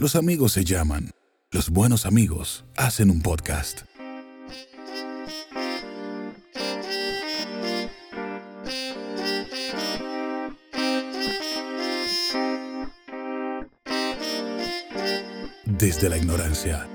Los 0.00 0.16
amigos 0.16 0.52
se 0.52 0.64
llaman. 0.64 1.10
Los 1.50 1.68
buenos 1.68 2.06
amigos 2.06 2.64
hacen 2.74 3.10
un 3.10 3.20
podcast. 3.20 3.82
Desde 15.66 16.08
la 16.08 16.16
ignorancia. 16.16 16.88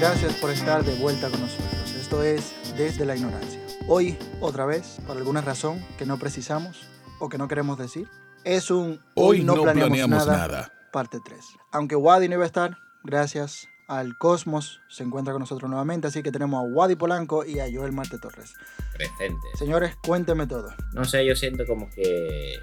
Gracias 0.00 0.34
por 0.36 0.48
estar 0.50 0.82
de 0.82 0.94
vuelta 0.94 1.28
con 1.28 1.42
nosotros. 1.42 1.94
Esto 1.94 2.22
es 2.22 2.54
Desde 2.74 3.04
la 3.04 3.16
Ignorancia. 3.16 3.60
Hoy, 3.86 4.16
otra 4.40 4.64
vez, 4.64 4.96
por 5.06 5.18
alguna 5.18 5.42
razón 5.42 5.84
que 5.98 6.06
no 6.06 6.18
precisamos 6.18 6.88
o 7.18 7.28
que 7.28 7.36
no 7.36 7.48
queremos 7.48 7.76
decir, 7.76 8.08
es 8.44 8.70
un 8.70 8.98
Hoy 9.14 9.44
no 9.44 9.60
planeamos 9.62 10.26
nada. 10.26 10.72
parte 10.90 11.18
3. 11.22 11.38
Aunque 11.72 11.96
Wadi 11.96 12.28
no 12.28 12.36
iba 12.36 12.44
a 12.44 12.46
estar, 12.46 12.78
gracias 13.04 13.68
al 13.88 14.16
Cosmos 14.16 14.80
se 14.88 15.02
encuentra 15.02 15.34
con 15.34 15.40
nosotros 15.40 15.68
nuevamente, 15.68 16.06
así 16.06 16.22
que 16.22 16.32
tenemos 16.32 16.60
a 16.60 16.62
Wadi 16.62 16.96
Polanco 16.96 17.44
y 17.44 17.58
a 17.60 17.66
Joel 17.70 17.92
Marte 17.92 18.18
Torres. 18.18 18.54
presente. 18.94 19.46
Señores, 19.58 19.96
cuéntenme 20.02 20.46
todo. 20.46 20.72
No 20.94 21.04
sé, 21.04 21.26
yo 21.26 21.36
siento 21.36 21.66
como 21.66 21.90
que. 21.90 22.54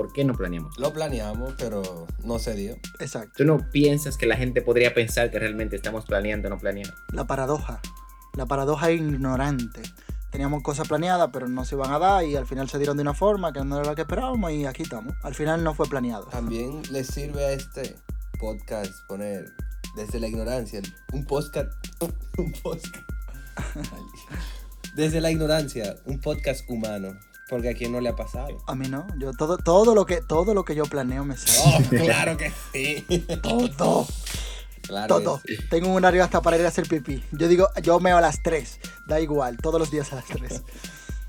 ¿Por 0.00 0.14
qué 0.14 0.24
no 0.24 0.32
planeamos? 0.32 0.78
Lo 0.78 0.94
planeamos, 0.94 1.52
pero 1.58 2.06
no 2.24 2.38
se 2.38 2.54
dio. 2.54 2.78
Exacto. 3.00 3.34
¿Tú 3.36 3.44
no 3.44 3.70
piensas 3.70 4.16
que 4.16 4.24
la 4.24 4.34
gente 4.34 4.62
podría 4.62 4.94
pensar 4.94 5.30
que 5.30 5.38
realmente 5.38 5.76
estamos 5.76 6.06
planeando 6.06 6.48
o 6.48 6.50
no 6.50 6.58
planeando? 6.58 6.94
La 7.12 7.26
paradoja. 7.26 7.82
La 8.32 8.46
paradoja 8.46 8.92
ignorante. 8.92 9.82
Teníamos 10.30 10.62
cosas 10.62 10.88
planeadas, 10.88 11.28
pero 11.34 11.48
no 11.48 11.66
se 11.66 11.74
iban 11.74 11.92
a 11.92 11.98
dar 11.98 12.24
y 12.24 12.34
al 12.34 12.46
final 12.46 12.70
se 12.70 12.78
dieron 12.78 12.96
de 12.96 13.02
una 13.02 13.12
forma 13.12 13.52
que 13.52 13.62
no 13.62 13.76
era 13.76 13.90
la 13.90 13.94
que 13.94 14.00
esperábamos 14.00 14.50
y 14.52 14.64
aquí 14.64 14.84
estamos. 14.84 15.12
Al 15.22 15.34
final 15.34 15.62
no 15.62 15.74
fue 15.74 15.86
planeado. 15.86 16.24
También 16.28 16.80
le 16.90 17.04
sirve 17.04 17.44
a 17.44 17.52
este 17.52 17.94
podcast 18.38 19.06
poner 19.06 19.52
desde 19.96 20.18
la 20.18 20.28
ignorancia 20.28 20.80
un 21.12 21.26
podcast. 21.26 21.70
Un 22.38 22.52
podcast. 22.52 22.96
Desde 24.94 25.20
la 25.20 25.30
ignorancia, 25.30 25.94
un 26.06 26.20
podcast 26.20 26.68
humano. 26.70 27.16
Porque 27.50 27.70
a 27.70 27.74
quien 27.74 27.90
no 27.90 28.00
le 28.00 28.08
ha 28.08 28.16
pasado. 28.16 28.62
A 28.68 28.74
mí 28.76 28.88
no. 28.88 29.08
Yo 29.18 29.32
todo, 29.32 29.58
todo 29.58 29.94
lo 29.94 30.06
que 30.06 30.22
todo 30.22 30.54
lo 30.54 30.64
que 30.64 30.76
yo 30.76 30.84
planeo 30.84 31.24
me 31.24 31.36
sale. 31.36 31.84
Oh, 31.84 31.88
claro 31.88 32.36
que 32.36 32.52
sí. 32.72 33.04
Todo. 33.42 34.06
Claro 34.82 35.20
Todo. 35.20 35.40
sí. 35.44 35.56
Tengo 35.68 35.88
un 35.88 35.96
horario 35.96 36.22
hasta 36.22 36.40
para 36.40 36.56
ir 36.56 36.64
a 36.64 36.68
hacer 36.68 36.86
pipí. 36.86 37.22
Yo 37.32 37.48
digo, 37.48 37.68
yo 37.82 37.98
meo 37.98 38.16
a 38.16 38.20
las 38.20 38.40
3. 38.42 38.78
Da 39.08 39.20
igual, 39.20 39.56
todos 39.56 39.80
los 39.80 39.90
días 39.90 40.12
a 40.12 40.16
las 40.16 40.26
3. 40.26 40.62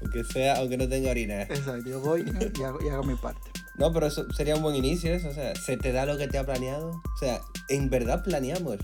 Aunque 0.01 0.23
sea, 0.23 0.57
aunque 0.57 0.77
no 0.77 0.87
tenga 0.87 1.09
orina. 1.09 1.41
Exacto, 1.41 1.89
yo 1.89 1.99
voy 1.99 2.23
y 2.57 2.63
hago, 2.63 2.83
y 2.83 2.89
hago 2.89 3.03
mi 3.03 3.15
parte. 3.15 3.51
No, 3.75 3.91
pero 3.91 4.05
eso 4.05 4.31
sería 4.33 4.55
un 4.55 4.61
buen 4.61 4.75
inicio, 4.75 5.13
eso. 5.13 5.29
O 5.29 5.33
sea, 5.33 5.55
se 5.55 5.77
te 5.77 5.91
da 5.91 6.05
lo 6.05 6.17
que 6.17 6.27
te 6.27 6.37
ha 6.37 6.45
planeado. 6.45 6.89
O 6.89 7.17
sea, 7.19 7.41
en 7.67 7.89
verdad 7.89 8.23
planeamos. 8.23 8.77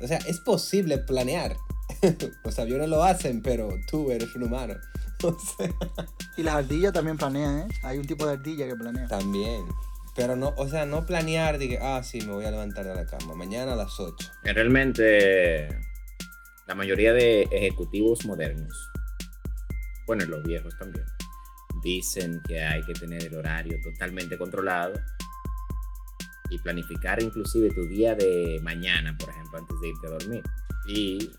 O 0.00 0.06
sea, 0.06 0.18
es 0.18 0.38
posible 0.38 0.98
planear. 0.98 1.56
Los 2.44 2.58
aviones 2.58 2.88
lo 2.88 3.02
hacen, 3.02 3.42
pero 3.42 3.70
tú 3.90 4.10
eres 4.12 4.34
un 4.36 4.44
humano. 4.44 4.74
O 5.22 5.38
sea, 5.38 5.70
Y 6.36 6.42
las 6.42 6.56
ardillas 6.56 6.92
también 6.92 7.16
planean, 7.16 7.60
¿eh? 7.60 7.68
Hay 7.82 7.98
un 7.98 8.06
tipo 8.06 8.26
de 8.26 8.32
ardilla 8.32 8.66
que 8.66 8.76
planea. 8.76 9.06
también. 9.08 9.64
Pero 10.14 10.36
no, 10.36 10.54
o 10.56 10.68
sea, 10.68 10.86
no 10.86 11.04
planear 11.04 11.58
de 11.58 11.68
que, 11.68 11.78
ah, 11.80 12.02
sí, 12.02 12.20
me 12.22 12.32
voy 12.32 12.44
a 12.44 12.50
levantar 12.50 12.86
de 12.86 12.94
la 12.94 13.06
cama. 13.06 13.34
Mañana 13.34 13.74
a 13.74 13.76
las 13.76 13.98
8. 14.00 14.32
Realmente, 14.44 15.68
la 16.66 16.74
mayoría 16.74 17.12
de 17.12 17.42
ejecutivos 17.50 18.24
modernos, 18.24 18.90
bueno, 20.06 20.24
y 20.24 20.28
los 20.28 20.42
viejos 20.42 20.76
también, 20.78 21.04
dicen 21.82 22.40
que 22.48 22.62
hay 22.62 22.82
que 22.84 22.94
tener 22.94 23.24
el 23.24 23.34
horario 23.34 23.78
totalmente 23.82 24.38
controlado 24.38 24.94
y 26.50 26.58
planificar 26.58 27.22
inclusive 27.22 27.70
tu 27.70 27.86
día 27.86 28.14
de 28.14 28.58
mañana, 28.62 29.16
por 29.18 29.30
ejemplo, 29.30 29.58
antes 29.58 29.80
de 29.80 29.88
irte 29.88 30.06
a 30.06 30.10
dormir. 30.10 30.42
Y 30.86 31.30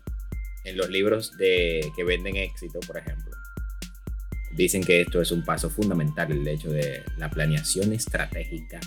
en 0.64 0.76
los 0.76 0.88
libros 0.88 1.36
de 1.36 1.92
que 1.96 2.04
venden 2.04 2.36
éxito, 2.36 2.78
por 2.86 2.98
ejemplo, 2.98 3.36
dicen 4.64 4.82
que 4.84 5.00
esto 5.02 5.20
es 5.22 5.30
un 5.32 5.44
paso 5.44 5.70
fundamental, 5.70 6.30
el 6.32 6.46
hecho 6.46 6.70
de 6.70 7.04
la 7.16 7.30
planeación 7.30 7.92
estratégica 7.92 8.80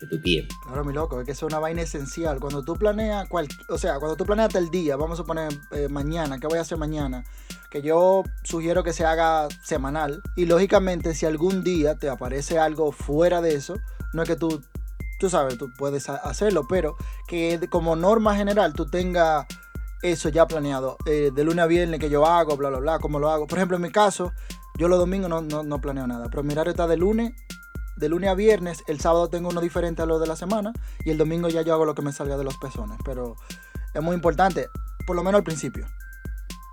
de 0.00 0.06
tu 0.06 0.20
tiempo. 0.20 0.54
Claro, 0.66 0.84
mi 0.84 0.92
loco, 0.92 1.20
es 1.20 1.26
que 1.26 1.32
es 1.32 1.42
una 1.42 1.58
vaina 1.58 1.82
esencial. 1.82 2.38
Cuando 2.40 2.62
tú 2.62 2.76
planeas, 2.76 3.28
cual, 3.28 3.48
o 3.68 3.78
sea, 3.78 3.98
cuando 3.98 4.16
tú 4.16 4.24
planeas 4.26 4.54
el 4.54 4.70
día, 4.70 4.96
vamos 4.96 5.18
a 5.20 5.24
poner 5.24 5.52
eh, 5.72 5.88
mañana, 5.88 6.38
¿qué 6.38 6.46
voy 6.46 6.58
a 6.58 6.62
hacer 6.62 6.76
mañana? 6.78 7.24
Que 7.70 7.80
yo 7.82 8.22
sugiero 8.44 8.84
que 8.84 8.92
se 8.92 9.04
haga 9.04 9.48
semanal. 9.64 10.22
Y 10.36 10.46
lógicamente, 10.46 11.14
si 11.14 11.24
algún 11.26 11.64
día 11.64 11.94
te 11.96 12.08
aparece 12.10 12.58
algo 12.58 12.92
fuera 12.92 13.40
de 13.40 13.54
eso, 13.54 13.76
no 14.12 14.22
es 14.22 14.28
que 14.28 14.36
tú, 14.36 14.62
tú 15.18 15.30
sabes, 15.30 15.56
tú 15.58 15.70
puedes 15.78 16.08
ha- 16.10 16.16
hacerlo, 16.16 16.66
pero 16.68 16.96
que 17.26 17.58
como 17.70 17.96
norma 17.96 18.36
general 18.36 18.74
tú 18.74 18.86
tengas 18.90 19.46
eso 20.02 20.28
ya 20.28 20.46
planeado. 20.46 20.98
eh, 21.06 21.30
de 21.34 21.42
lunes 21.44 21.62
a 21.64 21.66
viernes 21.66 21.98
que 22.00 22.10
yo 22.10 22.26
hago, 22.26 22.56
bla, 22.58 22.68
bla, 22.68 22.78
bla, 22.80 22.98
cómo 22.98 23.18
lo 23.18 23.30
hago. 23.30 23.46
Por 23.46 23.58
ejemplo, 23.58 23.76
en 23.78 23.82
mi 23.82 23.90
caso, 23.90 24.32
yo 24.78 24.88
los 24.88 24.98
domingos 24.98 25.28
no, 25.30 25.42
no, 25.42 25.62
no 25.62 25.80
planeo 25.80 26.06
nada, 26.06 26.28
pero 26.30 26.42
mi 26.42 26.52
horario 26.52 26.70
está 26.70 26.86
de 26.86 26.96
lunes 26.96 27.32
de 27.96 28.08
lunes 28.08 28.30
a 28.30 28.34
viernes, 28.34 28.84
el 28.86 29.00
sábado 29.00 29.28
tengo 29.28 29.48
uno 29.48 29.60
diferente 29.60 30.02
a 30.02 30.06
lo 30.06 30.18
de 30.18 30.26
la 30.26 30.36
semana 30.36 30.72
y 31.04 31.10
el 31.10 31.18
domingo 31.18 31.48
ya 31.48 31.62
yo 31.62 31.72
hago 31.72 31.84
lo 31.84 31.94
que 31.94 32.02
me 32.02 32.12
salga 32.12 32.36
de 32.36 32.44
los 32.44 32.56
pezones. 32.58 32.98
Pero 33.04 33.36
es 33.94 34.02
muy 34.02 34.14
importante, 34.14 34.68
por 35.06 35.16
lo 35.16 35.24
menos 35.24 35.38
al 35.38 35.44
principio. 35.44 35.86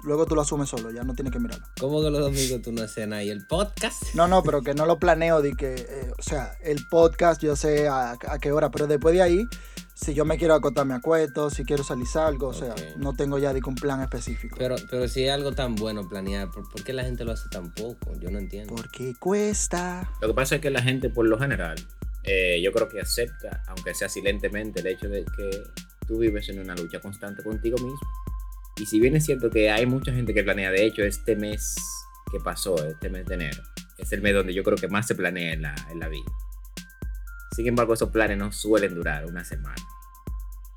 Luego 0.03 0.25
tú 0.25 0.35
lo 0.35 0.41
asumes 0.41 0.67
solo, 0.67 0.91
ya 0.91 1.03
no 1.03 1.13
tienes 1.13 1.31
que 1.31 1.39
mirarlo. 1.39 1.65
¿Cómo 1.79 2.01
que 2.01 2.09
los 2.09 2.19
domingos 2.19 2.61
tú 2.61 2.73
no 2.73 2.83
haces 2.83 3.07
nada? 3.07 3.23
¿Y 3.23 3.29
el 3.29 3.47
podcast? 3.47 4.13
No, 4.15 4.27
no, 4.27 4.43
pero 4.43 4.61
que 4.61 4.73
no 4.73 4.85
lo 4.85 4.99
planeo 4.99 5.41
de 5.41 5.53
que, 5.53 5.75
eh, 5.75 6.11
o 6.19 6.21
sea, 6.21 6.57
el 6.61 6.85
podcast 6.89 7.41
yo 7.41 7.55
sé 7.55 7.87
a, 7.87 8.11
a 8.11 8.39
qué 8.39 8.51
hora, 8.51 8.69
pero 8.69 8.87
después 8.87 9.15
de 9.15 9.21
ahí, 9.21 9.47
si 9.93 10.13
yo 10.13 10.25
me 10.25 10.37
quiero 10.37 10.55
acotar 10.55 10.85
me 10.85 10.95
acuesto, 10.95 11.49
si 11.49 11.63
quiero 11.63 11.83
salir 11.83 12.07
salgo, 12.07 12.47
o 12.47 12.53
sea, 12.53 12.73
no 12.97 13.13
tengo 13.13 13.37
ya 13.37 13.53
de 13.53 13.61
un 13.65 13.75
plan 13.75 14.01
específico. 14.01 14.55
Pero, 14.57 14.75
pero 14.89 15.07
si 15.07 15.25
es 15.25 15.31
algo 15.31 15.51
tan 15.51 15.75
bueno 15.75 16.07
planear, 16.07 16.49
¿por, 16.49 16.69
por 16.69 16.83
qué 16.83 16.93
la 16.93 17.03
gente 17.03 17.23
lo 17.23 17.31
hace 17.31 17.49
tan 17.49 17.73
poco? 17.73 18.13
Yo 18.19 18.29
no 18.31 18.39
entiendo. 18.39 18.75
Porque 18.75 19.13
cuesta. 19.19 20.09
Lo 20.21 20.29
que 20.29 20.33
pasa 20.33 20.55
es 20.55 20.61
que 20.61 20.69
la 20.69 20.81
gente, 20.81 21.09
por 21.09 21.27
lo 21.27 21.37
general, 21.37 21.75
eh, 22.23 22.61
yo 22.63 22.71
creo 22.71 22.89
que 22.89 22.99
acepta, 22.99 23.63
aunque 23.67 23.93
sea 23.93 24.09
silentemente, 24.09 24.79
el 24.79 24.87
hecho 24.87 25.09
de 25.09 25.25
que 25.25 25.63
tú 26.07 26.19
vives 26.19 26.49
en 26.49 26.59
una 26.59 26.75
lucha 26.75 26.99
constante 26.99 27.43
contigo 27.43 27.77
mismo. 27.77 27.99
Y 28.77 28.85
si 28.85 28.99
bien 28.99 29.15
es 29.15 29.25
cierto 29.25 29.49
que 29.49 29.69
hay 29.69 29.85
mucha 29.85 30.11
gente 30.11 30.33
que 30.33 30.43
planea, 30.43 30.71
de 30.71 30.85
hecho, 30.85 31.03
este 31.03 31.35
mes 31.35 31.75
que 32.31 32.39
pasó, 32.39 32.75
este 32.87 33.09
mes 33.09 33.25
de 33.27 33.35
enero, 33.35 33.61
es 33.97 34.11
el 34.11 34.21
mes 34.21 34.33
donde 34.33 34.53
yo 34.53 34.63
creo 34.63 34.77
que 34.77 34.87
más 34.87 35.05
se 35.05 35.15
planea 35.15 35.53
en 35.53 35.61
la, 35.61 35.75
en 35.91 35.99
la 35.99 36.07
vida. 36.07 36.31
Sin 37.55 37.67
embargo, 37.67 37.93
esos 37.93 38.09
planes 38.09 38.37
no 38.37 38.51
suelen 38.51 38.95
durar 38.95 39.25
una 39.25 39.43
semana. 39.43 39.75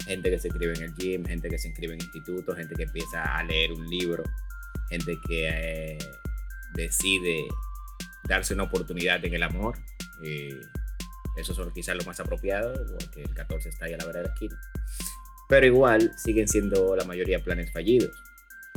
Gente 0.05 0.31
que 0.31 0.39
se 0.39 0.49
inscribe 0.49 0.75
en 0.75 0.83
el 0.83 0.95
gym, 0.95 1.25
gente 1.25 1.49
que 1.49 1.59
se 1.59 1.69
inscribe 1.69 1.95
en 1.95 2.01
institutos, 2.01 2.57
gente 2.57 2.75
que 2.75 2.85
empieza 2.85 3.23
a 3.37 3.43
leer 3.43 3.73
un 3.73 3.89
libro, 3.89 4.23
gente 4.89 5.19
que 5.27 5.49
eh, 5.49 5.99
decide 6.75 7.47
darse 8.29 8.55
una 8.55 8.65
oportunidad 8.65 9.25
en 9.25 9.35
el 9.35 9.43
amor. 9.43 9.79
eh, 10.23 10.61
eso 11.37 11.53
son 11.53 11.71
quizás 11.71 11.95
lo 11.97 12.05
más 12.05 12.19
apropiado, 12.19 12.73
porque 12.99 13.23
el 13.23 13.35
14 13.35 13.69
está 13.69 13.85
ahí 13.85 13.93
a 13.93 13.99
la 13.99 14.07
vera 14.07 14.21
de 14.21 14.29
la 14.29 14.33
esquina. 14.33 14.59
Pero 15.49 15.67
igual 15.67 16.13
siguen 16.17 16.49
siendo 16.49 16.97
la 16.97 17.05
mayoría 17.05 17.43
planes 17.45 17.71
fallidos. 17.73 18.11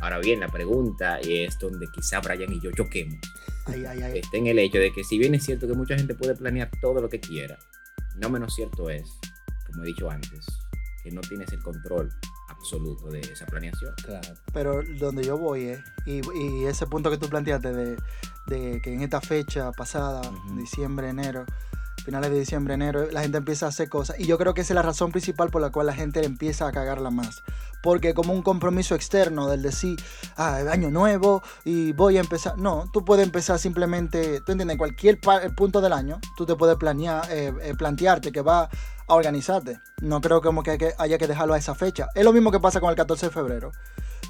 Ahora 0.01 0.19
bien, 0.19 0.41
la 0.41 0.49
pregunta 0.49 1.19
es 1.19 1.57
donde 1.57 1.87
quizá 1.87 2.19
Brian 2.19 2.51
y 2.51 2.59
yo 2.59 2.71
choquemos. 2.71 3.17
Ay, 3.65 3.85
ay, 3.85 4.01
ay. 4.01 4.19
Está 4.19 4.37
en 4.37 4.47
el 4.47 4.59
hecho 4.59 4.77
de 4.77 4.91
que 4.91 5.03
si 5.03 5.17
bien 5.17 5.35
es 5.35 5.45
cierto 5.45 5.67
que 5.67 5.73
mucha 5.73 5.95
gente 5.95 6.15
puede 6.15 6.35
planear 6.35 6.69
todo 6.81 7.01
lo 7.01 7.09
que 7.09 7.19
quiera, 7.19 7.57
no 8.19 8.29
menos 8.29 8.53
cierto 8.55 8.89
es, 8.89 9.19
como 9.67 9.83
he 9.83 9.87
dicho 9.87 10.09
antes, 10.09 10.45
que 11.03 11.11
no 11.11 11.21
tienes 11.21 11.51
el 11.51 11.61
control 11.61 12.11
absoluto 12.49 13.07
de 13.09 13.21
esa 13.21 13.45
planeación. 13.45 13.93
Claro. 14.03 14.27
Pero 14.53 14.81
donde 14.99 15.23
yo 15.23 15.37
voy 15.37 15.69
es, 15.69 15.79
y, 16.05 16.21
y 16.37 16.65
ese 16.65 16.87
punto 16.87 17.09
que 17.09 17.17
tú 17.17 17.29
planteaste 17.29 17.71
de, 17.71 17.97
de 18.47 18.81
que 18.81 18.93
en 18.93 19.01
esta 19.01 19.21
fecha 19.21 19.71
pasada, 19.71 20.21
diciembre, 20.55 21.09
enero, 21.09 21.45
finales 22.09 22.31
de 22.31 22.39
diciembre, 22.39 22.73
enero, 22.73 23.05
la 23.11 23.21
gente 23.21 23.37
empieza 23.37 23.67
a 23.67 23.69
hacer 23.69 23.87
cosas. 23.87 24.19
Y 24.19 24.25
yo 24.25 24.39
creo 24.39 24.55
que 24.55 24.61
esa 24.61 24.73
es 24.73 24.75
la 24.75 24.81
razón 24.81 25.11
principal 25.11 25.51
por 25.51 25.61
la 25.61 25.69
cual 25.69 25.85
la 25.85 25.93
gente 25.93 26.25
empieza 26.25 26.67
a 26.67 26.71
cagarla 26.71 27.11
más. 27.11 27.43
Porque 27.83 28.15
como 28.15 28.33
un 28.33 28.41
compromiso 28.41 28.95
externo 28.95 29.47
del 29.47 29.61
decir, 29.61 30.01
ah, 30.35 30.57
año 30.71 30.89
nuevo 30.89 31.43
y 31.65 31.91
voy 31.93 32.17
a 32.17 32.21
empezar. 32.21 32.57
No, 32.57 32.89
tú 32.91 33.05
puedes 33.05 33.23
empezar 33.23 33.59
simplemente, 33.59 34.41
tú 34.41 34.53
entiendes, 34.53 34.73
en 34.73 34.77
cualquier 34.79 35.19
pa- 35.21 35.41
punto 35.55 35.81
del 35.81 35.93
año, 35.93 36.19
tú 36.35 36.47
te 36.47 36.55
puedes 36.55 36.77
planear, 36.77 37.31
eh, 37.31 37.53
eh, 37.61 37.73
plantearte 37.77 38.31
que 38.31 38.41
va 38.41 38.63
a 39.07 39.13
organizarte. 39.13 39.79
No 40.01 40.19
creo 40.19 40.41
como 40.41 40.63
que, 40.63 40.79
que 40.79 40.93
haya 40.97 41.19
que 41.19 41.27
dejarlo 41.27 41.53
a 41.53 41.59
esa 41.59 41.75
fecha. 41.75 42.07
Es 42.15 42.23
lo 42.23 42.33
mismo 42.33 42.51
que 42.51 42.59
pasa 42.59 42.79
con 42.79 42.89
el 42.89 42.95
14 42.95 43.27
de 43.27 43.31
febrero. 43.31 43.71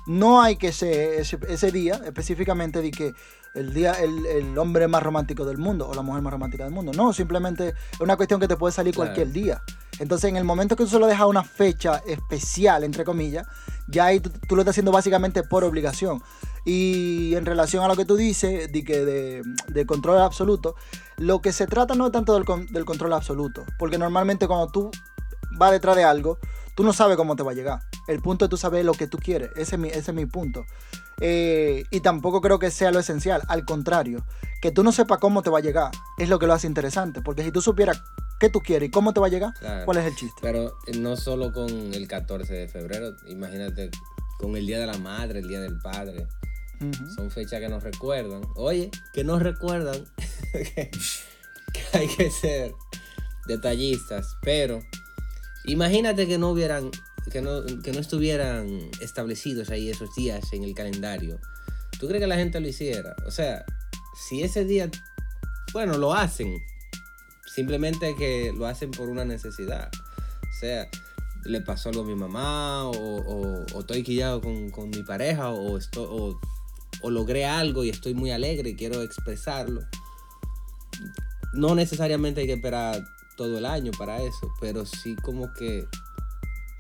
No 0.10 0.42
hay 0.42 0.56
que 0.56 0.72
ser 0.72 1.20
ese, 1.20 1.38
ese 1.48 1.72
día 1.72 2.02
específicamente 2.04 2.82
de 2.82 2.90
que 2.92 3.14
el 3.54 3.74
día 3.74 3.94
el, 3.94 4.26
el 4.26 4.58
hombre 4.58 4.88
más 4.88 5.04
romántico 5.04 5.46
del 5.46 5.58
mundo 5.58 5.88
o 5.88 5.94
la 5.94 6.02
mujer 6.02 6.22
más 6.24 6.34
romántica 6.34 6.64
del 6.64 6.74
mundo. 6.74 6.92
No, 6.96 7.14
simplemente 7.14 7.70
es 7.94 8.00
una 8.00 8.16
cuestión 8.18 8.40
que 8.40 8.48
te 8.48 8.58
puede 8.58 8.72
salir 8.74 8.94
Claro. 8.96 9.10
cualquier 9.14 9.32
día. 9.32 9.62
Entonces, 10.00 10.30
en 10.30 10.38
el 10.38 10.46
momento 10.46 10.76
que 10.76 10.84
tú 10.86 10.90
solo 10.90 11.08
dejas 11.08 11.28
una 11.28 11.44
fecha 11.44 12.02
especial, 12.08 12.84
entre 12.84 13.04
comillas, 13.04 13.46
ya 13.88 14.06
ahí 14.06 14.20
tú, 14.20 14.32
tú 14.48 14.56
lo 14.56 14.62
estás 14.62 14.74
haciendo 14.74 14.92
básicamente 14.92 15.44
por 15.44 15.64
obligación. 15.64 16.22
Y 16.66 17.36
en 17.36 17.46
relación 17.46 17.84
a 17.84 17.88
lo 17.88 17.96
que 17.96 18.06
tú 18.06 18.16
dices, 18.16 18.72
de, 18.72 18.84
que 18.84 19.06
de, 19.06 19.44
de 19.68 19.86
control 19.86 20.20
absoluto, 20.22 20.76
lo 21.18 21.42
que 21.42 21.52
se 21.52 21.68
trata 21.68 21.96
no 21.96 22.08
es 22.08 22.12
tanto 22.12 22.34
del, 22.34 22.46
del 22.72 22.86
control 22.86 23.14
absoluto, 23.14 23.66
porque 23.78 23.98
normalmente 23.98 24.48
cuando 24.48 24.68
tú 24.72 24.90
vas 25.52 25.72
detrás 25.72 25.96
de 25.96 26.04
algo, 26.04 26.38
tú 26.80 26.86
no 26.86 26.94
sabes 26.94 27.18
cómo 27.18 27.36
te 27.36 27.44
va 27.44 27.52
a 27.52 27.54
llegar. 27.54 27.82
El 28.08 28.22
punto 28.22 28.46
es 28.46 28.50
tú 28.50 28.56
saber 28.56 28.86
lo 28.86 28.94
que 28.94 29.06
tú 29.06 29.18
quieres, 29.18 29.50
ese 29.58 29.76
es 29.76 29.80
mi, 29.82 29.90
ese 29.90 30.00
es 30.12 30.14
mi 30.14 30.26
punto. 30.26 30.66
Eh, 31.20 31.84
y 31.92 32.00
tampoco 32.00 32.40
creo 32.40 32.58
que 32.58 32.72
sea 32.72 32.90
lo 32.92 33.00
esencial, 33.00 33.42
al 33.50 33.66
contrario, 33.66 34.24
que 34.62 34.72
tú 34.72 34.82
no 34.82 34.94
sepas 34.94 35.18
cómo 35.20 35.42
te 35.42 35.50
va 35.50 35.58
a 35.58 35.62
llegar 35.62 35.92
es 36.18 36.30
lo 36.30 36.40
que 36.40 36.48
lo 36.48 36.54
hace 36.54 36.68
interesante, 36.68 37.22
porque 37.22 37.44
si 37.44 37.52
tú 37.52 37.62
supieras 37.62 38.02
qué 38.40 38.50
tú 38.50 38.62
quieres 38.62 38.88
y 38.88 38.92
cómo 38.92 39.12
te 39.14 39.20
va 39.20 39.28
a 39.28 39.30
llegar, 39.30 39.54
Claro. 39.60 39.84
¿cuál 39.84 39.98
es 39.98 40.06
el 40.06 40.16
chiste? 40.16 40.40
Pero 40.42 40.78
eh, 40.88 40.98
no 40.98 41.18
solo 41.18 41.52
con 41.52 41.70
el 41.70 42.08
14 42.08 42.54
de 42.54 42.68
febrero, 42.70 43.14
imagínate 43.28 43.90
con 44.40 44.56
el 44.56 44.66
Día 44.66 44.80
de 44.80 44.88
la 44.88 44.98
Madre, 45.00 45.40
el 45.40 45.50
Día 45.50 45.60
del 45.60 45.78
Padre. 45.82 46.28
Son 47.14 47.30
fechas 47.30 47.60
que 47.60 47.68
nos 47.68 47.84
recuerdan. 47.84 48.40
Oye, 48.56 48.90
que 49.14 49.26
nos 49.26 49.42
recuerdan 49.42 49.98
que, 50.54 50.90
que 51.74 51.98
hay 51.98 52.08
que 52.08 52.32
ser 52.32 52.72
detallistas. 53.48 54.38
Pero 54.42 54.80
imagínate 55.66 56.28
que 56.28 56.38
no 56.38 56.50
hubieran, 56.52 56.92
que 57.32 57.42
no, 57.42 57.66
que 57.84 57.92
no 57.92 58.00
estuvieran 58.00 58.90
establecidos 59.02 59.70
ahí 59.70 59.90
esos 59.90 60.14
días 60.16 60.52
en 60.54 60.64
el 60.64 60.74
calendario. 60.74 61.40
¿Tú 62.00 62.08
crees 62.08 62.22
que 62.22 62.28
la 62.28 62.36
gente 62.36 62.60
lo 62.60 62.68
hiciera? 62.68 63.16
O 63.26 63.32
sea, 63.32 63.66
si 64.28 64.42
ese 64.44 64.66
día, 64.66 64.90
bueno, 65.74 65.98
lo 65.98 66.14
hacen. 66.14 66.58
Simplemente 67.54 68.16
que 68.16 68.54
lo 68.56 68.68
hacen 68.68 68.92
por 68.92 69.10
una 69.10 69.26
necesidad. 69.26 69.90
O 70.50 70.60
sea, 70.60 70.88
le 71.46 71.62
pasó 71.62 71.90
algo 71.90 72.02
a 72.02 72.06
mi 72.06 72.16
mamá, 72.16 72.86
o, 72.86 73.66
estoy 73.80 74.04
quillado 74.04 74.42
con, 74.42 74.90
mi 74.90 75.04
pareja, 75.04 75.50
o, 75.50 75.78
esto- 75.78 76.10
o, 76.10 76.40
o 77.02 77.10
logré 77.10 77.46
algo 77.46 77.84
y 77.84 77.90
estoy 77.90 78.14
muy 78.14 78.32
alegre 78.32 78.70
y 78.70 78.76
quiero 78.76 79.02
expresarlo. 79.02 79.82
No 81.54 81.76
necesariamente 81.76 82.42
hay 82.42 82.48
que 82.48 82.54
esperar 82.54 83.04
todo 83.40 83.58
el 83.58 83.66
año 83.66 83.92
para 83.98 84.22
eso, 84.22 84.52
pero 84.60 84.86
sí 84.86 85.16
como 85.16 85.54
que 85.54 85.88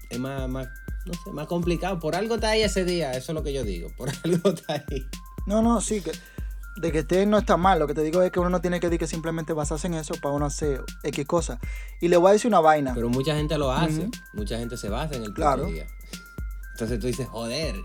es 0.10 0.20
más, 0.20 0.50
más, 0.50 0.68
no 1.06 1.14
sé, 1.24 1.32
más 1.32 1.48
complicado. 1.48 2.00
Por 2.02 2.16
algo 2.18 2.36
está 2.36 2.50
ahí 2.50 2.64
ese 2.64 2.84
día, 2.84 3.12
eso 3.14 3.32
es 3.32 3.34
lo 3.36 3.44
que 3.44 3.54
yo 3.54 3.64
digo, 3.64 3.90
por 3.96 4.10
algo 4.26 4.50
está 4.50 4.74
ahí. 4.74 5.06
No, 5.48 5.62
no, 5.62 5.80
sí, 5.80 6.02
que 6.02 6.12
de 6.82 6.92
que 6.92 7.00
esté 7.00 7.26
no 7.26 7.38
está 7.38 7.56
mal. 7.56 7.80
Lo 7.80 7.88
que 7.88 7.94
te 7.94 8.04
digo 8.04 8.22
es 8.22 8.32
que 8.32 8.42
uno 8.42 8.50
no 8.50 8.60
tiene 8.60 8.82
que 8.82 8.88
decir 8.88 9.00
que 9.00 9.08
simplemente 9.08 9.54
basarse 9.54 9.88
en 9.88 9.94
eso 9.94 10.16
para 10.22 10.36
uno 10.36 10.46
hacer 10.48 10.84
X 11.04 11.26
cosa. 11.26 11.60
Y 12.02 12.10
le 12.10 12.18
voy 12.18 12.30
a 12.30 12.34
decir 12.34 12.50
una 12.50 12.60
vaina. 12.60 12.94
Pero 12.94 13.08
mucha 13.08 13.36
gente 13.36 13.58
lo 13.58 13.72
hace, 13.72 14.10
mucha 14.34 14.58
gente 14.58 14.76
se 14.76 14.90
basa 14.90 15.16
en 15.16 15.24
el 15.24 15.34
Claro. 15.34 15.66
día. 15.66 15.88
Entonces 16.74 17.00
tú 17.00 17.08
dices, 17.08 17.28
joder, 17.30 17.76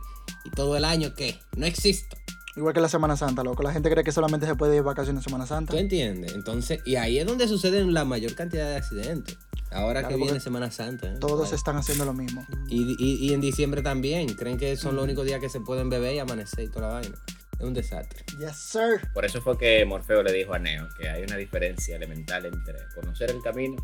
¿y 0.45 0.51
todo 0.51 0.77
el 0.77 0.85
año 0.85 1.15
qué? 1.15 1.39
No 1.57 1.65
existo. 1.67 2.17
Igual 2.57 2.73
que 2.73 2.81
la 2.81 2.89
Semana 2.89 3.17
Santa, 3.17 3.43
loco. 3.43 3.63
La 3.65 3.73
gente 3.73 3.91
cree 3.91 4.05
que 4.05 4.13
solamente 4.13 4.47
se 4.47 4.55
puede 4.55 4.73
ir 4.77 4.83
de 4.83 4.87
vacaciones 4.87 5.21
en 5.23 5.25
Semana 5.25 5.47
Santa. 5.47 5.73
¿Tú 5.73 5.77
entiendes? 5.79 6.35
Entonces, 6.35 6.81
y 6.85 6.97
ahí 6.97 7.19
es 7.19 7.27
donde 7.27 7.49
suceden 7.49 7.93
la 7.95 8.05
mayor 8.05 8.35
cantidad 8.37 8.69
de 8.69 8.77
accidentes. 8.77 9.37
Ahora 9.73 10.01
Claro, 10.03 10.17
que 10.17 10.23
viene 10.23 10.39
Semana 10.39 10.71
Santa. 10.71 11.09
¿eh? 11.09 11.17
Todos 11.19 11.47
Vale. 11.47 11.57
están 11.57 11.77
haciendo 11.77 12.05
lo 12.05 12.13
mismo. 12.13 12.47
Y, 12.69 12.95
y- 12.99 13.27
y 13.29 13.33
en 13.35 13.41
diciembre 13.41 13.83
también. 13.83 14.29
Creen 14.35 14.57
que 14.57 14.77
son 14.77 14.95
los 14.95 15.03
únicos 15.05 15.27
días 15.27 15.41
que 15.41 15.49
se 15.49 15.61
pueden 15.61 15.91
beber 15.91 16.15
y 16.15 16.21
amanecer 16.21 16.65
y 16.67 16.69
toda 16.69 16.89
la 16.89 16.95
vaina. 16.95 17.17
Es 17.59 17.67
un 17.67 17.75
desastre. 17.75 18.25
Yes, 18.39 18.57
sir. 18.57 19.01
Por 19.13 19.25
eso 19.25 19.41
fue 19.41 19.59
que 19.59 19.85
Morfeo 19.85 20.23
le 20.23 20.33
dijo 20.33 20.55
a 20.55 20.59
Neo 20.61 20.87
que 20.97 21.09
hay 21.09 21.25
una 21.25 21.37
diferencia 21.37 21.97
elemental 21.97 22.47
entre 22.47 22.75
conocer 22.95 23.33
el 23.33 23.43
camino 23.43 23.77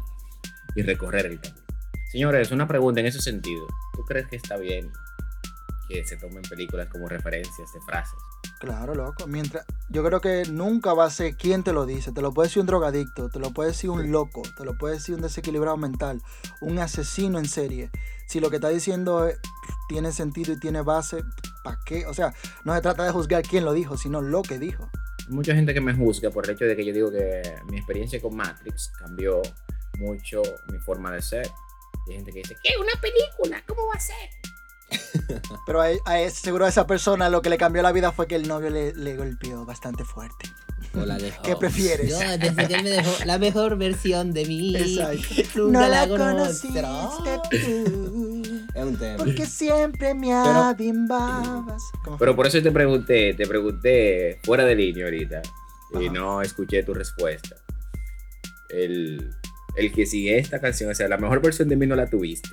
y 0.76 0.82
recorrer 0.82 1.26
el 1.26 1.40
camino. 1.40 1.60
Señores, 2.12 2.52
una 2.52 2.68
pregunta 2.68 3.00
en 3.00 3.06
ese 3.06 3.20
sentido. 3.20 3.66
¿Tú 3.94 4.04
crees 4.04 4.28
que 4.28 4.36
está 4.36 4.56
bien 4.56 4.92
que 5.88 6.04
se 6.04 6.16
tomen 6.16 6.42
películas 6.42 6.88
como 6.88 7.08
referencias 7.08 7.72
de 7.72 7.80
frases? 7.80 8.18
Claro, 8.60 8.94
loco. 8.94 9.26
Mientras, 9.26 9.64
yo 9.88 10.04
creo 10.04 10.20
que 10.20 10.44
nunca 10.50 10.92
va 10.92 11.06
a 11.06 11.10
ser 11.10 11.34
quien 11.34 11.62
te 11.64 11.72
lo 11.72 11.86
dice. 11.86 12.12
Te 12.12 12.20
lo 12.20 12.32
puede 12.32 12.48
decir 12.48 12.60
un 12.60 12.66
drogadicto, 12.66 13.30
te 13.30 13.38
lo 13.38 13.52
puede 13.52 13.70
decir 13.70 13.88
un 13.88 14.12
loco, 14.12 14.42
te 14.56 14.64
lo 14.66 14.76
puede 14.76 14.94
decir 14.96 15.14
un 15.14 15.22
desequilibrado 15.22 15.78
mental, 15.78 16.20
un 16.60 16.78
asesino 16.78 17.38
en 17.38 17.48
serie. 17.48 17.90
Si 18.28 18.38
lo 18.38 18.50
que 18.50 18.56
está 18.56 18.68
diciendo 18.68 19.26
es- 19.26 19.38
tiene 19.88 20.12
sentido 20.12 20.52
y 20.52 20.60
tiene 20.60 20.82
base, 20.82 21.24
¿para 21.64 21.78
qué? 21.86 22.04
O 22.06 22.12
sea, 22.12 22.34
no 22.64 22.74
se 22.74 22.82
trata 22.82 23.02
de 23.04 23.10
juzgar 23.12 23.42
quién 23.42 23.64
lo 23.64 23.72
dijo, 23.72 23.96
sino 23.96 24.20
lo 24.20 24.42
que 24.42 24.58
dijo. 24.58 24.88
Hay 25.26 25.34
mucha 25.34 25.54
gente 25.54 25.72
que 25.72 25.80
me 25.80 25.94
juzga 25.94 26.30
por 26.30 26.44
el 26.44 26.50
hecho 26.54 26.66
de 26.66 26.76
que 26.76 26.84
yo 26.84 26.92
digo 26.92 27.10
que 27.10 27.40
mi 27.70 27.78
experiencia 27.78 28.20
con 28.20 28.36
Matrix 28.36 28.92
cambió 28.98 29.40
mucho 29.98 30.42
mi 30.70 30.78
forma 30.80 31.10
de 31.12 31.22
ser. 31.22 31.48
Y 32.06 32.10
hay 32.10 32.16
gente 32.18 32.32
que 32.32 32.38
dice, 32.40 32.56
¿qué? 32.62 32.74
¿Una 32.78 32.92
película? 33.00 33.62
¿Cómo 33.66 33.86
va 33.88 33.94
a 33.94 34.00
ser? 34.00 34.16
Pero 35.66 35.80
a, 35.82 35.86
a 36.06 36.20
ese- 36.20 36.40
seguro 36.40 36.64
a 36.66 36.68
esa 36.68 36.86
persona 36.86 37.28
lo 37.30 37.42
que 37.42 37.50
le 37.50 37.58
cambió 37.58 37.82
la 37.82 37.92
vida 37.92 38.12
fue 38.12 38.26
que 38.26 38.36
el 38.36 38.48
novio 38.48 38.70
le, 38.70 38.92
le 38.94 39.16
golpeó 39.16 39.64
bastante 39.64 40.04
fuerte. 40.04 40.48
O 40.94 41.04
la 41.04 41.16
dejó. 41.18 41.42
¿Qué 41.42 41.56
prefieres? 41.56 42.10
Yo, 42.10 42.18
desde 42.18 42.66
que 42.66 42.74
él 42.74 42.82
me 42.82 42.90
dejó 42.90 43.24
la 43.24 43.38
mejor 43.38 43.76
versión 43.76 44.32
de 44.32 44.44
mí. 44.46 44.74
Exacto. 44.76 45.60
Nunca 45.66 45.80
No 45.80 45.88
la 45.88 46.08
conozco. 46.08 46.68
conociste 46.68 46.82
tú, 47.50 48.42
Es 48.74 48.84
un 48.84 48.96
tema. 48.98 49.16
porque 49.18 49.46
siempre 49.46 50.14
me 50.14 50.28
Pero- 50.28 50.62
abimbabas. 50.64 51.82
Pero 52.18 52.34
por 52.36 52.46
eso 52.46 52.60
te 52.62 52.72
pregunté, 52.72 53.34
te 53.34 53.46
pregunté 53.46 54.40
fuera 54.42 54.64
de 54.64 54.74
línea 54.74 55.04
ahorita. 55.04 55.42
Y 56.00 56.06
Ajá. 56.06 56.12
no 56.14 56.42
escuché 56.42 56.82
tu 56.82 56.94
respuesta. 56.94 57.56
El, 58.68 59.30
el 59.76 59.92
que 59.92 60.06
sigue 60.06 60.38
esta 60.38 60.60
canción, 60.60 60.90
o 60.90 60.94
sea, 60.94 61.08
la 61.08 61.16
mejor 61.18 61.42
versión 61.42 61.68
de 61.68 61.76
mí 61.76 61.86
no 61.86 61.96
la 61.96 62.06
tuviste. 62.08 62.50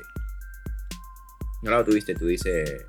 No 1.63 1.71
la 1.71 1.83
tuviste, 1.83 2.13
tú 2.15 2.25
dices 2.27 2.86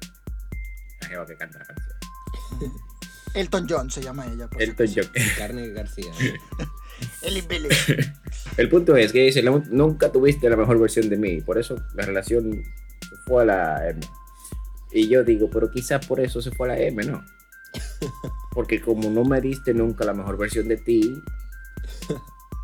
la 1.03 1.09
jeva 1.09 1.27
que 1.27 1.37
canta 1.37 1.59
la 1.59 1.65
canción. 1.65 2.73
Elton 3.35 3.67
John 3.69 3.91
se 3.91 4.03
llama 4.03 4.27
ella. 4.27 4.49
por 4.49 4.61
Elton. 4.63 4.87
John. 4.95 5.07
Carne 5.39 5.69
García. 5.69 6.11
El 7.23 7.37
imbécil. 7.37 8.13
El 8.57 8.69
punto 8.69 8.97
es 8.97 9.13
que 9.13 9.25
dice, 9.25 9.43
"No- 9.43 9.63
nunca 9.71 10.11
tuviste 10.11 10.49
la 10.51 10.57
mejor 10.57 10.81
versión 10.81 11.09
de 11.09 11.17
mí, 11.17 11.41
por 11.43 11.57
eso 11.59 11.77
la 11.95 12.05
relación 12.05 12.65
se 13.09 13.17
fue 13.27 13.43
a 13.43 13.47
la 13.47 13.89
M. 13.91 14.01
Y 14.91 15.07
yo 15.09 15.23
digo, 15.23 15.49
pero 15.51 15.71
quizás 15.71 16.05
por 16.07 16.19
eso 16.19 16.41
se 16.43 16.51
fue 16.51 16.69
a 16.69 16.75
la 16.75 16.81
M, 16.81 17.05
¿no? 17.05 17.25
Porque 18.53 18.81
como 18.81 19.11
no 19.11 19.23
me 19.25 19.41
diste 19.41 19.73
nunca 19.75 20.05
la 20.05 20.15
mejor 20.15 20.39
versión 20.39 20.67
de 20.67 20.79
ti, 20.79 21.15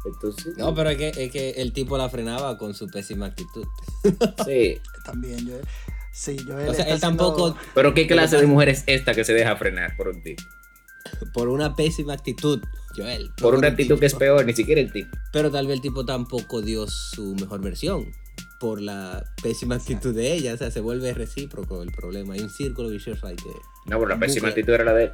entonces... 0.07 0.57
No, 0.57 0.75
pero 0.75 0.91
es 0.91 0.97
que, 0.97 1.09
es 1.25 1.31
que 1.31 1.51
el 1.51 1.73
tipo 1.73 1.97
la 1.97 2.09
frenaba 2.09 2.59
con 2.59 2.75
su 2.75 2.89
pésima 2.89 3.27
actitud. 3.27 3.67
Sí, 4.45 4.81
También, 5.05 5.47
yo. 5.47 5.57
Sí, 6.15 6.37
yo. 6.47 6.57
O 6.71 6.75
sea, 6.75 6.85
él 6.87 7.01
tampoco, 7.01 7.57
pero 7.75 7.93
¿qué 7.93 8.07
clase 8.07 8.37
de 8.37 8.47
mujer 8.47 8.69
es 8.69 8.85
esta 8.87 9.15
que 9.15 9.25
se 9.25 9.35
deja 9.35 9.57
frenar 9.57 9.97
por 9.97 10.09
un 10.09 10.23
tipo? 10.23 10.43
por 11.33 11.49
una 11.49 11.75
pésima 11.75 12.15
actitud, 12.15 12.63
Joel. 12.97 13.31
Por 13.41 13.55
una 13.55 13.69
actitud 13.69 13.99
que 13.99 14.07
es 14.07 14.15
peor, 14.15 14.45
ni 14.45 14.53
siquiera 14.53 14.81
el 14.81 14.93
tipo. 14.93 15.17
Pero 15.33 15.51
tal 15.51 15.67
vez 15.67 15.77
el 15.77 15.83
tipo 15.83 16.05
tampoco 16.05 16.63
dio 16.63 16.87
su 16.87 17.35
mejor 17.35 17.61
versión 17.61 18.13
por 18.59 18.81
la 18.81 19.25
pésima 19.43 19.75
actitud 19.75 20.15
de 20.15 20.33
ella. 20.33 20.55
O 20.55 20.57
sea, 20.57 20.71
se 20.71 20.81
vuelve 20.81 21.13
recíproco 21.13 21.83
el 21.83 21.91
problema. 21.91 22.35
Hay 22.35 22.41
un 22.41 22.51
círculo 22.51 22.89
vicioso 22.89 23.27
ahí 23.27 23.37
que... 23.37 23.51
No, 23.87 23.99
pero 23.99 24.07
la 24.07 24.19
pésima 24.19 24.49
actitud 24.49 24.73
era 24.73 24.85
la 24.85 24.95
de 24.95 25.05
él. 25.05 25.11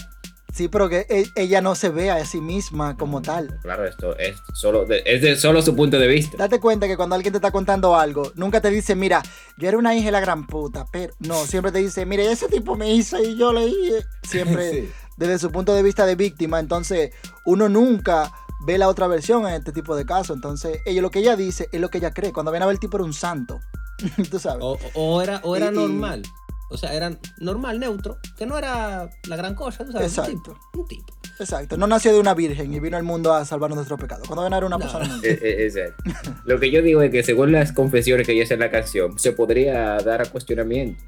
Sí, 0.54 0.68
pero 0.68 0.88
que 0.88 1.06
e- 1.08 1.30
ella 1.36 1.60
no 1.60 1.74
se 1.74 1.88
ve 1.90 2.10
a 2.10 2.24
sí 2.24 2.40
misma 2.40 2.96
como 2.96 3.22
tal. 3.22 3.58
Claro, 3.62 3.86
esto 3.86 4.16
es 4.18 4.36
solo 4.52 4.84
de, 4.84 5.02
es 5.06 5.22
de 5.22 5.36
solo 5.36 5.62
su 5.62 5.74
punto 5.76 5.98
de 5.98 6.06
vista. 6.08 6.36
Date 6.36 6.58
cuenta 6.60 6.86
que 6.88 6.96
cuando 6.96 7.14
alguien 7.14 7.32
te 7.32 7.38
está 7.38 7.50
contando 7.50 7.96
algo, 7.96 8.32
nunca 8.34 8.60
te 8.60 8.68
dice, 8.70 8.94
mira, 8.96 9.22
yo 9.56 9.68
era 9.68 9.78
una 9.78 9.94
hija 9.94 10.06
de 10.06 10.12
la 10.12 10.20
gran 10.20 10.46
puta, 10.46 10.86
pero 10.92 11.12
no, 11.20 11.44
siempre 11.46 11.72
te 11.72 11.78
dice, 11.78 12.04
mire, 12.04 12.30
ese 12.30 12.48
tipo 12.48 12.76
me 12.76 12.92
hizo 12.92 13.22
y 13.22 13.36
yo 13.38 13.52
le 13.52 13.66
dije. 13.66 14.04
Siempre 14.22 14.70
Sí. 14.70 14.90
desde 15.16 15.38
su 15.38 15.50
punto 15.52 15.72
de 15.74 15.82
vista 15.82 16.04
de 16.06 16.16
víctima, 16.16 16.58
entonces 16.60 17.10
uno 17.46 17.68
nunca 17.68 18.32
ve 18.66 18.76
la 18.76 18.88
otra 18.88 19.06
versión 19.06 19.46
en 19.46 19.54
este 19.54 19.72
tipo 19.72 19.94
de 19.96 20.04
casos. 20.04 20.36
Entonces, 20.36 20.78
ella 20.84 21.00
lo 21.00 21.10
que 21.10 21.20
ella 21.20 21.36
dice 21.36 21.68
es 21.72 21.80
lo 21.80 21.88
que 21.88 21.98
ella 21.98 22.12
cree. 22.12 22.32
Cuando 22.32 22.52
ven 22.52 22.62
a 22.62 22.66
ver 22.66 22.74
el 22.74 22.80
tipo 22.80 22.96
era 22.96 23.04
un 23.04 23.14
santo. 23.14 23.60
Tú 24.30 24.38
sabes. 24.38 24.62
O, 24.62 24.78
o 24.94 25.22
era, 25.22 25.40
o 25.44 25.56
era 25.56 25.66
Y- 25.66 25.68
y- 25.70 25.72
normal. 25.72 26.22
O 26.70 26.76
sea, 26.76 26.94
era 26.94 27.18
normal, 27.38 27.78
neutro. 27.80 28.18
Que 28.38 28.46
no 28.46 28.56
era 28.56 29.10
la 29.28 29.36
gran 29.36 29.54
cosa, 29.54 29.84
tú 29.84 29.92
sabes. 29.92 30.16
Un 30.16 30.24
Exacto. 30.24 30.52
tipo. 30.52 30.80
Un 30.80 30.88
tipo. 30.88 31.20
Exacto. 31.40 31.76
No 31.76 31.86
nació 31.86 32.12
de 32.12 32.20
una 32.20 32.34
virgen 32.34 32.72
y 32.72 32.80
vino 32.80 32.96
al 32.96 33.02
mundo 33.02 33.32
a 33.34 33.44
salvarnos 33.44 33.76
nuestros 33.76 33.98
pecados. 33.98 34.26
Cuando 34.28 34.42
ven 34.44 34.52
una 34.64 34.68
No. 34.76 34.78
persona. 34.78 35.18
Eh, 35.22 35.38
eh, 35.42 35.66
exacto. 35.66 36.04
Lo 36.44 36.60
que 36.60 36.70
yo 36.70 36.80
digo 36.82 37.02
es 37.02 37.10
que 37.10 37.22
según 37.22 37.50
las 37.52 37.72
confesiones 37.72 38.26
que 38.26 38.32
ella 38.34 38.44
hace 38.44 38.54
en 38.54 38.60
la 38.60 38.70
canción, 38.70 39.18
se 39.18 39.32
podría 39.32 39.96
dar 39.98 40.22
a 40.22 40.26
cuestionamientos. 40.26 41.02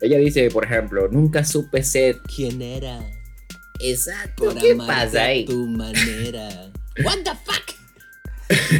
Ella 0.00 0.18
dice, 0.18 0.50
por 0.50 0.64
ejemplo, 0.64 1.08
nunca 1.10 1.44
supe 1.44 1.82
ser. 1.82 2.20
¿Quién 2.34 2.60
era? 2.62 3.00
Exacto. 3.80 4.44
Por 4.44 4.58
¿Qué 4.58 4.74
pasa 4.76 5.24
ahí? 5.24 5.44
tu 5.44 5.66
manera. 5.66 6.48
What 7.04 7.18
the 7.24 7.30
fuck? 7.44 7.76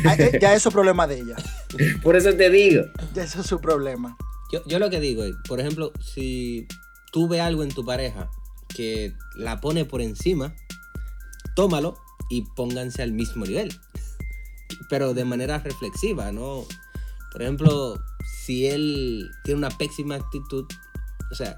Ah, 0.06 0.14
eh, 0.18 0.38
Ya 0.40 0.54
eso 0.54 0.68
es 0.68 0.72
problema 0.72 1.06
de 1.06 1.18
ella. 1.20 1.36
Por 2.02 2.14
eso 2.16 2.32
te 2.34 2.48
digo. 2.50 2.84
Ya 3.14 3.24
eso 3.24 3.40
es 3.40 3.46
su 3.46 3.60
problema. 3.60 4.16
Yo, 4.52 4.64
yo 4.66 4.78
lo 4.78 4.90
que 4.90 5.00
digo 5.00 5.24
es, 5.24 5.34
por 5.48 5.60
ejemplo, 5.60 5.92
si 6.00 6.66
tú 7.12 7.28
ves 7.28 7.40
algo 7.40 7.62
en 7.62 7.70
tu 7.70 7.84
pareja 7.84 8.30
que 8.74 9.14
la 9.34 9.60
pone 9.60 9.84
por 9.84 10.00
encima, 10.00 10.54
tómalo 11.54 11.96
y 12.30 12.42
pónganse 12.54 13.02
al 13.02 13.12
mismo 13.12 13.44
nivel. 13.44 13.74
Pero 14.90 15.14
de 15.14 15.24
manera 15.24 15.58
reflexiva, 15.58 16.30
¿no? 16.32 16.64
Por 17.32 17.42
ejemplo, 17.42 18.00
si 18.44 18.66
él 18.66 19.30
tiene 19.44 19.58
una 19.58 19.70
pésima 19.70 20.16
actitud, 20.16 20.66
o 21.30 21.34
sea, 21.34 21.56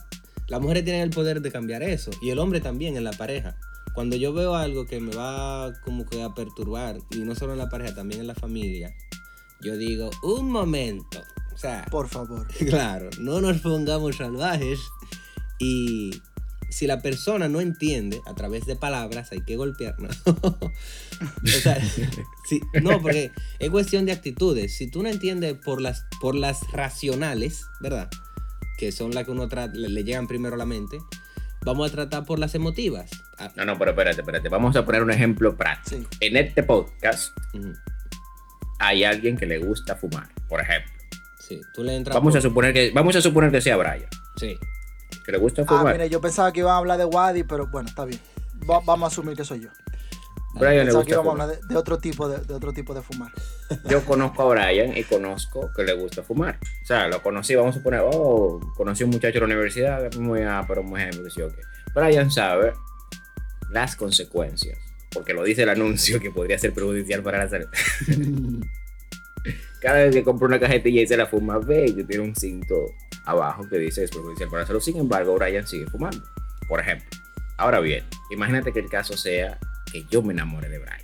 las 0.49 0.61
mujeres 0.61 0.85
tienen 0.85 1.02
el 1.02 1.11
poder 1.11 1.42
de 1.42 1.52
cambiar 1.52 1.83
eso 1.83 2.11
y 2.23 2.30
el 2.30 2.38
hombre 2.38 2.61
también 2.61 2.97
en 2.97 3.04
la 3.04 3.12
pareja. 3.12 3.57
Cuando 3.95 4.16
yo 4.16 4.33
veo 4.33 4.54
algo 4.54 4.87
que 4.87 5.00
me 5.00 5.14
va 5.14 5.73
como 5.85 6.07
que 6.07 6.23
a 6.23 6.35
perturbar, 6.35 6.99
y 7.11 7.18
no 7.18 7.35
solo 7.35 7.52
en 7.52 7.59
la 7.59 7.68
pareja, 7.68 7.95
también 7.95 8.21
en 8.21 8.28
la 8.28 8.35
familia, 8.35 8.95
yo 9.61 9.76
digo, 9.76 10.11
un 10.23 10.50
momento. 10.50 11.23
O 11.59 11.61
sea, 11.61 11.85
Por 11.91 12.09
favor. 12.09 12.47
Claro, 12.69 13.11
no 13.19 13.41
nos 13.41 13.59
pongamos 13.61 14.19
salvajes 14.19 14.79
y 15.59 16.23
si 16.71 16.87
la 16.87 17.03
persona 17.03 17.49
no 17.49 17.61
entiende 17.61 18.21
a 18.27 18.35
través 18.37 18.65
de 18.65 18.77
palabras 18.77 19.33
hay 19.33 19.41
que 19.41 19.57
golpearnos. 19.57 20.23
o 20.27 21.49
sea, 21.61 21.81
sí, 22.49 22.61
no, 22.81 23.03
porque 23.03 23.33
es 23.59 23.71
cuestión 23.71 24.07
de 24.07 24.12
actitudes. 24.12 24.77
Si 24.77 24.88
tú 24.88 25.03
no 25.03 25.09
entiendes 25.09 25.55
por 25.55 25.81
las, 25.81 26.05
por 26.21 26.37
las 26.37 26.61
racionales, 26.71 27.67
¿verdad? 27.81 28.09
Que 28.79 28.93
son 28.93 29.11
las 29.12 29.25
que 29.25 29.33
uno 29.33 29.49
le, 29.73 29.88
le 29.88 30.05
llegan 30.05 30.29
primero 30.29 30.55
a 30.55 30.59
la 30.59 30.67
mente, 30.67 30.99
vamos 31.62 31.91
a 31.91 31.93
tratar 31.93 32.25
por 32.25 32.38
las 32.38 32.55
emotivas. 32.55 33.11
Ah, 33.37 33.50
No, 33.57 33.65
no, 33.65 33.77
pero 33.77 33.91
espérate, 33.91 34.21
espérate. 34.21 34.49
Vamos 34.49 34.77
a 34.77 34.85
poner 34.85 35.03
un 35.03 35.11
ejemplo 35.11 35.57
práctico. 35.57 36.03
Sí. 36.03 36.07
En 36.21 36.37
este 36.37 36.62
podcast 36.62 37.37
hay 38.79 39.03
alguien 39.03 39.37
que 39.37 39.47
le 39.47 39.59
gusta 39.59 39.97
fumar, 39.97 40.29
por 40.49 40.61
ejemplo. 40.61 40.98
Sí, 41.49 41.61
tú 41.73 41.83
le 41.83 41.97
entras 41.97 42.14
Vamos 42.14 42.33
por- 42.33 42.38
a 42.38 42.43
suponer 42.43 42.73
que, 42.75 42.90
vamos 42.95 43.17
a 43.17 43.21
suponer 43.23 43.50
que 43.50 43.61
sea 43.61 43.76
Brian, 43.76 44.07
Sí, 44.37 44.57
que 45.25 45.33
le 45.33 45.38
gusta 45.38 45.62
Ah, 45.62 45.67
fumar. 45.67 45.95
mira, 45.95 46.07
yo 46.07 46.21
pensaba 46.21 46.52
que 46.52 46.61
iban 46.61 46.73
a 46.75 46.76
hablar 46.76 46.99
de 46.99 47.05
Wadi, 47.07 47.43
pero 47.45 47.67
bueno, 47.67 47.88
está 47.88 48.05
bien. 48.05 48.21
Va- 48.69 48.81
vamos 48.85 49.05
a 49.05 49.07
asumir 49.12 49.37
que 49.37 49.45
soy 49.45 49.61
yo. 49.61 49.69
Brian 50.55 50.87
le 50.87 50.90
que 50.93 50.97
gusta 50.97 51.14
a 51.14 51.19
fumar. 51.19 51.43
hablar 51.43 51.49
de, 51.61 51.67
de 51.69 51.76
otro 51.76 51.99
tipo 51.99 52.28
de, 52.28 52.38
de 52.45 52.55
otro 52.55 52.73
tipo 52.73 52.93
de 52.95 53.02
fumar. 53.02 53.31
Yo 53.88 54.05
conozco 54.05 54.43
a 54.43 54.55
Brian 54.55 54.97
y 54.97 55.05
conozco 55.05 55.71
que 55.76 55.85
le 55.85 55.93
gusta 55.93 56.23
fumar. 56.23 56.59
O 56.83 56.87
sea, 56.87 57.07
lo 57.07 57.23
conocí, 57.23 57.55
vamos 57.55 57.75
a 57.76 57.78
suponer, 57.78 58.00
oh, 58.05 58.59
conocí 58.76 59.02
a 59.02 59.07
un 59.07 59.12
muchacho 59.12 59.37
en 59.38 59.40
la 59.43 59.47
universidad, 59.47 60.12
muy 60.14 60.43
ah, 60.43 60.64
pero 60.67 60.83
muy 60.83 61.00
ejemplo, 61.02 61.25
que 61.25 61.31
sí, 61.31 61.43
ok. 61.43 61.55
Brian 61.95 62.31
sabe 62.31 62.73
las 63.71 63.95
consecuencias, 63.95 64.78
porque 65.12 65.35
lo 65.35 65.45
dice 65.45 65.62
el 65.64 65.69
anuncio 65.69 66.19
que 66.19 66.31
podría 66.31 66.59
ser 66.59 66.73
perjudicial 66.73 67.23
para 67.23 67.38
la 67.45 67.49
salud. 67.49 67.69
Cada 69.81 69.99
vez 70.05 70.14
que 70.14 70.25
compra 70.25 70.49
una 70.49 70.59
cajetilla 70.59 71.02
y 71.02 71.07
se 71.07 71.17
la 71.17 71.26
fuma, 71.26 71.59
ve 71.59 71.95
que 71.95 72.05
tiene 72.05 72.25
un 72.25 72.35
cinto 72.35 72.75
abajo 73.25 73.69
que 73.69 73.78
dice 73.78 74.05
es 74.05 74.11
perjudicial 74.11 74.49
para 74.49 74.62
la 74.62 74.67
salud. 74.67 74.81
Sin 74.81 74.97
embargo, 74.97 75.35
Brian 75.37 75.67
sigue 75.67 75.87
fumando, 75.87 76.23
por 76.69 76.81
ejemplo. 76.81 77.07
Ahora 77.59 77.81
bien, 77.81 78.05
imagínate 78.31 78.73
que 78.73 78.81
el 78.81 78.88
caso 78.88 79.17
sea 79.17 79.59
que 79.93 80.05
yo 80.11 80.23
me 80.23 80.33
enamore 80.33 80.69
de 80.69 80.78
Brian. 80.78 81.00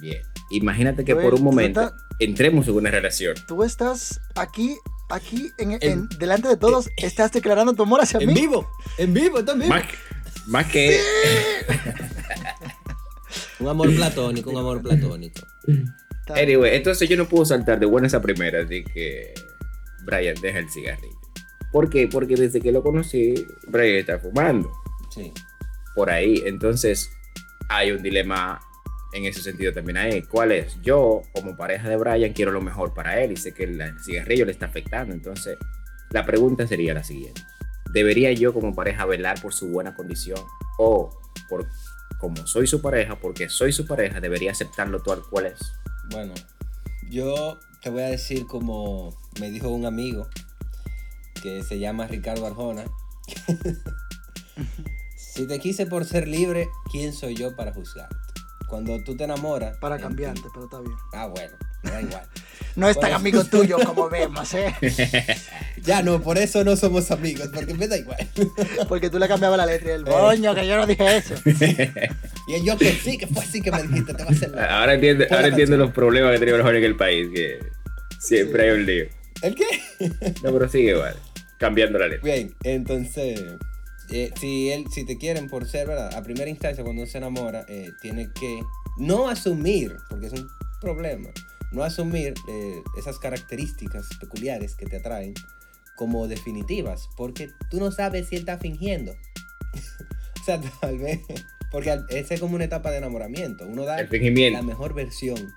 Bien. 0.00 0.22
Imagínate 0.50 1.04
que 1.04 1.14
por 1.14 1.34
un 1.34 1.42
momento 1.42 1.92
entremos 2.18 2.66
en 2.68 2.74
una 2.74 2.90
relación. 2.90 3.34
Tú 3.46 3.62
estás 3.64 4.20
aquí, 4.34 4.76
aquí, 5.10 5.50
en, 5.58 5.78
en- 5.80 6.08
delante 6.18 6.48
de 6.48 6.56
todos, 6.56 6.88
estás 6.96 7.30
declarando 7.32 7.72
tu 7.74 7.82
amor 7.84 8.00
hacia 8.00 8.18
en 8.20 8.28
mí. 8.28 8.34
vivo, 8.34 8.68
en 8.98 9.14
vivo, 9.14 9.38
está 9.38 9.52
en 9.52 9.58
vivo. 9.60 9.70
Más, 9.70 9.82
que- 9.86 9.96
más 10.46 10.66
que. 10.66 11.00
Un 13.60 13.68
amor 13.68 13.94
platónico, 13.94 14.50
un 14.50 14.58
amor 14.58 14.82
platónico. 14.82 15.40
Anyway, 16.28 16.76
entonces 16.76 17.08
yo 17.08 17.16
no 17.16 17.28
puedo 17.28 17.44
saltar 17.44 17.80
de 17.80 17.86
buenas 17.86 18.14
a 18.14 18.22
primeras 18.22 18.68
de 18.68 18.84
que 18.84 19.34
Brian 20.04 20.36
deja 20.40 20.58
el 20.58 20.70
cigarrillo. 20.70 21.18
¿Por 21.72 21.88
qué? 21.90 22.08
Porque 22.08 22.36
desde 22.36 22.60
que 22.60 22.70
lo 22.70 22.82
conocí, 22.82 23.46
Brian 23.66 23.96
está 23.96 24.18
fumando. 24.18 24.70
Sí. 25.10 25.32
Por 25.94 26.10
ahí. 26.10 26.42
Entonces, 26.46 27.10
hay 27.68 27.92
un 27.92 28.02
dilema 28.02 28.60
en 29.12 29.24
ese 29.24 29.42
sentido 29.42 29.72
también 29.72 29.96
ahí. 29.96 30.22
¿Cuál 30.22 30.52
es? 30.52 30.80
Yo, 30.82 31.22
como 31.34 31.56
pareja 31.56 31.88
de 31.88 31.96
Brian, 31.96 32.32
quiero 32.32 32.52
lo 32.52 32.60
mejor 32.60 32.94
para 32.94 33.20
él 33.20 33.32
y 33.32 33.36
sé 33.36 33.52
que 33.52 33.64
el 33.64 33.80
el 33.80 33.98
cigarrillo 34.00 34.44
le 34.44 34.52
está 34.52 34.66
afectando. 34.66 35.14
Entonces, 35.14 35.58
la 36.10 36.24
pregunta 36.24 36.66
sería 36.66 36.94
la 36.94 37.04
siguiente. 37.04 37.42
¿Debería 37.92 38.32
yo 38.32 38.54
como 38.54 38.74
pareja 38.74 39.04
velar 39.06 39.40
por 39.40 39.52
su 39.52 39.68
buena 39.68 39.94
condición? 39.94 40.38
¿O 40.78 41.18
por 41.48 41.66
como 42.18 42.46
soy 42.46 42.66
su 42.66 42.80
pareja, 42.80 43.16
porque 43.16 43.48
soy 43.48 43.72
su 43.72 43.86
pareja, 43.86 44.20
debería 44.20 44.52
aceptarlo 44.52 45.02
tal 45.02 45.22
cual 45.28 45.46
es? 45.46 45.72
Bueno, 46.12 46.34
yo 47.08 47.58
te 47.82 47.88
voy 47.88 48.02
a 48.02 48.08
decir 48.08 48.46
como 48.46 49.16
me 49.40 49.50
dijo 49.50 49.70
un 49.70 49.86
amigo 49.86 50.28
que 51.42 51.62
se 51.62 51.78
llama 51.78 52.06
Ricardo 52.06 52.46
Arjona. 52.46 52.84
si 55.16 55.46
te 55.46 55.58
quise 55.58 55.86
por 55.86 56.04
ser 56.04 56.28
libre, 56.28 56.68
¿quién 56.90 57.14
soy 57.14 57.34
yo 57.34 57.56
para 57.56 57.72
juzgarte? 57.72 58.14
Cuando 58.68 59.02
tú 59.02 59.16
te 59.16 59.24
enamoras... 59.24 59.78
Para 59.78 59.98
cambiarte, 59.98 60.42
pero 60.52 60.66
está 60.66 60.80
bien. 60.80 60.96
Ah, 61.14 61.28
bueno, 61.28 61.56
me 61.82 61.90
da 61.90 62.00
igual. 62.02 62.22
No 62.74 62.88
es 62.88 62.98
tan 62.98 63.12
amigo 63.12 63.44
tuyo 63.44 63.76
como 63.84 64.08
vemos, 64.08 64.54
¿eh? 64.54 64.74
ya 65.84 66.02
no, 66.02 66.22
por 66.22 66.38
eso 66.38 66.64
no 66.64 66.74
somos 66.74 67.10
amigos, 67.10 67.50
porque 67.52 67.74
me 67.74 67.86
da 67.86 67.98
igual. 67.98 68.16
Porque 68.88 69.10
tú 69.10 69.18
le 69.18 69.28
cambiabas 69.28 69.58
la 69.58 69.66
letra 69.66 69.90
y 69.90 69.92
el 69.96 70.04
coño, 70.04 70.54
que 70.54 70.66
yo 70.66 70.78
no 70.78 70.86
dije 70.86 71.18
eso. 71.18 71.34
y 72.48 72.64
yo 72.64 72.78
que 72.78 72.92
sí, 72.92 73.18
que 73.18 73.26
fue 73.26 73.42
así 73.44 73.60
que 73.60 73.70
me 73.70 73.82
dijiste, 73.82 74.14
te 74.14 74.22
va 74.24 74.30
a 74.30 74.32
hacer 74.32 74.50
la... 74.52 74.80
Ahora 74.80 74.94
entiendo, 74.94 75.26
ahora 75.30 75.48
entiendo 75.48 75.76
los 75.76 75.90
problemas 75.90 76.32
que 76.32 76.38
tenemos 76.38 76.60
los 76.60 76.64
jóvenes 76.64 76.84
en 76.84 76.90
el 76.92 76.96
país, 76.96 77.28
que 77.34 77.58
siempre 78.18 78.62
Sí. 78.62 78.68
hay 78.70 78.74
un 78.74 78.86
lío. 78.86 79.04
¿El 79.42 79.54
qué? 79.54 79.66
No, 80.42 80.52
pero 80.52 80.66
sigue 80.70 80.92
igual, 80.92 81.16
cambiando 81.58 81.98
la 81.98 82.08
letra. 82.08 82.24
Bien, 82.24 82.54
entonces, 82.64 83.38
eh, 84.10 84.30
si 84.40 84.70
él, 84.70 84.86
si 84.90 85.04
te 85.04 85.18
quieren 85.18 85.48
por 85.50 85.68
ser, 85.68 85.88
¿verdad? 85.88 86.14
A 86.14 86.22
primera 86.22 86.48
instancia, 86.48 86.82
cuando 86.82 87.02
uno 87.02 87.10
se 87.10 87.18
enamora, 87.18 87.66
eh, 87.68 87.90
tiene 88.00 88.30
que 88.38 88.62
no 88.96 89.28
asumir, 89.28 89.94
porque 90.08 90.28
es 90.28 90.32
un 90.32 90.48
problema, 90.80 91.28
no 91.72 91.82
asumir 91.82 92.34
eh, 92.48 92.82
esas 92.98 93.18
características 93.18 94.08
peculiares 94.20 94.74
que 94.74 94.86
te 94.86 94.96
atraen 94.96 95.34
como 95.96 96.28
definitivas, 96.28 97.08
porque 97.16 97.50
tú 97.70 97.78
no 97.78 97.90
sabes 97.90 98.28
si 98.28 98.36
él 98.36 98.40
está 98.40 98.58
fingiendo. 98.58 99.12
o 100.40 100.44
sea, 100.44 100.60
tal 100.80 100.98
vez, 100.98 101.20
porque 101.70 101.98
esa 102.10 102.34
es 102.34 102.40
como 102.40 102.54
una 102.54 102.64
etapa 102.64 102.90
de 102.90 102.98
enamoramiento. 102.98 103.66
Uno 103.66 103.84
da 103.84 103.96
la 104.02 104.62
mejor 104.62 104.94
versión 104.94 105.52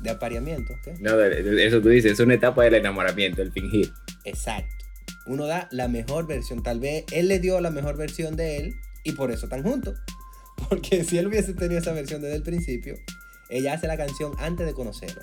de 0.00 0.10
apareamiento. 0.10 0.74
¿qué? 0.84 0.94
No, 1.00 1.20
eso 1.20 1.80
tú 1.80 1.88
dices, 1.88 2.12
es 2.12 2.20
una 2.20 2.34
etapa 2.34 2.62
del 2.64 2.74
enamoramiento, 2.74 3.42
el 3.42 3.52
fingir. 3.52 3.92
Exacto. 4.24 4.72
Uno 5.26 5.46
da 5.46 5.68
la 5.70 5.88
mejor 5.88 6.26
versión. 6.26 6.62
Tal 6.62 6.80
vez 6.80 7.04
él 7.12 7.28
le 7.28 7.40
dio 7.40 7.60
la 7.60 7.70
mejor 7.70 7.96
versión 7.96 8.36
de 8.36 8.58
él 8.58 8.74
y 9.02 9.12
por 9.12 9.30
eso 9.30 9.46
están 9.46 9.62
juntos. 9.62 9.98
Porque 10.68 11.04
si 11.04 11.18
él 11.18 11.26
hubiese 11.26 11.54
tenido 11.54 11.80
esa 11.80 11.92
versión 11.92 12.22
desde 12.22 12.36
el 12.36 12.42
principio, 12.42 12.94
ella 13.48 13.74
hace 13.74 13.86
la 13.86 13.96
canción 13.96 14.32
antes 14.38 14.66
de 14.66 14.72
conocerlo. 14.72 15.22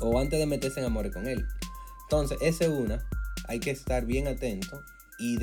O 0.00 0.18
antes 0.18 0.38
de 0.38 0.46
meterse 0.46 0.80
en 0.80 0.86
amores 0.86 1.12
con 1.12 1.26
él. 1.26 1.46
Entonces, 2.02 2.38
esa 2.40 2.64
es 2.64 2.70
una. 2.70 3.04
Hay 3.46 3.60
que 3.60 3.70
estar 3.70 4.04
bien 4.06 4.28
atento 4.28 4.82
y 5.18 5.38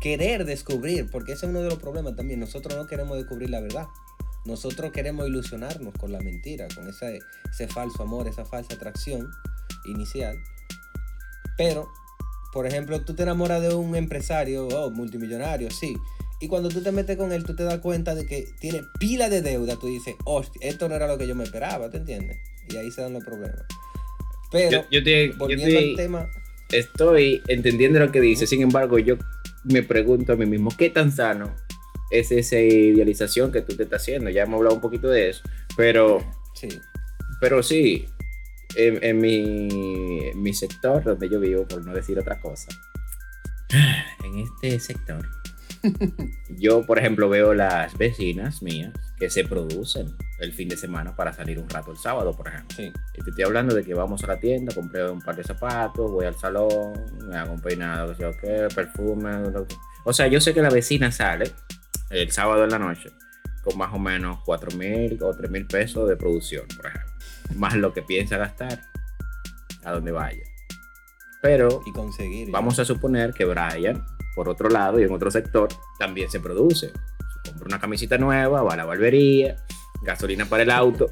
querer 0.00 0.44
descubrir, 0.44 1.10
porque 1.10 1.32
ese 1.32 1.46
es 1.46 1.50
uno 1.50 1.62
de 1.62 1.68
los 1.68 1.78
problemas 1.78 2.16
también. 2.16 2.40
Nosotros 2.40 2.76
no 2.76 2.86
queremos 2.86 3.16
descubrir 3.16 3.50
la 3.50 3.60
verdad. 3.60 3.86
Nosotros 4.44 4.92
queremos 4.92 5.26
ilusionarnos 5.26 5.94
con 5.94 6.12
la 6.12 6.20
mentira, 6.20 6.68
con 6.74 6.88
ese, 6.88 7.18
ese 7.50 7.66
falso 7.66 8.04
amor, 8.04 8.28
esa 8.28 8.44
falsa 8.44 8.74
atracción 8.74 9.28
inicial. 9.84 10.38
Pero, 11.56 11.88
por 12.52 12.66
ejemplo, 12.66 13.00
tú 13.04 13.14
te 13.14 13.24
enamoras 13.24 13.60
de 13.62 13.74
un 13.74 13.96
empresario, 13.96 14.68
oh, 14.68 14.90
multimillonario, 14.90 15.70
sí. 15.70 15.96
Y 16.40 16.48
cuando 16.48 16.68
tú 16.68 16.82
te 16.82 16.92
metes 16.92 17.16
con 17.16 17.32
él, 17.32 17.44
tú 17.44 17.56
te 17.56 17.64
das 17.64 17.78
cuenta 17.78 18.14
de 18.14 18.26
que 18.26 18.46
tiene 18.60 18.82
pila 19.00 19.28
de 19.28 19.42
deuda. 19.42 19.76
Tú 19.76 19.86
dices, 19.88 20.14
hostia, 20.24 20.68
esto 20.68 20.88
no 20.88 20.94
era 20.94 21.08
lo 21.08 21.18
que 21.18 21.26
yo 21.26 21.34
me 21.34 21.44
esperaba, 21.44 21.90
¿te 21.90 21.96
entiendes? 21.96 22.38
Y 22.68 22.76
ahí 22.76 22.90
se 22.90 23.00
dan 23.00 23.14
los 23.14 23.24
problemas. 23.24 23.62
Pero, 24.52 24.70
Yo, 24.82 24.86
yo 24.90 25.02
te- 25.04 25.28
yo 25.30 25.36
volviendo 25.38 25.66
te- 25.66 25.78
al 25.78 25.96
tema, 25.96 26.30
estoy 26.70 27.42
entendiendo 27.48 27.98
lo 28.00 28.10
que 28.12 28.20
dice, 28.20 28.46
sin 28.46 28.62
embargo, 28.62 28.98
yo 28.98 29.16
me 29.64 29.82
pregunto 29.82 30.32
a 30.32 30.36
mí 30.36 30.46
mismo, 30.46 30.70
¿qué 30.76 30.90
tan 30.90 31.10
sano 31.12 31.54
es 32.10 32.30
esa 32.30 32.58
idealización 32.58 33.50
que 33.52 33.62
tú 33.62 33.76
te 33.76 33.82
estás 33.84 34.02
haciendo? 34.02 34.30
Ya 34.30 34.44
hemos 34.44 34.58
hablado 34.58 34.76
un 34.76 34.80
poquito 34.80 35.08
de 35.08 35.30
eso, 35.30 35.42
pero, 35.76 36.24
sí, 36.54 36.68
pero 37.40 37.62
sí, 37.62 38.06
en, 38.76 39.02
en 39.02 39.18
mi, 39.20 39.68
en 40.28 40.42
mi 40.42 40.52
sector 40.54 41.02
donde 41.02 41.28
yo 41.28 41.40
vivo, 41.40 41.66
por 41.66 41.84
no 41.84 41.92
decir 41.92 42.18
otra 42.18 42.40
cosa, 42.40 42.68
en 44.24 44.38
este 44.40 44.78
sector, 44.80 45.26
yo, 46.58 46.84
por 46.86 46.98
ejemplo, 46.98 47.28
veo 47.28 47.54
las 47.54 47.96
vecinas 47.98 48.62
mías 48.62 48.92
que 49.18 49.28
se 49.30 49.44
producen 49.44 50.14
el 50.38 50.52
fin 50.52 50.68
de 50.68 50.76
semana 50.76 51.14
para 51.16 51.32
salir 51.32 51.58
un 51.58 51.68
rato 51.68 51.90
el 51.92 51.96
sábado, 51.98 52.32
por 52.36 52.48
ejemplo. 52.48 52.76
sí, 52.76 52.92
Y 53.14 53.22
te 53.22 53.30
estoy 53.30 53.44
hablando 53.44 53.74
de 53.74 53.82
que 53.84 53.94
vamos 53.94 54.22
a 54.24 54.26
la 54.26 54.38
tienda, 54.38 54.74
compré 54.74 55.08
un 55.10 55.20
par 55.22 55.34
de 55.36 55.44
zapatos, 55.44 56.10
voy 56.10 56.26
al 56.26 56.34
salón, 56.36 56.92
me 57.28 57.36
hago 57.36 57.52
un 57.54 57.60
peinado, 57.60 58.14
qué 58.16 58.30
qué, 58.40 58.68
perfume. 58.74 59.50
lo 59.50 59.66
que- 59.66 59.74
O 60.04 60.12
sea, 60.12 60.26
yo 60.26 60.40
sé 60.40 60.52
que 60.54 60.62
la 60.62 60.70
vecina 60.70 61.10
sale 61.10 61.50
el 62.10 62.30
sábado 62.30 62.64
en 62.64 62.70
la 62.70 62.78
noche 62.78 63.10
con 63.64 63.76
más 63.78 63.92
o 63.92 63.98
menos 63.98 64.38
4 64.44 64.70
mil 64.76 65.18
o 65.22 65.34
3 65.34 65.50
mil 65.50 65.66
pesos 65.66 66.08
de 66.08 66.16
producción, 66.16 66.66
por 66.76 66.86
ejemplo. 66.86 67.10
Más 67.56 67.74
lo 67.74 67.92
que 67.92 68.02
piensa 68.02 68.36
gastar 68.36 68.80
a 69.84 69.92
donde 69.92 70.12
vaya. 70.12 70.42
Pero 71.42 71.82
y 71.86 71.92
conseguir. 71.92 72.50
vamos 72.50 72.78
a 72.78 72.84
suponer 72.84 73.32
que 73.32 73.44
Brian, 73.44 74.04
por 74.34 74.48
otro 74.48 74.68
lado 74.68 75.00
y 75.00 75.04
en 75.04 75.12
otro 75.12 75.30
sector, 75.30 75.68
también 75.98 76.30
se 76.30 76.40
produce. 76.40 76.92
Se 77.44 77.50
compra 77.50 77.66
una 77.68 77.80
camisita 77.80 78.18
nueva, 78.18 78.62
va 78.62 78.74
a 78.74 78.76
la 78.76 78.84
barbería, 78.84 79.56
gasolina 80.02 80.44
para 80.46 80.62
el 80.62 80.70
auto 80.70 81.10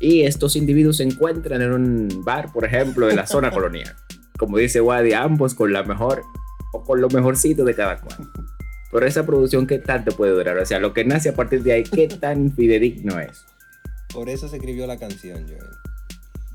Y 0.00 0.22
estos 0.22 0.56
individuos 0.56 0.98
se 0.98 1.04
encuentran 1.04 1.62
en 1.62 1.72
un 1.72 2.24
bar, 2.24 2.52
por 2.52 2.64
ejemplo, 2.64 3.06
de 3.06 3.16
la 3.16 3.26
zona 3.26 3.50
colonial. 3.52 3.94
Como 4.38 4.58
dice 4.58 4.80
Wadi, 4.80 5.14
ambos 5.14 5.54
con 5.54 5.72
la 5.72 5.82
mejor 5.82 6.22
o 6.72 6.84
con 6.84 7.00
lo 7.00 7.08
mejorcito 7.08 7.64
de 7.64 7.74
cada 7.74 7.98
cual. 8.00 8.28
Pero 8.92 9.06
esa 9.06 9.26
producción, 9.26 9.66
¿qué 9.66 9.78
tanto 9.78 10.14
puede 10.16 10.32
durar? 10.32 10.58
O 10.58 10.66
sea, 10.66 10.78
lo 10.78 10.92
que 10.92 11.04
nace 11.04 11.30
a 11.30 11.34
partir 11.34 11.62
de 11.62 11.72
ahí, 11.72 11.84
¿qué 11.84 12.08
tan 12.20 12.52
fidedigno 12.52 13.18
es? 13.18 13.44
Por 14.12 14.28
eso 14.28 14.48
se 14.48 14.56
escribió 14.56 14.86
la 14.86 14.98
canción, 14.98 15.46
Joel. 15.46 15.70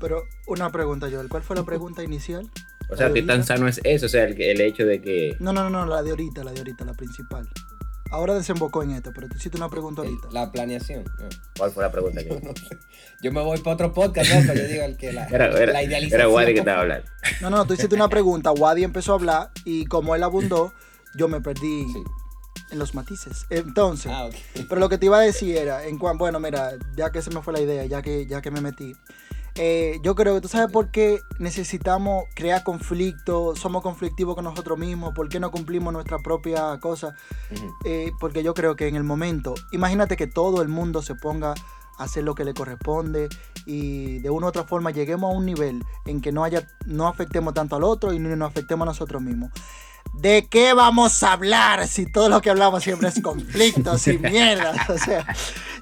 Pero 0.00 0.24
una 0.48 0.70
pregunta, 0.70 1.08
Joel. 1.10 1.28
¿Cuál 1.28 1.42
fue 1.42 1.56
la 1.56 1.64
pregunta 1.64 2.02
inicial? 2.02 2.50
O 2.90 2.96
sea, 2.96 3.08
¿La 3.08 3.14
de 3.14 3.20
¿qué 3.20 3.26
tan 3.26 3.44
sano 3.44 3.68
es 3.68 3.80
eso? 3.84 4.06
O 4.06 4.08
sea, 4.08 4.24
el, 4.24 4.40
el 4.40 4.60
hecho 4.60 4.84
de 4.84 5.00
que... 5.00 5.36
No, 5.38 5.52
no, 5.52 5.70
no, 5.70 5.70
no, 5.70 5.86
la 5.86 6.02
de 6.02 6.10
ahorita, 6.10 6.42
la 6.42 6.52
de 6.52 6.58
ahorita, 6.58 6.84
la 6.84 6.94
principal. 6.94 7.48
Ahora 8.12 8.34
desembocó 8.34 8.82
en 8.82 8.90
esto, 8.92 9.10
pero 9.14 9.28
te 9.28 9.36
hiciste 9.36 9.56
una 9.56 9.68
pregunta 9.68 10.02
ahorita. 10.02 10.28
la 10.30 10.52
planeación. 10.52 11.04
no. 11.04 11.28
¿Cuál 11.58 11.70
fue 11.72 11.82
la 11.82 11.90
pregunta? 11.90 12.22
Que... 12.22 12.28
No 12.42 12.52
sé. 12.54 12.78
Yo 13.22 13.32
me 13.32 13.40
voy 13.42 13.58
para 13.58 13.74
otro 13.74 13.92
podcast, 13.92 14.30
loco. 14.30 14.52
Yo 14.58 14.66
digo 14.68 14.82
el 14.84 14.96
que 14.96 15.12
la, 15.12 15.26
Era, 15.28 15.46
era, 15.46 15.72
la 15.72 15.82
idealización. 15.82 16.20
era 16.20 16.28
Wadi 16.28 16.52
que 16.52 16.58
estaba 16.60 16.80
hablando. 16.82 17.08
No, 17.40 17.50
no, 17.50 17.64
tú 17.66 17.74
hiciste 17.74 17.94
una 17.94 18.08
pregunta, 18.08 18.52
Wadi 18.52 18.84
empezó 18.84 19.12
a 19.12 19.14
hablar 19.16 19.50
y 19.64 19.84
como 19.86 20.14
él 20.14 20.22
abundó, 20.22 20.72
yo 21.14 21.28
me 21.28 21.40
perdí 21.40 21.86
Sí. 21.92 22.02
en 22.72 22.78
los 22.78 22.94
matices. 22.94 23.46
Entonces, 23.50 24.10
Ah, 24.12 24.28
pero 24.68 24.80
lo 24.80 24.88
que 24.88 24.98
te 24.98 25.06
iba 25.06 25.18
a 25.18 25.22
decir 25.22 25.56
era, 25.56 25.84
en 25.86 25.98
cuan, 25.98 26.18
bueno, 26.18 26.40
mira, 26.40 26.72
ya 26.96 27.10
que 27.10 27.22
se 27.22 27.30
me 27.30 27.42
fue 27.42 27.52
la 27.52 27.60
idea, 27.60 27.84
ya 27.86 28.02
que, 28.02 28.26
ya 28.26 28.40
que 28.42 28.50
me 28.50 28.60
metí, 28.60 28.92
eh, 29.54 29.98
yo 30.02 30.14
creo 30.14 30.34
que 30.34 30.40
tú 30.40 30.48
sabes 30.48 30.72
por 30.72 30.90
qué 30.90 31.20
necesitamos 31.38 32.24
crear 32.34 32.62
conflicto, 32.64 33.54
somos 33.54 33.82
conflictivos 33.82 34.34
con 34.34 34.44
nosotros 34.44 34.78
mismos, 34.78 35.12
por 35.14 35.28
qué 35.28 35.40
no 35.40 35.50
cumplimos 35.50 35.92
nuestra 35.92 36.18
propia 36.18 36.78
cosa. 36.80 37.14
Eh, 37.84 38.12
porque 38.18 38.42
yo 38.42 38.54
creo 38.54 38.76
que 38.76 38.88
en 38.88 38.96
el 38.96 39.04
momento, 39.04 39.54
imagínate 39.72 40.16
que 40.16 40.26
todo 40.26 40.62
el 40.62 40.68
mundo 40.68 41.02
se 41.02 41.14
ponga 41.14 41.54
a 41.98 42.04
hacer 42.04 42.24
lo 42.24 42.34
que 42.34 42.44
le 42.44 42.54
corresponde 42.54 43.28
y 43.66 44.18
de 44.20 44.30
una 44.30 44.46
u 44.46 44.48
otra 44.48 44.64
forma 44.64 44.90
lleguemos 44.90 45.32
a 45.32 45.36
un 45.36 45.44
nivel 45.44 45.82
en 46.06 46.20
que 46.22 46.32
no 46.32 46.44
haya, 46.44 46.66
no 46.86 47.06
afectemos 47.06 47.52
tanto 47.52 47.76
al 47.76 47.84
otro 47.84 48.12
y 48.12 48.18
ni 48.18 48.34
nos 48.34 48.50
afectemos 48.50 48.86
a 48.86 48.90
nosotros 48.90 49.20
mismos. 49.20 49.50
¿De 50.14 50.46
qué 50.48 50.72
vamos 50.72 51.22
a 51.22 51.32
hablar 51.32 51.88
si 51.88 52.06
todo 52.06 52.28
lo 52.28 52.40
que 52.40 52.50
hablamos 52.50 52.84
siempre 52.84 53.08
es 53.08 53.20
conflictos 53.20 54.06
y 54.08 54.18
mierdas? 54.18 54.88
O 54.88 54.98
sea, 54.98 55.26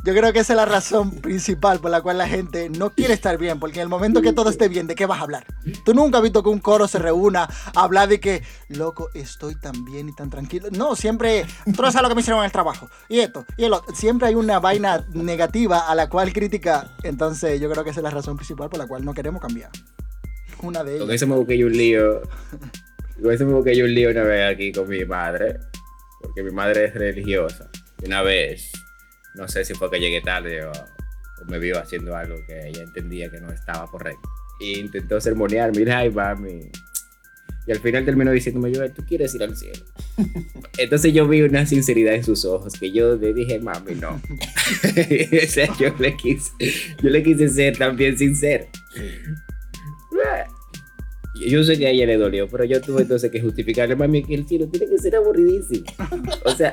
yo 0.04 0.14
creo 0.14 0.32
que 0.32 0.38
esa 0.38 0.54
es 0.54 0.56
la 0.56 0.64
razón 0.64 1.10
principal 1.10 1.80
por 1.80 1.90
la 1.90 2.00
cual 2.00 2.16
la 2.16 2.26
gente 2.26 2.70
no 2.70 2.90
quiere 2.90 3.12
estar 3.12 3.36
bien, 3.36 3.60
porque 3.60 3.80
en 3.80 3.82
el 3.82 3.88
momento 3.88 4.22
que 4.22 4.32
todo 4.32 4.48
esté 4.48 4.68
bien, 4.68 4.86
¿de 4.86 4.94
qué 4.94 5.04
vas 5.04 5.18
a 5.18 5.22
hablar? 5.24 5.44
Tú 5.84 5.92
nunca 5.94 6.18
has 6.18 6.22
visto 6.22 6.42
que 6.42 6.48
un 6.48 6.60
coro 6.60 6.88
se 6.88 6.98
reúna 6.98 7.48
a 7.74 7.82
hablar 7.82 8.08
de 8.08 8.18
que, 8.18 8.42
loco, 8.68 9.10
estoy 9.14 9.56
tan 9.56 9.84
bien 9.84 10.08
y 10.08 10.14
tan 10.14 10.30
tranquilo. 10.30 10.68
No, 10.70 10.96
siempre, 10.96 11.44
tú 11.64 11.82
no 11.82 11.90
sabes 11.90 12.02
lo 12.02 12.08
que 12.08 12.14
me 12.14 12.20
hicieron 12.22 12.40
en 12.40 12.46
el 12.46 12.52
trabajo. 12.52 12.88
Y 13.08 13.20
esto, 13.20 13.44
y 13.58 13.64
el 13.64 13.72
otro. 13.72 13.94
Siempre 13.94 14.28
hay 14.28 14.36
una 14.36 14.58
vaina 14.58 15.04
negativa 15.12 15.80
a 15.80 15.94
la 15.94 16.08
cual 16.08 16.32
criticar. 16.32 16.96
Entonces, 17.02 17.60
yo 17.60 17.70
creo 17.70 17.84
que 17.84 17.90
esa 17.90 18.00
es 18.00 18.04
la 18.04 18.10
razón 18.10 18.36
principal 18.36 18.70
por 18.70 18.78
la 18.78 18.86
cual 18.86 19.04
no 19.04 19.12
queremos 19.12 19.42
cambiar. 19.42 19.70
Una 20.62 20.84
de 20.84 20.98
Con 20.98 21.08
ellas. 21.08 21.16
eso 21.16 21.26
me 21.26 21.36
busqué 21.36 21.58
yo 21.58 21.66
un 21.66 21.72
lío. 21.76 22.22
Con 23.22 23.32
eso 23.32 23.46
me 23.46 23.52
busqué 23.52 23.76
yo 23.76 23.84
un 23.84 23.94
lío 23.94 24.10
una 24.10 24.22
vez 24.22 24.52
aquí 24.52 24.72
con 24.72 24.88
mi 24.88 25.04
madre. 25.04 25.58
Porque 26.20 26.42
mi 26.42 26.50
madre 26.50 26.86
es 26.86 26.94
religiosa. 26.94 27.70
Y 28.02 28.06
una 28.06 28.22
vez, 28.22 28.72
no 29.34 29.48
sé 29.48 29.64
si 29.64 29.74
fue 29.74 29.90
que 29.90 30.00
llegué 30.00 30.20
tarde 30.20 30.64
o, 30.64 30.70
o 30.70 31.44
me 31.48 31.58
vio 31.58 31.78
haciendo 31.78 32.14
algo 32.14 32.36
que 32.46 32.68
ella 32.68 32.82
entendía 32.82 33.30
que 33.30 33.40
no 33.40 33.50
estaba 33.50 33.86
correcto. 33.90 34.28
Y 34.60 34.78
intentó 34.78 35.20
sermonearme, 35.20 35.78
mira, 35.78 35.98
ay, 35.98 36.10
mami. 36.10 36.70
Y 37.66 37.72
al 37.72 37.78
final 37.78 38.04
terminó 38.04 38.30
diciéndome, 38.30 38.72
yo, 38.72 38.90
tú 38.90 39.04
quieres 39.06 39.34
ir 39.34 39.42
al 39.42 39.56
cielo. 39.56 39.84
Entonces 40.78 41.12
yo 41.12 41.28
vi 41.28 41.42
una 41.42 41.66
sinceridad 41.66 42.14
en 42.14 42.24
sus 42.24 42.44
ojos 42.44 42.74
que 42.78 42.90
yo 42.90 43.16
le 43.16 43.32
dije, 43.32 43.58
mami, 43.60 43.94
no. 43.94 44.10
o 44.20 45.46
sea, 45.48 45.68
yo 45.78 45.94
le 45.98 46.16
quise, 46.16 46.50
yo 47.02 47.10
le 47.10 47.22
quise 47.22 47.48
ser 47.48 47.76
también 47.76 48.18
sincero. 48.18 48.66
Yo 51.48 51.64
sé 51.64 51.78
que 51.78 51.86
a 51.86 51.90
ella 51.90 52.06
le 52.06 52.16
dolió, 52.16 52.48
pero 52.48 52.64
yo 52.64 52.80
tuve 52.80 53.02
entonces 53.02 53.30
que 53.30 53.40
justificarle, 53.40 53.96
mami, 53.96 54.22
que 54.22 54.34
el 54.34 54.46
cielo 54.46 54.68
tiene 54.68 54.86
que 54.86 54.98
ser 54.98 55.16
aburridísimo. 55.16 55.84
O 56.44 56.50
sea, 56.52 56.72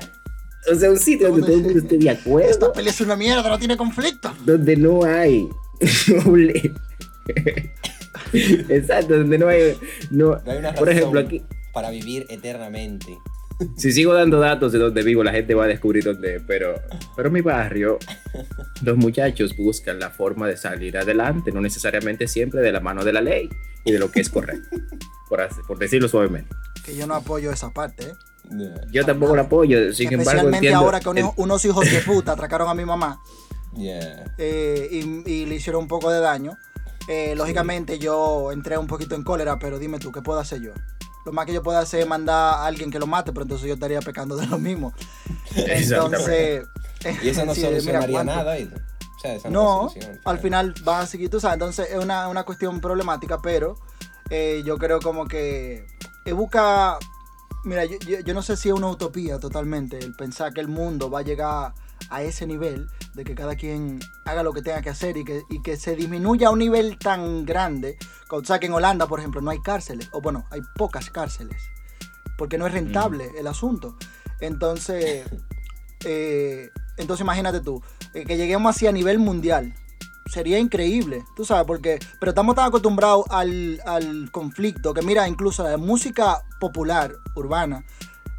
o 0.71 0.75
sea, 0.75 0.91
un 0.91 0.97
sitio 0.99 1.29
donde 1.29 1.43
todo 1.47 1.55
el 1.55 1.63
mundo 1.63 1.79
esté 1.79 1.97
de 1.97 2.09
Esta 2.09 2.21
acuerdo, 2.21 2.73
peli 2.73 2.89
es 2.89 2.99
una 3.01 3.15
mierda, 3.15 3.47
no 3.47 3.57
tiene 3.57 3.77
conflicto. 3.77 4.33
donde 4.45 4.75
no 4.75 5.03
hay. 5.03 5.47
Exacto, 8.33 9.17
donde 9.17 9.37
no 9.37 9.47
hay. 9.47 9.75
No, 10.11 10.37
No 10.45 10.51
hay 10.51 10.57
una 10.57 10.73
por 10.73 10.89
ejemplo, 10.89 11.21
razón 11.21 11.25
aquí, 11.27 11.43
para 11.73 11.89
vivir 11.89 12.25
eternamente. 12.29 13.17
Si 13.75 13.91
sigo 13.91 14.13
dando 14.13 14.39
datos 14.39 14.71
de 14.71 14.79
donde 14.79 15.01
vivo, 15.03 15.23
la 15.23 15.31
gente 15.31 15.53
va 15.55 15.63
a 15.65 15.67
descubrir 15.67 16.03
dónde. 16.03 16.41
Pero, 16.45 16.75
pero 17.15 17.27
en 17.27 17.33
mi 17.33 17.41
barrio, 17.41 17.97
los 18.83 18.97
muchachos 18.97 19.55
buscan 19.57 19.99
la 19.99 20.09
forma 20.11 20.47
de 20.47 20.57
salir 20.57 20.97
adelante, 20.97 21.51
no 21.51 21.61
necesariamente 21.61 22.27
siempre 22.27 22.61
de 22.61 22.71
la 22.71 22.79
mano 22.79 23.03
de 23.03 23.13
la 23.13 23.21
ley 23.21 23.49
y 23.83 23.91
de 23.91 23.99
lo 23.99 24.11
que 24.11 24.19
es 24.21 24.29
correcto, 24.29 24.77
por, 25.29 25.41
así- 25.41 25.61
por 25.67 25.77
decirlo 25.79 26.07
suavemente. 26.07 26.53
Que 26.85 26.95
yo 26.95 27.07
no 27.07 27.15
apoyo 27.15 27.51
esa 27.51 27.71
parte, 27.71 28.03
¿eh? 28.09 28.13
Yeah. 28.55 28.81
Yo 28.93 29.05
tampoco 29.05 29.35
lo 29.35 29.41
apoyo, 29.41 29.93
sin 29.93 30.07
embargo, 30.13 30.21
Especialmente 30.29 30.57
entiendo. 30.67 30.79
ahora 30.79 30.99
que 31.01 31.09
uno- 31.09 31.33
unos 31.35 31.65
hijos 31.65 31.89
de 31.91 31.99
puta 31.99 32.31
atracaron 32.31 32.69
a 32.69 32.73
mi 32.73 32.85
mamá. 32.85 33.19
Yeah. 33.75 34.33
eh, 34.37 34.87
y, 34.89 35.29
y 35.29 35.45
le 35.45 35.55
hicieron 35.55 35.81
un 35.81 35.87
poco 35.89 36.09
de 36.11 36.19
daño. 36.21 36.57
Eh, 37.09 37.35
lógicamente 37.35 37.99
yo 37.99 38.51
entré 38.53 38.77
un 38.77 38.87
poquito 38.87 39.15
en 39.15 39.23
cólera, 39.23 39.59
pero 39.59 39.79
dime 39.79 39.99
tú, 39.99 40.11
¿qué 40.13 40.21
puedo 40.21 40.39
hacer 40.39 40.61
yo? 40.61 40.71
Lo 41.27 41.33
más 41.33 41.45
que 41.45 41.51
yo 41.51 41.61
puedo 41.61 41.77
hacer 41.77 41.99
es 41.99 42.07
mandar 42.07 42.53
a 42.55 42.65
alguien 42.65 42.89
que 42.89 42.99
lo 42.99 43.05
mate, 43.05 43.33
pero 43.33 43.43
entonces 43.43 43.67
yo 43.67 43.73
estaría 43.73 43.99
pecando 43.99 44.37
de 44.37 44.47
lo 44.47 44.57
mismo. 44.57 44.93
Entonces... 46.23 46.67
Y 47.21 47.27
eso 47.29 47.45
no 47.45 47.53
sí, 47.55 47.61
solucionaría 47.61 48.23
nada. 48.23 48.55
sea, 49.21 49.35
eso 49.35 49.49
No, 49.49 49.89
solución, 49.89 50.19
al 50.23 50.39
final 50.39 50.73
van 50.85 51.01
a 51.03 51.05
seguir, 51.05 51.29
tú 51.29 51.41
sabes, 51.41 51.55
entonces 51.55 51.89
es 51.91 51.97
una, 52.01 52.29
una 52.29 52.43
cuestión 52.45 52.79
problemática, 52.79 53.39
pero 53.41 53.75
eh, 54.29 54.61
yo 54.65 54.77
creo 54.77 54.99
como 55.01 55.25
que 55.27 55.85
eh, 56.23 56.31
busca, 56.31 56.97
mira, 57.65 57.83
yo, 57.83 57.97
yo- 58.07 58.21
yo 58.21 58.33
no 58.33 58.41
sé 58.41 58.55
si 58.55 58.69
es 58.69 58.75
una 58.75 58.87
utopía 58.87 59.37
totalmente 59.37 59.97
el 59.97 60.15
pensar 60.15 60.53
que 60.53 60.61
el 60.61 60.69
mundo 60.69 61.09
va 61.09 61.19
a 61.19 61.23
llegar 61.23 61.73
a 62.09 62.21
ese 62.21 62.47
nivel 62.47 62.87
de 63.17 63.23
que 63.23 63.33
cada 63.33 63.55
quien 63.55 63.99
haga 64.25 64.43
lo 64.43 64.53
que 64.53 64.61
tenga 64.61 64.83
que 64.83 64.91
hacer 64.91 65.17
y 65.17 65.25
que, 65.25 65.41
y 65.49 65.63
que 65.63 65.75
se 65.75 65.95
disminuya 65.95 66.49
a 66.49 66.51
un 66.51 66.59
nivel 66.59 66.99
tan 66.99 67.45
grande, 67.45 67.97
o 68.29 68.45
sea, 68.45 68.59
que 68.59 68.67
en 68.67 68.73
Holanda, 68.73 69.07
por 69.07 69.19
ejemplo, 69.19 69.41
no 69.41 69.49
hay 69.49 69.59
cárceles, 69.59 70.07
o 70.11 70.21
bueno, 70.21 70.45
hay 70.51 70.61
pocas 70.75 71.09
cárceles, 71.09 71.57
porque 72.37 72.59
no 72.59 72.67
es 72.67 72.73
rentable 72.73 73.31
el 73.35 73.47
asunto. 73.47 73.97
Entonces, 74.39 75.25
eh, 76.05 76.69
entonces 76.97 77.23
imagínate 77.23 77.59
tú, 77.59 77.81
eh, 78.13 78.23
que 78.23 78.37
lleguemos 78.37 78.75
así 78.75 78.85
a 78.85 78.91
nivel 78.91 79.17
mundial. 79.17 79.73
Sería 80.27 80.59
increíble, 80.59 81.23
tú 81.35 81.43
sabes, 81.43 81.65
porque. 81.65 81.99
Pero 82.19 82.31
estamos 82.31 82.53
tan 82.53 82.65
acostumbrados 82.65 83.25
al, 83.29 83.81
al 83.85 84.29
conflicto 84.29 84.93
que, 84.93 85.01
mira, 85.01 85.27
incluso 85.27 85.63
la 85.63 85.77
música 85.77 86.43
popular, 86.59 87.15
urbana, 87.33 87.83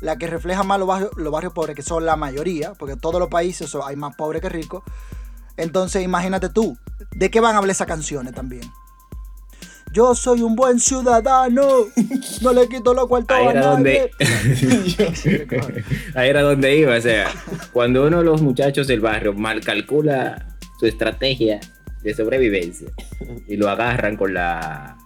la 0.01 0.17
que 0.17 0.27
refleja 0.27 0.63
más 0.63 0.79
los 0.79 0.87
barrios, 0.89 1.11
los 1.17 1.33
barrios 1.33 1.53
pobres, 1.53 1.75
que 1.77 1.83
son 1.83 2.05
la 2.07 2.17
mayoría, 2.17 2.73
porque 2.75 2.93
en 2.95 3.01
todos 3.01 3.19
los 3.21 3.29
países 3.29 3.69
son- 3.71 3.83
hay 3.85 3.97
más 3.97 4.15
pobres 4.17 4.41
que 4.43 4.49
ricos. 4.49 4.83
Entonces, 5.57 6.03
imagínate 6.05 6.49
tú, 6.51 6.77
¿de 7.17 7.31
qué 7.31 7.41
van 7.41 7.55
a 7.55 7.59
hablar 7.59 7.73
esas 7.73 7.87
canciones 7.89 8.33
también? 8.35 8.63
Yo 9.93 10.15
soy 10.15 10.43
un 10.43 10.55
buen 10.55 10.79
ciudadano, 10.79 11.67
no 12.43 12.53
le 12.53 12.69
quito 12.69 12.93
los 12.95 13.07
cuartos 13.09 13.37
Ahí 13.37 13.47
a 13.47 13.51
era 13.51 13.61
nadie. 13.61 14.13
donde. 14.21 15.71
Ahí 16.15 16.29
era 16.29 16.43
donde 16.43 16.77
iba. 16.77 16.95
O 16.97 17.01
sea, 17.01 17.29
cuando 17.73 18.07
uno 18.07 18.19
de 18.19 18.25
los 18.25 18.43
muchachos 18.43 18.87
del 18.87 19.01
barrio 19.01 19.33
mal 19.33 19.61
calcula 19.63 20.57
su 20.79 20.87
estrategia 20.87 21.59
de 22.03 22.15
sobrevivencia 22.15 22.89
y 23.49 23.57
lo 23.57 23.69
agarran 23.69 24.17
con 24.17 24.35
la 24.35 24.97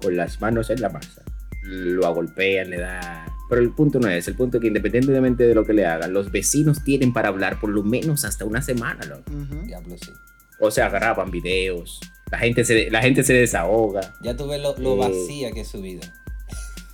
con 0.00 0.16
las 0.16 0.40
manos 0.40 0.70
en 0.70 0.80
la 0.80 0.90
masa, 0.90 1.22
lo 1.64 2.06
agolpean, 2.06 2.70
le 2.70 2.78
dan. 2.78 3.26
Pero 3.48 3.60
el 3.62 3.70
punto 3.70 3.98
no 3.98 4.08
es, 4.08 4.28
el 4.28 4.34
punto 4.34 4.58
es 4.58 4.60
que 4.60 4.68
independientemente 4.68 5.46
de 5.46 5.54
lo 5.54 5.64
que 5.64 5.72
le 5.72 5.86
hagan, 5.86 6.12
los 6.12 6.30
vecinos 6.30 6.84
tienen 6.84 7.12
para 7.12 7.28
hablar 7.28 7.58
por 7.60 7.70
lo 7.70 7.82
menos 7.82 8.24
hasta 8.24 8.44
una 8.44 8.60
semana, 8.62 9.04
loco. 9.06 9.22
Ujú. 9.32 9.66
Diablo, 9.66 9.96
sí. 10.00 10.12
O 10.60 10.70
sea, 10.70 10.88
graban 10.88 11.30
videos, 11.30 12.00
la 12.30 12.38
gente 12.38 12.64
se, 12.64 12.90
la 12.90 13.00
gente 13.00 13.22
se 13.22 13.32
desahoga, 13.32 14.14
Ya 14.20 14.36
tú 14.36 14.46
ves 14.48 14.60
lo, 14.60 14.76
lo 14.78 14.94
Eh. 14.94 15.08
vacía 15.08 15.52
que 15.52 15.60
es 15.62 15.68
su 15.68 15.80
vida. 15.80 16.02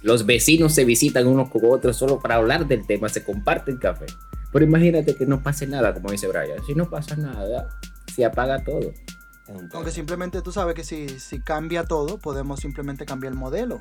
los 0.02 0.26
vecinos 0.26 0.74
se 0.74 0.84
visitan 0.84 1.26
unos 1.26 1.48
con 1.50 1.62
otros 1.64 1.96
solo 1.96 2.20
para 2.20 2.34
hablar 2.36 2.66
del 2.68 2.86
tema, 2.86 3.08
se 3.08 3.24
comparten 3.24 3.78
café. 3.78 4.04
Pero 4.52 4.64
imagínate 4.66 5.16
que 5.16 5.24
no 5.26 5.42
pase 5.42 5.66
nada, 5.66 5.94
como 5.94 6.10
dice 6.10 6.28
Brian. 6.28 6.62
Si 6.66 6.74
no 6.74 6.88
pasa 6.90 7.16
nada, 7.16 7.70
se 8.14 8.24
apaga 8.24 8.62
todo. 8.62 8.92
Aunque 9.72 9.90
simplemente 9.90 10.42
tú 10.42 10.52
sabes 10.52 10.74
que 10.74 10.84
si, 10.84 11.08
si 11.18 11.40
cambia 11.40 11.84
todo, 11.84 12.18
podemos 12.18 12.60
simplemente 12.60 13.04
cambiar 13.06 13.32
el 13.32 13.38
modelo. 13.38 13.80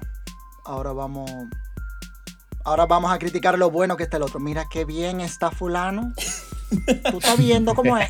Ahora 0.66 0.94
vamos. 0.94 1.30
Ahora 2.66 2.86
vamos 2.86 3.12
a 3.12 3.20
criticar 3.20 3.58
lo 3.58 3.70
bueno 3.72 3.98
que 3.98 4.04
está 4.04 4.18
el 4.18 4.24
otro. 4.24 4.40
Mira 4.40 4.68
qué 4.70 4.86
bien 4.86 5.20
está 5.22 5.52
fulano. 5.52 6.14
Tú 7.12 7.18
estás 7.20 7.38
viendo 7.38 7.76
cómo 7.76 7.98
es. 7.98 8.10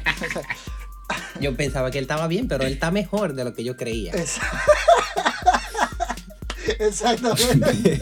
Yo 1.40 1.56
pensaba 1.56 1.90
que 1.92 1.98
él 1.98 2.04
estaba 2.04 2.28
bien, 2.28 2.48
pero 2.48 2.64
él 2.64 2.74
está 2.74 2.92
mejor 2.92 3.34
de 3.34 3.44
lo 3.46 3.54
que 3.54 3.64
yo 3.64 3.76
creía. 3.76 4.14
Exactamente. 6.80 8.02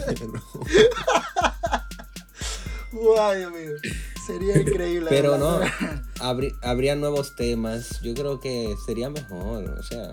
Guay, 2.92 3.42
amigo. 3.42 3.72
Sería 4.26 4.58
increíble. 4.60 5.06
Pero 5.08 5.32
¿verdad? 5.32 5.64
no, 5.80 6.24
habrí- 6.24 6.54
habría 6.62 6.94
nuevos 6.94 7.34
temas. 7.34 8.00
Yo 8.02 8.14
creo 8.14 8.38
que 8.40 8.74
sería 8.86 9.10
mejor. 9.10 9.64
O 9.78 9.82
sea, 9.82 10.12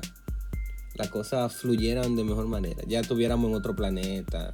las 0.95 1.09
cosas 1.09 1.53
fluyeran 1.53 2.15
de 2.15 2.23
mejor 2.23 2.47
manera. 2.47 2.81
Ya 2.87 3.01
estuviéramos 3.01 3.49
en 3.49 3.55
otro 3.55 3.75
planeta. 3.75 4.49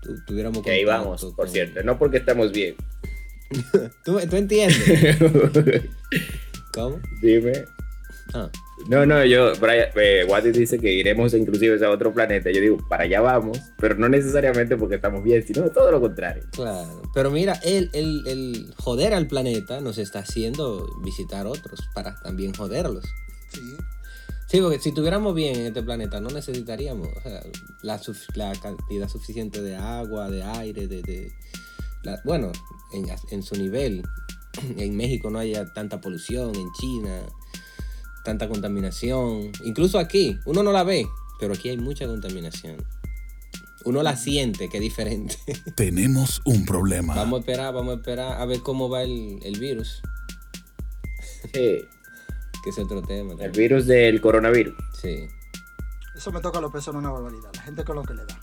Tu- 0.00 0.24
tuviéramos 0.26 0.62
Que 0.62 0.70
ahí 0.72 0.84
vamos, 0.84 1.24
por 1.36 1.48
cierto. 1.48 1.82
No 1.82 1.98
porque 1.98 2.18
estamos 2.18 2.52
bien. 2.52 2.74
¿Tú, 4.04 4.18
tú 4.28 4.36
entiendes? 4.36 5.16
¿Cómo? 6.72 7.00
Dime. 7.20 7.64
Ah, 8.32 8.48
No, 8.88 9.04
no, 9.04 9.24
yo, 9.24 9.52
Brian, 9.60 9.88
eh, 9.96 10.24
Wadi 10.28 10.52
dice 10.52 10.78
que 10.78 10.92
iremos 10.92 11.34
inclusive 11.34 11.84
a 11.84 11.90
otro 11.90 12.12
planeta. 12.14 12.50
Yo 12.50 12.60
digo, 12.60 12.78
para 12.88 13.02
allá 13.04 13.20
vamos, 13.20 13.58
pero 13.78 13.96
no 13.96 14.08
necesariamente 14.08 14.76
porque 14.76 14.94
estamos 14.96 15.22
bien, 15.24 15.44
sino 15.44 15.68
todo 15.70 15.90
lo 15.90 16.00
contrario. 16.00 16.44
claro. 16.52 17.02
Pero 17.12 17.30
mira, 17.32 17.54
el, 17.64 17.90
el, 17.92 18.22
el 18.28 18.74
joder 18.76 19.14
al 19.14 19.26
planeta 19.26 19.80
nos 19.80 19.98
está 19.98 20.20
haciendo 20.20 20.86
visitar 21.02 21.46
otros 21.48 21.80
para 21.92 22.14
también 22.22 22.54
joderlos. 22.54 23.04
Sí. 23.52 23.60
Sí, 24.50 24.60
porque 24.60 24.80
si 24.80 24.90
tuviéramos 24.92 25.34
bien 25.34 25.54
en 25.56 25.66
este 25.66 25.82
planeta, 25.82 26.20
no 26.20 26.28
necesitaríamos 26.30 27.08
o 27.16 27.20
sea, 27.22 27.40
la, 27.82 27.98
suf- 28.00 28.34
la 28.34 28.52
cantidad 28.56 29.08
suficiente 29.08 29.62
de 29.62 29.76
agua, 29.76 30.28
de 30.28 30.42
aire, 30.42 30.88
de... 30.88 31.02
de- 31.02 31.32
la- 32.02 32.20
bueno, 32.24 32.50
en, 32.92 33.06
en 33.30 33.42
su 33.42 33.54
nivel. 33.56 34.02
En 34.76 34.96
México 34.96 35.30
no 35.30 35.38
haya 35.38 35.72
tanta 35.72 36.00
polución, 36.00 36.52
en 36.56 36.66
China, 36.72 37.20
tanta 38.24 38.48
contaminación. 38.48 39.52
Incluso 39.64 39.98
aquí, 40.00 40.36
uno 40.44 40.64
no 40.64 40.72
la 40.72 40.82
ve, 40.82 41.06
pero 41.38 41.54
aquí 41.54 41.68
hay 41.68 41.76
mucha 41.76 42.06
contaminación. 42.08 42.76
Uno 43.84 44.02
la 44.02 44.16
siente, 44.16 44.68
que 44.68 44.78
es 44.78 44.82
diferente. 44.82 45.36
Tenemos 45.76 46.42
un 46.44 46.66
problema. 46.66 47.14
vamos 47.14 47.38
a 47.38 47.40
esperar, 47.40 47.72
vamos 47.72 47.94
a 47.94 47.96
esperar 47.98 48.40
a 48.40 48.44
ver 48.44 48.60
cómo 48.60 48.88
va 48.90 49.02
el, 49.04 49.38
el 49.44 49.58
virus, 49.60 50.02
Sí, 51.54 51.78
que 52.62 52.70
es 52.70 52.78
otro 52.78 53.00
tema. 53.02 53.34
el 53.38 53.50
virus 53.52 53.86
del 53.86 54.20
coronavirus. 54.20 54.74
Sí. 55.00 55.28
Eso 56.16 56.32
me 56.32 56.40
toca 56.40 56.58
a 56.58 56.60
los 56.60 56.72
pesos 56.72 56.94
una 56.94 57.10
barbaridad. 57.10 57.50
La 57.54 57.62
gente 57.62 57.84
con 57.84 57.96
lo 57.96 58.02
que 58.02 58.14
le 58.14 58.24
da. 58.26 58.38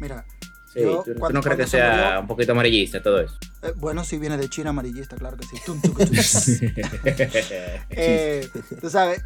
Mira, 0.00 0.26
Sí, 0.70 0.82
Yo, 0.82 1.02
¿tú, 1.02 1.14
tú 1.14 1.18
cuando- 1.18 1.38
no 1.38 1.42
crees 1.42 1.60
que 1.60 1.66
sea 1.66 1.94
murió- 1.94 2.20
un 2.20 2.26
poquito 2.26 2.52
amarillista 2.52 3.02
todo 3.02 3.20
eso? 3.20 3.38
eh, 3.62 3.72
bueno, 3.76 4.04
si 4.04 4.18
viene 4.18 4.36
de 4.36 4.50
China 4.50 4.68
amarillista, 4.68 5.16
claro 5.16 5.38
que 5.38 5.46
sí. 5.46 5.56
Tum. 5.64 5.80
Eh, 7.90 8.48
tú 8.80 8.90
sabes, 8.90 9.22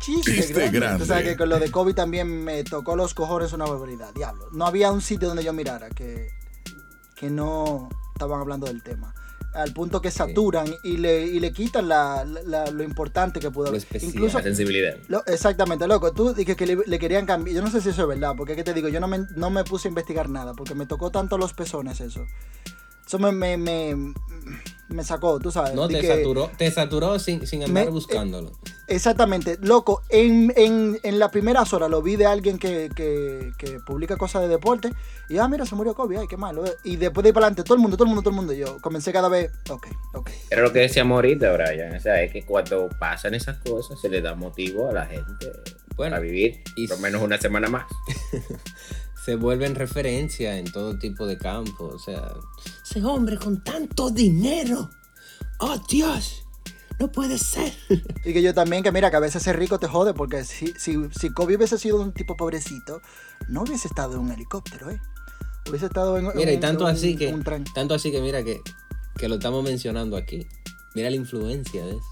chiste, 0.00 0.34
Chiste 0.34 0.52
grande. 0.54 0.78
grande. 0.78 0.98
Tú 0.98 1.06
sabes 1.06 1.24
que 1.24 1.36
con 1.36 1.48
lo 1.48 1.58
de 1.58 1.70
COVID 1.70 1.94
también 1.94 2.44
me 2.44 2.62
tocó 2.64 2.94
los 2.96 3.14
cojones 3.14 3.52
una 3.54 3.64
barbaridad, 3.64 4.12
diablo. 4.14 4.48
No 4.52 4.66
había 4.66 4.92
un 4.92 5.00
sitio 5.00 5.28
donde 5.28 5.42
yo 5.44 5.52
mirara 5.54 5.88
que, 5.90 6.28
que 7.16 7.30
no 7.30 7.88
estaban 8.14 8.40
hablando 8.40 8.66
del 8.66 8.82
tema. 8.82 9.14
Al 9.54 9.72
punto 9.74 10.00
que 10.00 10.10
saturan 10.10 10.66
y 10.82 10.96
le, 10.96 11.26
y 11.26 11.38
le 11.38 11.52
quitan 11.52 11.86
la, 11.86 12.24
la- 12.24 12.70
lo 12.70 12.82
importante 12.82 13.38
que 13.38 13.50
pudo 13.50 13.68
haber. 13.68 13.82
Incluso, 14.00 14.38
La 14.38 14.44
sensibilidad. 14.44 14.96
lo- 15.08 15.24
exactamente, 15.26 15.86
loco. 15.86 16.12
Tú 16.12 16.32
dices 16.32 16.56
que 16.56 16.66
le, 16.66 16.78
le 16.86 16.98
querían 16.98 17.26
cambiar. 17.26 17.56
Yo 17.56 17.62
no 17.62 17.70
sé 17.70 17.80
si 17.82 17.90
eso 17.90 18.02
es 18.02 18.08
verdad, 18.08 18.34
porque 18.36 18.52
es 18.52 18.56
que 18.56 18.64
te 18.64 18.72
digo, 18.72 18.88
yo 18.88 18.98
no 19.00 19.08
me, 19.08 19.26
no 19.36 19.50
me 19.50 19.62
puse 19.64 19.88
a 19.88 19.90
investigar 19.90 20.30
nada, 20.30 20.54
porque 20.54 20.74
me 20.74 20.86
tocó 20.86 21.10
tanto 21.10 21.36
los 21.36 21.52
pezones 21.52 22.00
eso. 22.00 22.24
Eso 23.06 23.18
me, 23.18 23.30
me, 23.32 23.58
me, 23.58 24.14
me 24.92 25.04
sacó, 25.04 25.38
tú 25.38 25.50
sabes. 25.50 25.74
No, 25.74 25.88
te 25.88 26.00
que- 26.00 26.06
saturó, 26.08 26.50
te 26.56 26.70
saturó 26.70 27.18
sin, 27.18 27.46
sin 27.46 27.62
andar 27.64 27.84
Me- 27.86 27.90
buscándolo. 27.90 28.52
Exactamente, 28.88 29.56
loco, 29.62 30.02
en, 30.10 30.52
en, 30.56 30.98
en 31.02 31.18
las 31.18 31.30
primeras 31.30 31.72
horas 31.72 31.88
lo 31.88 32.02
vi 32.02 32.16
de 32.16 32.26
alguien 32.26 32.58
que, 32.58 32.90
que, 32.94 33.52
que 33.56 33.78
publica 33.80 34.16
cosas 34.16 34.42
de 34.42 34.48
deporte 34.48 34.90
y 35.30 35.38
ah, 35.38 35.48
mira, 35.48 35.64
se 35.64 35.74
murió 35.74 35.94
Kobe, 35.94 36.18
ay, 36.18 36.26
qué 36.28 36.36
malo. 36.36 36.64
Y 36.84 36.96
después 36.96 37.22
de 37.22 37.28
ahí 37.28 37.32
para 37.32 37.46
adelante, 37.46 37.62
todo 37.62 37.74
el 37.76 37.80
mundo, 37.80 37.96
todo 37.96 38.04
el 38.04 38.08
mundo, 38.08 38.22
todo 38.22 38.30
el 38.30 38.36
mundo. 38.36 38.52
y 38.52 38.58
Yo 38.58 38.78
comencé 38.82 39.12
cada 39.12 39.28
vez, 39.28 39.50
ok, 39.70 39.86
ok. 40.14 40.30
Era 40.50 40.62
lo 40.62 40.72
que 40.72 40.80
decíamos 40.80 41.14
ahorita, 41.16 41.50
Brian. 41.52 41.94
O 41.96 42.00
sea, 42.00 42.22
es 42.22 42.32
que 42.32 42.42
cuando 42.44 42.88
pasan 42.98 43.34
esas 43.34 43.56
cosas 43.58 43.98
se 44.00 44.08
le 44.10 44.20
da 44.20 44.34
motivo 44.34 44.90
a 44.90 44.92
la 44.92 45.06
gente 45.06 45.50
Bueno, 45.96 46.16
para 46.16 46.20
vivir 46.22 46.62
y 46.76 46.86
por 46.86 46.98
lo 46.98 47.02
menos 47.02 47.22
una 47.22 47.38
semana 47.38 47.68
más. 47.68 47.86
Se 49.24 49.36
vuelven 49.36 49.74
referencia 49.74 50.58
en 50.58 50.70
todo 50.70 50.98
tipo 50.98 51.26
de 51.26 51.38
campos. 51.38 51.94
O 51.94 51.98
sea, 51.98 52.32
ese 52.84 53.04
hombre 53.04 53.36
con 53.38 53.62
tanto 53.62 54.10
dinero. 54.10 54.90
¡Oh, 55.60 55.76
Dios! 55.88 56.44
No 56.98 57.10
puede 57.10 57.38
ser. 57.38 57.72
Y 58.24 58.32
que 58.32 58.42
yo 58.42 58.52
también, 58.54 58.82
que 58.82 58.92
mira, 58.92 59.10
que 59.10 59.16
a 59.16 59.20
veces 59.20 59.42
ser 59.42 59.58
rico 59.58 59.78
te 59.78 59.86
jode, 59.88 60.14
porque 60.14 60.44
si, 60.44 60.72
si, 60.78 60.96
si 61.18 61.30
Kobe 61.30 61.56
hubiese 61.56 61.78
sido 61.78 62.00
un 62.00 62.12
tipo 62.12 62.36
pobrecito, 62.36 63.00
no 63.48 63.62
hubiese 63.62 63.88
estado 63.88 64.14
en 64.14 64.20
un 64.20 64.30
helicóptero, 64.32 64.90
¿eh? 64.90 65.00
Hubiese 65.68 65.86
estado 65.86 66.18
en, 66.18 66.26
Mira, 66.34 66.50
en- 66.50 66.58
y 66.58 66.60
tanto 66.60 66.88
en 66.88 66.94
así 66.96 67.12
un- 67.12 67.18
que. 67.18 67.28
un 67.32 67.42
tren. 67.44 67.64
Tanto 67.74 67.94
así 67.94 68.10
que 68.12 68.20
mira 68.20 68.42
que, 68.44 68.60
que 69.16 69.28
lo 69.28 69.36
estamos 69.36 69.64
mencionando 69.64 70.16
aquí. 70.16 70.46
Mira 70.94 71.08
la 71.10 71.16
influencia 71.16 71.84
de 71.86 71.92
eso. 71.92 72.02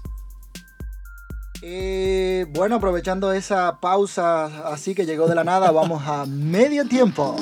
Eh, 1.63 2.45
bueno, 2.49 2.75
aprovechando 2.77 3.31
esa 3.33 3.79
pausa 3.79 4.67
así 4.71 4.95
que 4.95 5.05
llegó 5.05 5.27
de 5.27 5.35
la 5.35 5.43
nada, 5.43 5.69
vamos 5.71 6.01
a 6.07 6.25
medio 6.25 6.87
tiempo. 6.87 7.35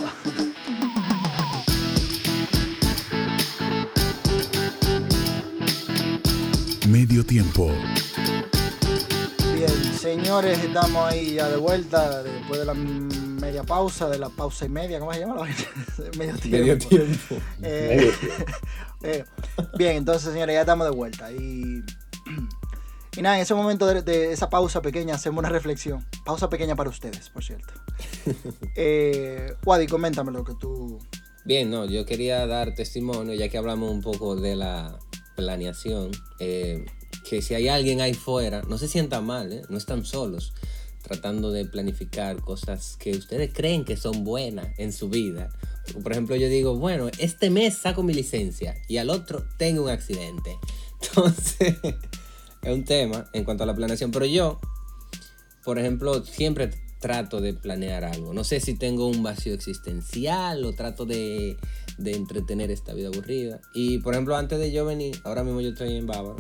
Medio 6.88 7.24
tiempo. 7.26 7.72
Bien, 9.56 9.70
señores, 10.00 10.58
estamos 10.64 11.12
ahí 11.12 11.36
ya 11.36 11.48
de 11.50 11.58
vuelta 11.58 12.24
después 12.24 12.60
de 12.60 12.66
la 12.66 12.74
media 12.74 13.64
pausa, 13.64 14.10
de 14.10 14.18
la 14.18 14.30
pausa 14.30 14.66
y 14.66 14.70
media, 14.70 15.00
¿cómo 15.00 15.14
se 15.14 15.20
llama? 15.20 15.48
medio 16.18 16.36
tiempo. 16.38 16.58
Medio 16.58 16.78
tiempo. 16.78 17.36
Eh, 17.62 17.96
Medio 17.96 18.14
tiempo. 18.20 18.46
eh, 19.04 19.26
bien, 19.78 19.98
entonces, 19.98 20.32
señores, 20.34 20.54
ya 20.56 20.62
estamos 20.62 20.88
de 20.90 20.96
vuelta. 20.96 21.32
Y, 21.32 21.84
y 23.18 23.22
nada, 23.22 23.38
en 23.38 23.42
ese 23.42 23.54
momento 23.54 23.88
de, 23.88 24.02
de 24.02 24.32
esa 24.32 24.50
pausa 24.50 24.82
pequeña 24.82 25.16
hacemos 25.16 25.40
una 25.40 25.50
reflexión. 25.50 26.06
Pausa 26.26 26.50
pequeña 26.50 26.76
para 26.76 26.90
ustedes, 26.90 27.30
por 27.30 27.44
cierto. 27.44 27.74
Eh, 28.76 29.54
Wadi, 29.66 29.88
coméntame 29.88 30.32
lo 30.32 30.44
que 30.44 30.54
tú... 30.56 31.00
Bien, 31.44 31.70
no, 31.70 31.86
yo 31.86 32.06
quería 32.06 32.46
dar 32.48 32.76
testimonio, 32.76 33.34
ya 33.34 33.50
que 33.50 33.58
hablamos 33.58 33.92
un 33.92 34.02
poco 34.02 34.36
de 34.36 34.56
la 34.56 35.00
planeación, 35.36 36.12
eh, 36.40 36.86
que 37.28 37.42
si 37.42 37.56
hay 37.56 37.68
alguien 37.68 38.02
ahí 38.02 38.14
fuera, 38.14 38.62
no 38.64 38.78
se 38.78 38.88
sientan 38.88 39.26
mal, 39.26 39.52
¿eh? 39.52 39.62
no 39.70 39.78
están 39.78 40.06
solos, 40.06 40.54
tratando 41.02 41.52
de 41.52 41.66
planificar 41.66 42.42
cosas 42.42 42.98
que 43.00 43.12
ustedes 43.12 43.52
creen 43.54 43.86
que 43.86 43.98
son 43.98 44.24
buenas 44.24 44.78
en 44.78 44.94
su 44.94 45.10
vida. 45.10 45.50
Por 46.04 46.12
ejemplo, 46.12 46.36
yo 46.36 46.48
digo, 46.48 46.76
bueno, 46.76 47.10
este 47.18 47.50
mes 47.50 47.78
saco 47.78 48.04
mi 48.04 48.14
licencia 48.14 48.76
y 48.88 48.98
al 48.98 49.10
otro 49.10 49.46
tengo 49.58 49.84
un 49.84 49.90
accidente. 49.90 50.58
Entonces, 51.02 51.78
es 52.62 52.74
un 52.74 52.84
tema 52.84 53.30
en 53.34 53.44
cuanto 53.44 53.64
a 53.64 53.66
la 53.66 53.76
planeación, 53.76 54.12
pero 54.12 54.26
yo, 54.26 54.60
por 55.64 55.80
ejemplo, 55.80 56.24
siempre 56.24 56.72
trato 57.00 57.40
de 57.40 57.54
planear 57.54 58.04
algo. 58.04 58.34
No 58.34 58.44
sé 58.44 58.60
si 58.60 58.76
tengo 58.78 59.08
un 59.08 59.24
vacío 59.24 59.54
existencial 59.54 60.66
o 60.66 60.74
trato 60.74 61.06
de, 61.06 61.58
de 61.98 62.12
entretener 62.12 62.72
esta 62.72 62.94
vida 62.94 63.08
aburrida. 63.08 63.62
Y 63.74 64.00
por 64.00 64.14
ejemplo, 64.14 64.36
antes 64.36 64.60
de 64.60 64.72
yo 64.72 64.86
venir, 64.86 65.20
ahora 65.24 65.44
mismo 65.44 65.62
yo 65.62 65.70
estoy 65.70 65.96
en 65.96 66.08
Bávaro, 66.08 66.38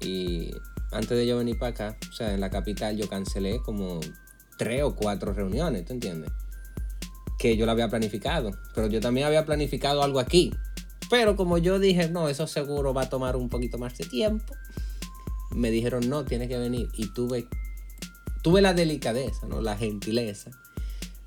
y 0.00 0.50
antes 0.92 1.10
de 1.10 1.26
yo 1.26 1.38
venir 1.38 1.58
para 1.58 1.70
acá, 1.70 1.98
o 2.10 2.12
sea, 2.12 2.34
en 2.34 2.40
la 2.40 2.50
capital 2.50 2.96
yo 2.96 3.08
cancelé 3.08 3.60
como 3.64 4.00
tres 4.56 4.82
o 4.82 4.94
cuatro 4.94 5.32
reuniones, 5.32 5.84
¿tú 5.84 5.92
entiendes? 5.92 6.30
Que 7.38 7.56
yo 7.56 7.66
la 7.66 7.72
había 7.72 7.88
planificado, 7.88 8.50
pero 8.74 8.88
yo 8.88 9.00
también 9.00 9.26
había 9.26 9.44
planificado 9.44 10.02
algo 10.02 10.20
aquí. 10.20 10.52
Pero 11.10 11.36
como 11.36 11.56
yo 11.56 11.78
dije, 11.78 12.10
no, 12.10 12.28
eso 12.28 12.46
seguro 12.46 12.92
va 12.92 13.02
a 13.02 13.08
tomar 13.08 13.36
un 13.36 13.48
poquito 13.48 13.78
más 13.78 13.96
de 13.96 14.04
tiempo, 14.04 14.54
me 15.50 15.70
dijeron, 15.70 16.08
no, 16.08 16.24
tienes 16.24 16.48
que 16.48 16.58
venir. 16.58 16.88
Y 16.94 17.08
tuve 17.08 17.48
tuve 18.42 18.62
la 18.62 18.74
delicadeza, 18.74 19.46
¿no? 19.46 19.60
la 19.60 19.76
gentileza, 19.76 20.50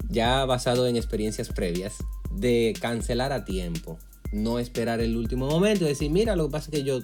ya 0.10 0.46
basado 0.46 0.88
en 0.88 0.96
experiencias 0.96 1.50
previas, 1.50 1.96
de 2.32 2.74
cancelar 2.80 3.32
a 3.34 3.46
tiempo. 3.46 4.00
No 4.32 4.60
esperar 4.60 5.02
el 5.02 5.18
último 5.18 5.48
momento 5.48 5.84
y 5.84 5.90
decir, 5.90 6.10
mira, 6.10 6.36
lo 6.36 6.46
que 6.46 6.52
pasa 6.52 6.72
es 6.72 6.80
que 6.80 6.84
yo, 6.84 7.00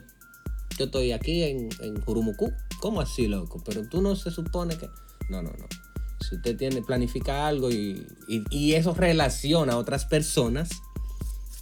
yo 0.77 0.86
estoy 0.86 1.12
aquí 1.12 1.43
en, 1.43 1.69
en 1.82 2.01
Jurumucú. 2.01 2.51
¿Cómo 2.80 3.01
así, 3.01 3.27
loco? 3.27 3.62
Pero 3.65 3.88
tú 3.89 4.01
no 4.01 4.15
se 4.15 4.32
supone 4.32 4.77
que... 4.77 4.88
No, 5.30 5.41
no, 5.41 5.49
no. 5.49 5.67
Si 6.27 6.36
usted 6.36 6.56
tiene, 6.56 6.82
planifica 6.82 7.45
algo 7.45 7.69
y, 7.69 8.08
y, 8.27 8.43
y 8.49 8.73
eso 8.73 8.93
relaciona 8.93 9.73
a 9.73 9.77
otras 9.77 10.06
personas, 10.06 10.69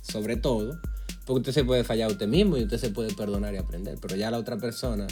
sobre 0.02 0.38
todo, 0.38 0.80
porque 1.26 1.40
usted 1.40 1.52
se 1.52 1.64
puede 1.64 1.84
fallar 1.84 2.10
a 2.10 2.14
usted 2.14 2.28
mismo 2.28 2.58
y 2.58 2.64
usted 2.64 2.78
se 2.78 2.92
puede 2.92 3.14
perdonar 3.16 3.56
y 3.56 3.58
aprender, 3.58 3.98
pero 4.00 4.16
ya 4.16 4.30
la 4.30 4.38
otra 4.38 4.58
persona 4.58 5.08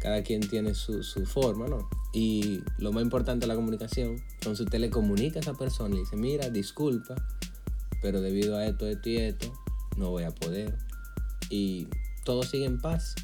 cada 0.00 0.22
quien 0.22 0.40
tiene 0.40 0.74
su, 0.74 1.02
su, 1.02 1.26
forma, 1.26 1.66
¿no? 1.66 1.88
Y 2.12 2.62
lo 2.78 2.92
más 2.92 3.02
importante 3.02 3.44
de 3.44 3.48
la 3.48 3.54
comunicación, 3.54 4.22
entonces 4.34 4.66
usted 4.66 4.78
le 4.78 4.90
comunica 4.90 5.38
a 5.38 5.42
esa 5.42 5.54
persona 5.54 5.96
y 5.96 6.00
dice, 6.00 6.16
mira, 6.16 6.50
disculpa, 6.50 7.14
pero 8.00 8.20
debido 8.20 8.56
a 8.56 8.66
esto, 8.66 8.86
esto 8.86 9.08
y 9.08 9.16
esto, 9.16 9.52
no 9.96 10.10
voy 10.10 10.24
a 10.24 10.30
poder. 10.30 10.76
Y 11.50 11.88
todo 12.24 12.42
sigue 12.42 12.66
en 12.66 12.80
paz. 12.80 13.14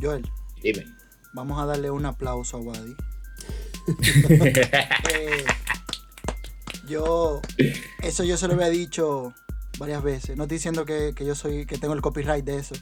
Joel, 0.00 0.28
Dime. 0.62 0.86
vamos 1.32 1.60
a 1.60 1.66
darle 1.66 1.90
un 1.90 2.06
aplauso 2.06 2.58
a 2.58 2.60
Wadi. 2.60 2.94
Eh, 5.12 5.44
yo, 6.86 7.40
eso 8.02 8.22
yo 8.22 8.36
se 8.36 8.46
lo 8.46 8.54
había 8.54 8.68
dicho 8.68 9.34
varias 9.78 10.02
veces. 10.02 10.36
No 10.36 10.44
estoy 10.44 10.58
diciendo 10.58 10.84
que, 10.84 11.12
que 11.16 11.24
yo 11.24 11.34
soy, 11.34 11.66
que 11.66 11.78
tengo 11.78 11.94
el 11.94 12.02
copyright 12.02 12.44
de 12.44 12.58
eso, 12.58 12.74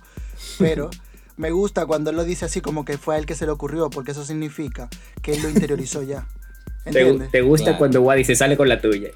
pero 0.58 0.90
me 1.38 1.50
gusta 1.50 1.86
cuando 1.86 2.10
él 2.10 2.16
lo 2.16 2.24
dice 2.24 2.44
así 2.44 2.60
como 2.60 2.84
que 2.84 2.98
fue 2.98 3.14
a 3.14 3.18
él 3.18 3.24
que 3.26 3.34
se 3.34 3.46
le 3.46 3.52
ocurrió, 3.52 3.88
porque 3.90 4.10
eso 4.10 4.24
significa 4.24 4.88
que 5.22 5.32
él 5.32 5.42
lo 5.42 5.48
interiorizó 5.48 6.02
ya. 6.02 6.26
¿Te, 6.84 7.00
¿Entiendes? 7.00 7.30
te 7.30 7.40
gusta 7.42 7.64
Claro. 7.66 7.78
cuando 7.78 8.02
Wadi 8.02 8.24
se 8.24 8.34
sale 8.36 8.56
con 8.56 8.68
la 8.68 8.80
tuya? 8.80 9.10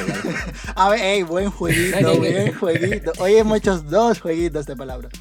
A 0.76 0.90
ver, 0.90 1.00
ey, 1.00 1.22
buen 1.22 1.50
jueguito, 1.50 2.16
buen 2.18 2.54
jueguito. 2.54 3.12
Hoy 3.18 3.34
hemos 3.36 3.58
hecho 3.58 3.78
dos 3.80 4.20
jueguitos 4.20 4.66
de 4.66 4.76
palabras. 4.76 5.12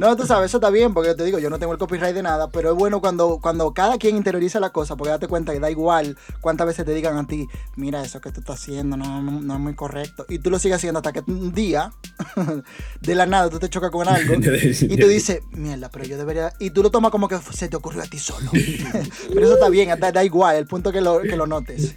No, 0.00 0.16
tú 0.16 0.26
sabes, 0.26 0.46
eso 0.46 0.56
está 0.56 0.70
bien, 0.70 0.94
porque 0.94 1.10
yo 1.10 1.14
te 1.14 1.24
digo, 1.24 1.38
yo 1.38 1.50
no 1.50 1.58
tengo 1.58 1.74
el 1.74 1.78
copyright 1.78 2.14
de 2.14 2.22
nada, 2.22 2.50
pero 2.50 2.70
es 2.70 2.74
bueno 2.74 3.02
cuando, 3.02 3.38
cuando 3.38 3.74
cada 3.74 3.98
quien 3.98 4.16
interioriza 4.16 4.58
la 4.58 4.70
cosa, 4.70 4.96
porque 4.96 5.10
date 5.10 5.28
cuenta 5.28 5.52
que 5.52 5.60
da 5.60 5.70
igual 5.70 6.16
cuántas 6.40 6.66
veces 6.66 6.86
te 6.86 6.94
digan 6.94 7.18
a 7.18 7.26
ti, 7.26 7.46
mira, 7.76 8.02
eso 8.02 8.18
que 8.18 8.32
tú 8.32 8.40
estás 8.40 8.62
haciendo 8.62 8.96
no, 8.96 9.20
no, 9.20 9.42
no 9.42 9.54
es 9.54 9.60
muy 9.60 9.74
correcto. 9.74 10.24
Y 10.30 10.38
tú 10.38 10.48
lo 10.48 10.58
sigues 10.58 10.76
haciendo 10.76 11.00
hasta 11.00 11.12
que 11.12 11.20
un 11.30 11.52
día, 11.52 11.92
de 13.02 13.14
la 13.14 13.26
nada, 13.26 13.50
tú 13.50 13.58
te 13.58 13.68
chocas 13.68 13.90
con 13.90 14.08
algo 14.08 14.32
y 14.80 14.96
tú 14.96 15.06
dices, 15.06 15.42
mierda, 15.50 15.90
pero 15.90 16.06
yo 16.06 16.16
debería... 16.16 16.54
Y 16.58 16.70
tú 16.70 16.82
lo 16.82 16.90
tomas 16.90 17.10
como 17.10 17.28
que 17.28 17.36
se 17.52 17.68
te 17.68 17.76
ocurrió 17.76 18.00
a 18.00 18.06
ti 18.06 18.18
solo. 18.18 18.50
pero 19.34 19.44
eso 19.44 19.52
está 19.52 19.68
bien, 19.68 20.00
da, 20.00 20.12
da 20.12 20.24
igual, 20.24 20.56
el 20.56 20.66
punto 20.66 20.92
que 20.92 21.02
lo, 21.02 21.20
que 21.20 21.36
lo 21.36 21.46
notes. 21.46 21.96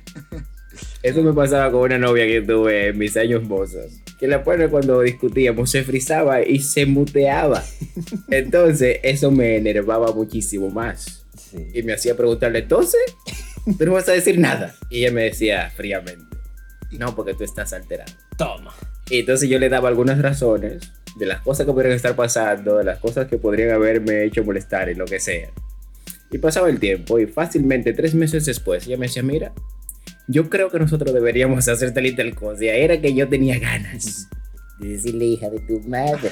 Eso 1.01 1.21
me 1.21 1.33
pasaba 1.33 1.71
con 1.71 1.81
una 1.81 1.97
novia 1.97 2.25
que 2.25 2.41
tuve 2.41 2.87
en 2.87 2.97
mis 2.97 3.15
años 3.17 3.43
mozos. 3.43 3.91
Que 4.19 4.27
la 4.27 4.43
pone 4.43 4.67
cuando 4.67 5.01
discutíamos 5.01 5.71
se 5.71 5.83
frizaba 5.83 6.41
y 6.43 6.59
se 6.59 6.85
muteaba. 6.85 7.63
Entonces, 8.29 8.99
eso 9.03 9.31
me 9.31 9.57
enervaba 9.57 10.13
muchísimo 10.13 10.69
más. 10.69 11.25
Sí. 11.37 11.57
Y 11.73 11.83
me 11.83 11.93
hacía 11.93 12.15
preguntarle, 12.15 12.59
entonces, 12.59 13.01
tú 13.77 13.85
no 13.85 13.93
vas 13.93 14.09
a 14.09 14.13
decir 14.13 14.39
nada. 14.39 14.73
Y 14.89 14.99
ella 14.99 15.11
me 15.11 15.23
decía 15.23 15.69
fríamente, 15.69 16.35
no, 16.97 17.15
porque 17.15 17.33
tú 17.33 17.43
estás 17.43 17.73
alterado. 17.73 18.11
Toma. 18.37 18.73
Y 19.09 19.19
entonces 19.19 19.49
yo 19.49 19.59
le 19.59 19.69
daba 19.69 19.89
algunas 19.89 20.19
razones 20.21 20.91
de 21.17 21.25
las 21.25 21.41
cosas 21.41 21.65
que 21.65 21.73
podrían 21.73 21.95
estar 21.95 22.15
pasando, 22.15 22.77
de 22.77 22.83
las 22.83 22.99
cosas 22.99 23.27
que 23.27 23.37
podrían 23.37 23.71
haberme 23.71 24.23
hecho 24.23 24.43
molestar 24.43 24.89
y 24.89 24.95
lo 24.95 25.05
que 25.05 25.19
sea. 25.19 25.51
Y 26.31 26.39
pasaba 26.39 26.69
el 26.69 26.79
tiempo 26.79 27.19
y 27.19 27.27
fácilmente 27.27 27.93
tres 27.93 28.15
meses 28.15 28.45
después 28.45 28.87
ella 28.87 28.97
me 28.97 29.05
decía, 29.05 29.21
mira, 29.21 29.53
yo 30.27 30.49
creo 30.49 30.69
que 30.69 30.79
nosotros 30.79 31.13
deberíamos 31.13 31.67
hacer 31.67 31.93
tal 31.93 32.05
y 32.05 32.15
tal 32.15 32.33
cosa. 32.35 32.63
Era 32.65 32.99
que 33.01 33.13
yo 33.13 33.27
tenía 33.29 33.59
ganas 33.59 34.27
de 34.79 34.89
decirle, 34.89 35.25
hija 35.25 35.49
de 35.49 35.59
tu 35.59 35.79
madre. 35.87 36.31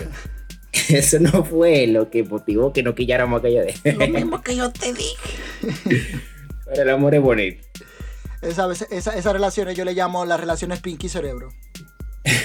Eso 0.90 1.20
no 1.20 1.44
fue 1.44 1.86
lo 1.88 2.10
que 2.10 2.24
motivó 2.24 2.72
que 2.74 2.82
no 2.84 2.96
quilláramos 2.96 3.40
aquella 3.40 3.64
vez. 3.64 3.82
Lo 3.84 4.08
mismo 4.08 4.42
que 4.42 4.56
yo 4.56 4.72
te 4.72 4.94
dije. 4.94 5.40
Pero 6.66 6.82
el 6.84 6.90
amor 6.90 7.14
es 7.16 7.22
bonito. 7.22 7.62
Esa, 8.42 8.72
esa, 8.72 9.16
esas 9.16 9.34
relaciones 9.34 9.76
yo 9.78 9.86
le 9.86 9.94
llamo 9.94 10.26
las 10.26 10.40
relaciones 10.40 10.80
Pinky 10.80 11.10
Cerebro. 11.10 11.50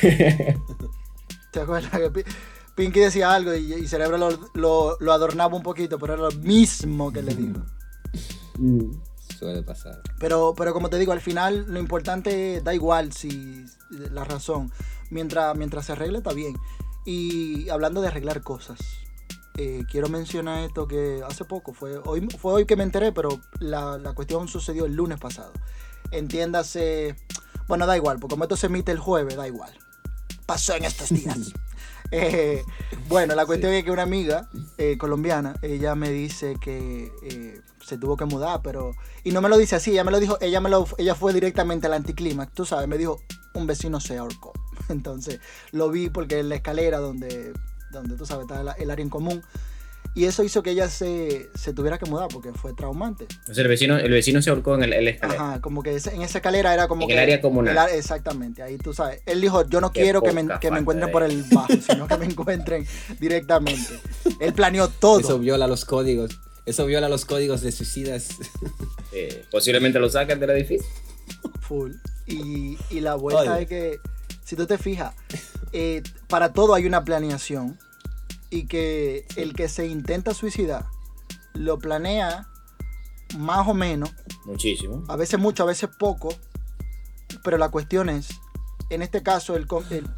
¿Te 1.52 1.60
acuerdas 1.60 1.90
que 1.90 2.10
Pi- 2.10 2.30
Pinky 2.74 3.00
decía 3.00 3.32
algo 3.34 3.54
y, 3.54 3.72
y 3.74 3.86
Cerebro 3.88 4.18
lo, 4.18 4.50
lo- 4.54 4.96
lo 5.00 5.12
adornaba 5.12 5.56
un 5.56 5.62
poquito, 5.62 5.98
pero 5.98 6.14
era 6.14 6.22
lo 6.24 6.30
mismo 6.32 7.12
que 7.12 7.22
le 7.22 7.34
dijo? 7.34 7.60
Mm. 8.58 8.90
Suele 9.38 9.62
pasar. 9.62 10.00
Pero, 10.18 10.54
pero 10.56 10.72
como 10.72 10.88
te 10.88 10.98
digo, 10.98 11.12
al 11.12 11.20
final 11.20 11.66
lo 11.68 11.78
importante 11.78 12.60
da 12.62 12.74
igual 12.74 13.12
si 13.12 13.64
la 13.90 14.24
razón. 14.24 14.72
Mientras, 15.10 15.56
mientras 15.56 15.86
se 15.86 15.92
arregle 15.92 16.18
está 16.18 16.32
bien. 16.32 16.56
Y 17.04 17.68
hablando 17.68 18.00
de 18.00 18.08
arreglar 18.08 18.42
cosas, 18.42 18.78
eh, 19.56 19.84
quiero 19.90 20.08
mencionar 20.08 20.64
esto 20.64 20.88
que 20.88 21.22
hace 21.26 21.44
poco, 21.44 21.72
fue 21.72 21.98
hoy, 22.04 22.28
fue 22.38 22.52
hoy 22.52 22.66
que 22.66 22.76
me 22.76 22.82
enteré, 22.82 23.12
pero 23.12 23.40
la, 23.60 23.96
la 23.98 24.12
cuestión 24.14 24.48
sucedió 24.48 24.86
el 24.86 24.94
lunes 24.94 25.20
pasado. 25.20 25.52
Entiéndase, 26.10 27.14
bueno, 27.68 27.86
da 27.86 27.96
igual, 27.96 28.18
porque 28.18 28.32
como 28.32 28.44
esto 28.44 28.56
se 28.56 28.66
emite 28.66 28.92
el 28.92 28.98
jueves, 28.98 29.36
da 29.36 29.46
igual. 29.46 29.72
Pasó 30.46 30.74
en 30.74 30.84
estos 30.84 31.10
días. 31.10 31.52
Eh, 32.10 32.62
bueno, 33.08 33.34
la 33.34 33.46
cuestión 33.46 33.72
es 33.72 33.84
que 33.84 33.90
una 33.90 34.02
amiga 34.02 34.48
eh, 34.78 34.96
colombiana, 34.98 35.54
ella 35.62 35.94
me 35.94 36.10
dice 36.10 36.56
que 36.60 37.12
eh, 37.22 37.60
se 37.84 37.98
tuvo 37.98 38.16
que 38.16 38.24
mudar, 38.24 38.60
pero... 38.62 38.92
Y 39.24 39.32
no 39.32 39.40
me 39.40 39.48
lo 39.48 39.58
dice 39.58 39.76
así, 39.76 39.92
ella 39.92 40.04
me 40.04 40.10
lo 40.10 40.20
dijo, 40.20 40.38
ella, 40.40 40.60
me 40.60 40.70
lo, 40.70 40.86
ella 40.98 41.14
fue 41.14 41.32
directamente 41.32 41.86
al 41.86 41.94
anticlímax, 41.94 42.52
tú 42.52 42.64
sabes, 42.64 42.88
me 42.88 42.98
dijo, 42.98 43.20
un 43.54 43.66
vecino 43.66 44.00
se 44.00 44.18
ahorcó. 44.18 44.52
Entonces, 44.88 45.40
lo 45.72 45.90
vi 45.90 46.08
porque 46.10 46.38
en 46.38 46.48
la 46.48 46.56
escalera 46.56 46.98
donde, 46.98 47.52
donde 47.90 48.16
tú 48.16 48.26
sabes, 48.26 48.46
está 48.48 48.60
el, 48.60 48.82
el 48.82 48.90
área 48.90 49.02
en 49.02 49.10
común. 49.10 49.42
Y 50.16 50.24
eso 50.24 50.42
hizo 50.42 50.62
que 50.62 50.70
ella 50.70 50.88
se, 50.88 51.50
se 51.54 51.74
tuviera 51.74 51.98
que 51.98 52.06
mudar 52.06 52.28
porque 52.32 52.50
fue 52.50 52.72
traumante. 52.72 53.26
O 53.50 53.52
sea, 53.52 53.62
el 53.62 53.68
vecino, 53.68 53.98
el 53.98 54.10
vecino 54.10 54.40
se 54.40 54.48
ahorcó 54.48 54.74
en 54.74 54.84
el, 54.84 54.94
en 54.94 55.04
la 55.04 55.10
escalera. 55.10 55.42
Ajá, 55.42 55.60
como 55.60 55.82
que 55.82 55.90
en 55.90 56.22
esa 56.22 56.38
escalera 56.38 56.72
era 56.72 56.88
como 56.88 57.02
En 57.02 57.08
que... 57.08 57.12
el 57.12 57.20
área 57.20 57.42
comunal. 57.42 57.76
el 57.90 57.98
exactamente, 57.98 58.62
ahí 58.62 58.78
tú 58.78 58.94
sabes. 58.94 59.20
Él 59.26 59.42
dijo, 59.42 59.68
yo 59.68 59.82
no 59.82 59.92
Qué 59.92 60.00
quiero 60.00 60.22
que 60.22 60.32
me, 60.32 60.58
que 60.58 60.70
me 60.70 60.78
encuentren 60.78 61.12
por 61.12 61.22
el 61.22 61.42
bajo, 61.52 61.68
sino 61.86 62.08
que 62.08 62.16
me 62.16 62.24
encuentren 62.24 62.86
directamente. 63.20 64.00
Él 64.40 64.54
planeó 64.54 64.88
todo. 64.88 65.20
Eso 65.20 65.38
viola 65.38 65.66
los 65.66 65.84
códigos. 65.84 66.40
Eso 66.64 66.86
viola 66.86 67.10
los 67.10 67.26
códigos 67.26 67.60
de 67.60 67.70
suicidas. 67.70 68.28
Eh, 69.12 69.46
posiblemente 69.50 69.98
lo 69.98 70.10
sacan 70.10 70.40
del 70.40 70.50
edificio. 70.50 70.86
Full. 71.60 71.92
Y, 72.26 72.76
y 72.90 73.00
la 73.00 73.14
vuelta 73.14 73.54
Oye. 73.54 73.62
es 73.62 73.68
que, 73.68 74.00
si 74.44 74.56
tú 74.56 74.66
te 74.66 74.76
fijas, 74.76 75.14
eh, 75.72 76.02
para 76.28 76.52
todo 76.52 76.74
hay 76.74 76.84
una 76.84 77.02
planeación. 77.02 77.78
Y 78.50 78.66
que 78.66 79.26
el 79.36 79.54
que 79.54 79.68
se 79.68 79.86
intenta 79.86 80.34
suicidar 80.34 80.86
lo 81.54 81.78
planea 81.78 82.46
más 83.38 83.66
o 83.66 83.74
menos, 83.74 84.10
Muchísimo. 84.44 85.04
a 85.08 85.16
veces 85.16 85.38
mucho, 85.40 85.62
a 85.64 85.66
veces 85.66 85.88
poco. 85.98 86.28
Pero 87.42 87.58
la 87.58 87.68
cuestión 87.70 88.08
es, 88.08 88.28
en 88.90 89.02
este 89.02 89.22
caso, 89.22 89.56
el, 89.56 89.66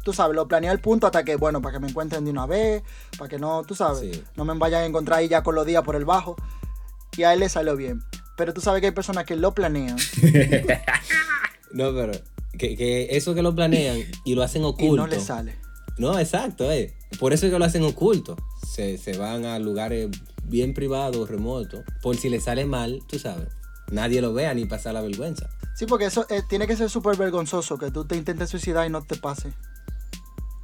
tú 0.03 0.13
sabes, 0.13 0.35
lo 0.35 0.47
planea 0.47 0.71
el 0.71 0.79
punto 0.79 1.07
hasta 1.07 1.23
que, 1.23 1.35
bueno, 1.35 1.61
para 1.61 1.73
que 1.73 1.79
me 1.79 1.87
encuentren 1.89 2.23
de 2.25 2.31
una 2.31 2.45
vez, 2.45 2.83
para 3.17 3.27
que 3.27 3.39
no, 3.39 3.63
tú 3.63 3.73
sabes, 3.75 3.99
Sí. 4.15 4.23
no 4.35 4.45
me 4.45 4.53
vayan 4.53 4.83
a 4.83 4.85
encontrar 4.85 5.19
ahí 5.19 5.27
ya 5.27 5.41
con 5.41 5.55
los 5.55 5.65
días 5.65 5.83
por 5.83 5.95
el 5.95 6.05
bajo. 6.05 6.35
Y 7.17 7.23
a 7.23 7.33
él 7.33 7.39
le 7.39 7.49
salió 7.49 7.75
bien. 7.75 8.01
Pero 8.37 8.53
tú 8.53 8.61
sabes 8.61 8.79
que 8.81 8.87
hay 8.87 8.93
personas 8.93 9.25
que 9.25 9.35
lo 9.35 9.53
planean 9.53 9.97
No, 11.71 11.93
pero 11.93 12.11
que, 12.57 12.75
que 12.75 13.15
eso 13.17 13.33
que 13.35 13.41
lo 13.41 13.53
planean 13.53 13.97
y 14.23 14.35
lo 14.35 14.43
hacen 14.43 14.61
y 14.63 14.65
oculto. 14.65 14.95
no 14.95 15.07
le 15.07 15.19
sale. 15.19 15.57
No, 15.99 16.17
exacto, 16.17 16.71
eh. 16.71 16.93
Por 17.19 17.33
eso 17.33 17.45
es 17.45 17.51
que 17.51 17.59
lo 17.59 17.65
hacen 17.65 17.83
oculto. 17.83 18.37
Se, 18.65 18.97
se 18.97 19.17
van 19.17 19.45
a 19.45 19.59
lugares 19.59 20.09
bien 20.45 20.73
privados, 20.73 21.29
remotos. 21.29 21.83
Por 22.01 22.15
si 22.17 22.29
le 22.29 22.39
sale 22.39 22.65
mal, 22.65 23.01
tú 23.07 23.19
sabes. 23.19 23.49
Nadie 23.91 24.21
lo 24.21 24.33
vea 24.33 24.53
ni 24.53 24.65
pasa 24.65 24.93
la 24.93 25.01
vergüenza. 25.01 25.49
Sí, 25.75 25.85
porque 25.85 26.05
eso 26.05 26.25
eh, 26.29 26.41
tiene 26.47 26.67
que 26.67 26.75
ser 26.75 26.89
súper 26.89 27.17
vergonzoso 27.17 27.77
que 27.77 27.91
tú 27.91 28.05
te 28.05 28.15
intentes 28.15 28.49
suicidar 28.49 28.87
y 28.87 28.89
no 28.89 29.01
te 29.03 29.15
pase. 29.15 29.53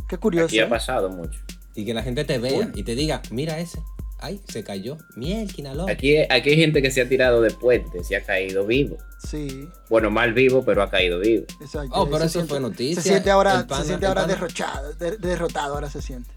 Qué 0.08 0.18
curioso. 0.18 0.48
Aquí 0.48 0.60
ha 0.60 0.66
¿eh? 0.66 0.70
pasado 0.70 1.10
mucho. 1.10 1.40
Y 1.74 1.86
que 1.86 1.94
la 1.94 2.04
gente 2.04 2.24
te 2.26 2.38
vea 2.38 2.60
Uy. 2.60 2.72
y 2.76 2.84
te 2.84 2.96
diga, 2.96 3.22
mira 3.32 3.60
ese. 3.60 3.80
Ay, 4.26 4.42
se 4.48 4.64
cayó. 4.64 4.98
Mielquina, 5.16 5.74
loco. 5.76 5.92
Aquí, 5.92 6.18
aquí 6.18 6.50
hay 6.50 6.56
gente 6.58 6.82
que 6.82 6.90
se 6.90 7.02
ha 7.02 7.08
tirado 7.10 7.42
de 7.42 7.52
puentes 7.52 8.10
y 8.10 8.16
ha 8.16 8.24
caído 8.24 8.66
vivo. 8.66 8.98
Sí, 9.28 9.70
Bueno, 9.90 10.10
mal 10.10 10.34
vivo, 10.34 10.64
pero 10.66 10.82
ha 10.82 10.90
caído 10.90 11.20
vivo. 11.20 11.46
exacto. 11.62 11.90
Oh, 11.94 12.06
pero 12.06 12.20
se 12.20 12.26
eso 12.26 12.32
siente- 12.40 12.50
fue 12.50 12.60
noticia. 12.60 13.02
Se 13.04 13.10
siente 13.10 13.30
ahora, 13.32 13.66
pana- 13.68 13.82
se 13.82 13.88
siente 13.88 14.06
ahora 14.08 14.26
derrochado, 14.26 14.94
de- 14.94 15.18
derrotado, 15.18 15.76
ahora 15.76 15.90
se 15.90 16.02
siente. 16.02 16.32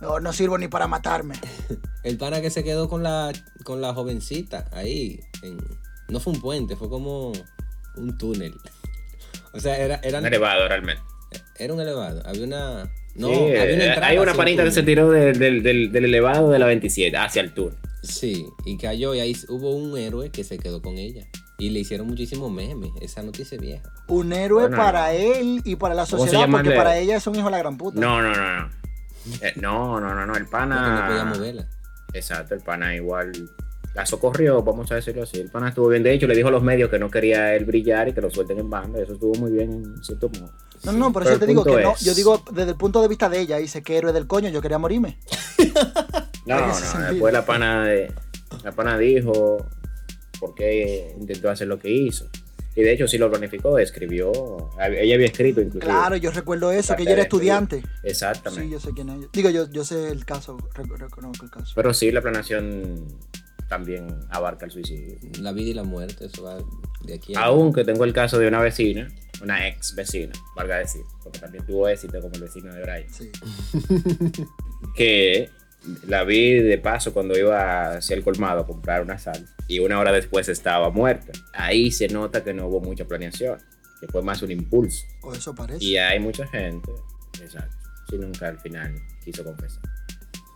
No, 0.00 0.18
no 0.20 0.32
sirvo 0.32 0.56
ni 0.56 0.68
para 0.68 0.86
matarme. 0.86 1.34
El 2.04 2.16
pana 2.16 2.40
que 2.40 2.50
se 2.50 2.62
quedó 2.64 2.88
con 2.88 3.02
la, 3.02 3.32
con 3.64 3.80
la 3.80 3.92
jovencita 3.92 4.66
ahí. 4.72 5.20
en- 5.42 5.58
no 6.08 6.20
fue 6.20 6.32
un 6.32 6.40
puente, 6.40 6.76
fue 6.76 6.88
como 6.88 7.32
un 7.96 8.18
túnel. 8.18 8.54
O 9.52 9.58
sea, 9.60 9.76
era, 9.78 9.96
era, 10.02 10.18
Un 10.20 10.26
elevado 10.26 10.66
realmente. 10.68 11.02
era 11.58 11.74
un 11.74 11.80
elevado. 11.80 12.22
Había 12.24 12.44
una. 12.44 12.90
No, 13.16 13.28
Sí, 13.28 13.34
había 13.34 13.64
eh, 13.70 13.74
una 13.74 13.84
entrada 13.86 14.06
hay 14.06 14.18
una 14.18 14.34
panita 14.34 14.64
que 14.64 14.70
se 14.70 14.82
tiró 14.82 15.10
del, 15.10 15.38
del- 15.38 15.62
del- 15.62 15.92
del 15.92 16.04
elevado 16.04 16.50
de 16.50 16.58
la 16.58 16.66
27 16.66 17.16
hacia 17.16 17.42
el 17.42 17.52
túnel. 17.52 17.76
Sí, 18.02 18.46
y 18.64 18.78
cayó 18.78 19.14
y 19.14 19.20
ahí 19.20 19.36
hubo 19.48 19.74
un 19.74 19.96
héroe 19.98 20.30
que 20.30 20.42
se 20.44 20.58
quedó 20.58 20.80
con 20.80 20.96
ella. 20.96 21.26
Y 21.58 21.68
le 21.70 21.80
hicieron 21.80 22.06
muchísimos 22.06 22.50
memes. 22.50 22.90
Esa 23.02 23.22
noticia 23.22 23.56
es 23.56 23.60
vieja. 23.60 23.92
Un 24.08 24.32
héroe 24.32 24.62
Bueno, 24.62 24.76
para 24.78 25.12
él 25.12 25.60
y 25.64 25.76
para 25.76 25.94
la 25.94 26.06
¿Cómo 26.06 26.24
se 26.24 26.30
sociedad, 26.30 26.48
porque 26.50 26.70
para 26.70 26.96
ella 26.96 27.16
es 27.16 27.26
un 27.26 27.34
hijo 27.34 27.44
de 27.46 27.50
la 27.50 27.58
gran 27.58 27.76
puta. 27.76 28.00
No, 28.00 28.22
no, 28.22 28.34
no, 28.34 28.60
no. 28.62 28.70
Eh, 29.42 29.52
no, 29.56 30.00
no, 30.00 30.14
no, 30.14 30.24
no. 30.26 30.34
El 30.34 30.44
que 30.46 30.50
no 30.50 31.06
podía 31.06 31.24
pana. 31.24 31.34
moverla. 31.36 31.68
Exacto, 32.14 32.54
el 32.54 32.60
pana 32.62 32.94
igual 32.96 33.30
la 33.94 34.06
socorrió, 34.06 34.62
vamos 34.62 34.90
a 34.92 34.94
decirlo 34.96 35.22
así. 35.24 35.40
El 35.40 35.50
pana 35.50 35.68
estuvo 35.70 35.88
bien. 35.88 36.02
De 36.02 36.12
hecho, 36.12 36.26
le 36.26 36.34
dijo 36.36 36.48
a 36.48 36.50
los 36.52 36.62
medios 36.62 36.90
que 36.90 36.98
no 36.98 37.10
quería 37.10 37.54
él 37.54 37.64
brillar 37.64 38.08
y 38.08 38.12
que 38.12 38.20
lo 38.20 38.30
suelten 38.30 38.58
en 38.58 38.70
banda. 38.70 39.00
Eso 39.00 39.14
estuvo 39.14 39.34
muy 39.34 39.50
bien 39.50 39.70
en 39.72 40.04
cierto 40.04 40.28
modo. 40.28 40.52
No, 40.84 40.92
no, 40.92 41.12
por 41.12 41.22
Pero 41.24 41.34
eso 41.36 41.40
te 41.40 41.46
digo 41.46 41.64
que 41.64 41.82
no. 41.82 41.94
Yo 42.00 42.14
digo 42.14 42.42
desde 42.52 42.70
el 42.70 42.76
punto 42.76 43.02
de 43.02 43.08
vista 43.08 43.28
de 43.28 43.40
ella, 43.40 43.56
dice 43.58 43.82
que 43.82 43.96
héroe 43.98 44.12
del 44.12 44.26
coño, 44.26 44.48
yo 44.48 44.62
quería 44.62 44.78
morirme. 44.78 45.18
No, 46.46 46.58
no, 46.66 46.74
después 47.10 47.32
la 47.32 47.44
pana, 47.44 47.84
de- 47.84 48.12
la 48.64 48.72
pana 48.72 48.98
dijo 48.98 49.58
por 50.40 50.54
qué 50.54 51.14
intentó 51.20 51.50
hacer 51.50 51.68
lo 51.68 51.78
que 51.78 51.90
hizo. 51.90 52.28
Y 52.74 52.82
de 52.82 52.92
hecho 52.92 53.06
sí 53.06 53.18
lo 53.18 53.30
planificó, 53.30 53.78
escribió, 53.78 54.32
ella 54.80 55.14
había 55.14 55.26
escrito 55.26 55.60
incluso. 55.60 55.84
Claro, 55.86 56.16
yo 56.16 56.30
recuerdo 56.30 56.72
eso, 56.72 56.96
que 56.96 57.02
ella 57.02 57.12
era 57.12 57.22
estudiante. 57.22 57.82
Exactamente. 58.02 58.64
Sí, 58.66 58.70
yo 58.72 58.80
sé 58.80 58.90
quién 58.94 59.10
es. 59.10 59.30
Digo, 59.32 59.50
yo, 59.50 59.68
yo 59.70 59.84
sé 59.84 60.08
el 60.08 60.24
caso, 60.24 60.56
rec- 60.74 60.96
reconozco 60.96 61.44
el 61.44 61.50
caso. 61.50 61.72
Pero 61.76 61.92
sí, 61.92 62.10
la 62.10 62.22
planeación 62.22 63.06
también 63.70 64.06
abarca 64.28 64.66
el 64.66 64.72
suicidio. 64.72 65.16
La 65.40 65.52
vida 65.52 65.70
y 65.70 65.74
la 65.74 65.84
muerte, 65.84 66.26
eso 66.26 66.42
va 66.42 66.58
de 67.06 67.14
aquí 67.14 67.34
a. 67.34 67.44
Aunque 67.44 67.84
tengo 67.84 68.04
el 68.04 68.12
caso 68.12 68.38
de 68.38 68.46
una 68.46 68.60
vecina 68.60 69.08
una 69.42 69.66
ex 69.66 69.94
vecina, 69.94 70.32
valga 70.54 70.78
decir, 70.78 71.02
porque 71.22 71.38
también 71.38 71.64
tuvo 71.66 71.88
éxito 71.88 72.20
como 72.20 72.34
el 72.34 72.42
vecino 72.42 72.72
de 72.74 72.82
Brian, 72.82 73.12
Sí. 73.12 73.30
que 74.94 75.50
la 76.06 76.24
vi 76.24 76.54
de 76.54 76.78
paso 76.78 77.12
cuando 77.12 77.38
iba 77.38 77.96
hacia 77.96 78.16
el 78.16 78.22
colmado 78.22 78.60
a 78.60 78.66
comprar 78.66 79.02
una 79.02 79.18
sal 79.18 79.46
y 79.66 79.78
una 79.78 79.98
hora 79.98 80.12
después 80.12 80.48
estaba 80.48 80.90
muerta. 80.90 81.32
Ahí 81.54 81.90
se 81.90 82.08
nota 82.08 82.44
que 82.44 82.52
no 82.52 82.66
hubo 82.66 82.80
mucha 82.80 83.06
planeación, 83.06 83.58
que 84.00 84.06
fue 84.08 84.22
más 84.22 84.42
un 84.42 84.50
impulso. 84.50 85.06
O 85.22 85.32
eso 85.32 85.54
parece. 85.54 85.82
Y 85.82 85.96
hay 85.96 86.20
mucha 86.20 86.46
gente, 86.46 86.90
exacto, 87.42 87.76
si 88.10 88.18
nunca 88.18 88.48
al 88.48 88.58
final 88.58 88.94
quiso 89.24 89.42
confesar. 89.42 89.82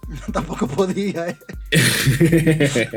Tampoco 0.33 0.67
podía, 0.67 1.29
¿eh? 1.29 1.39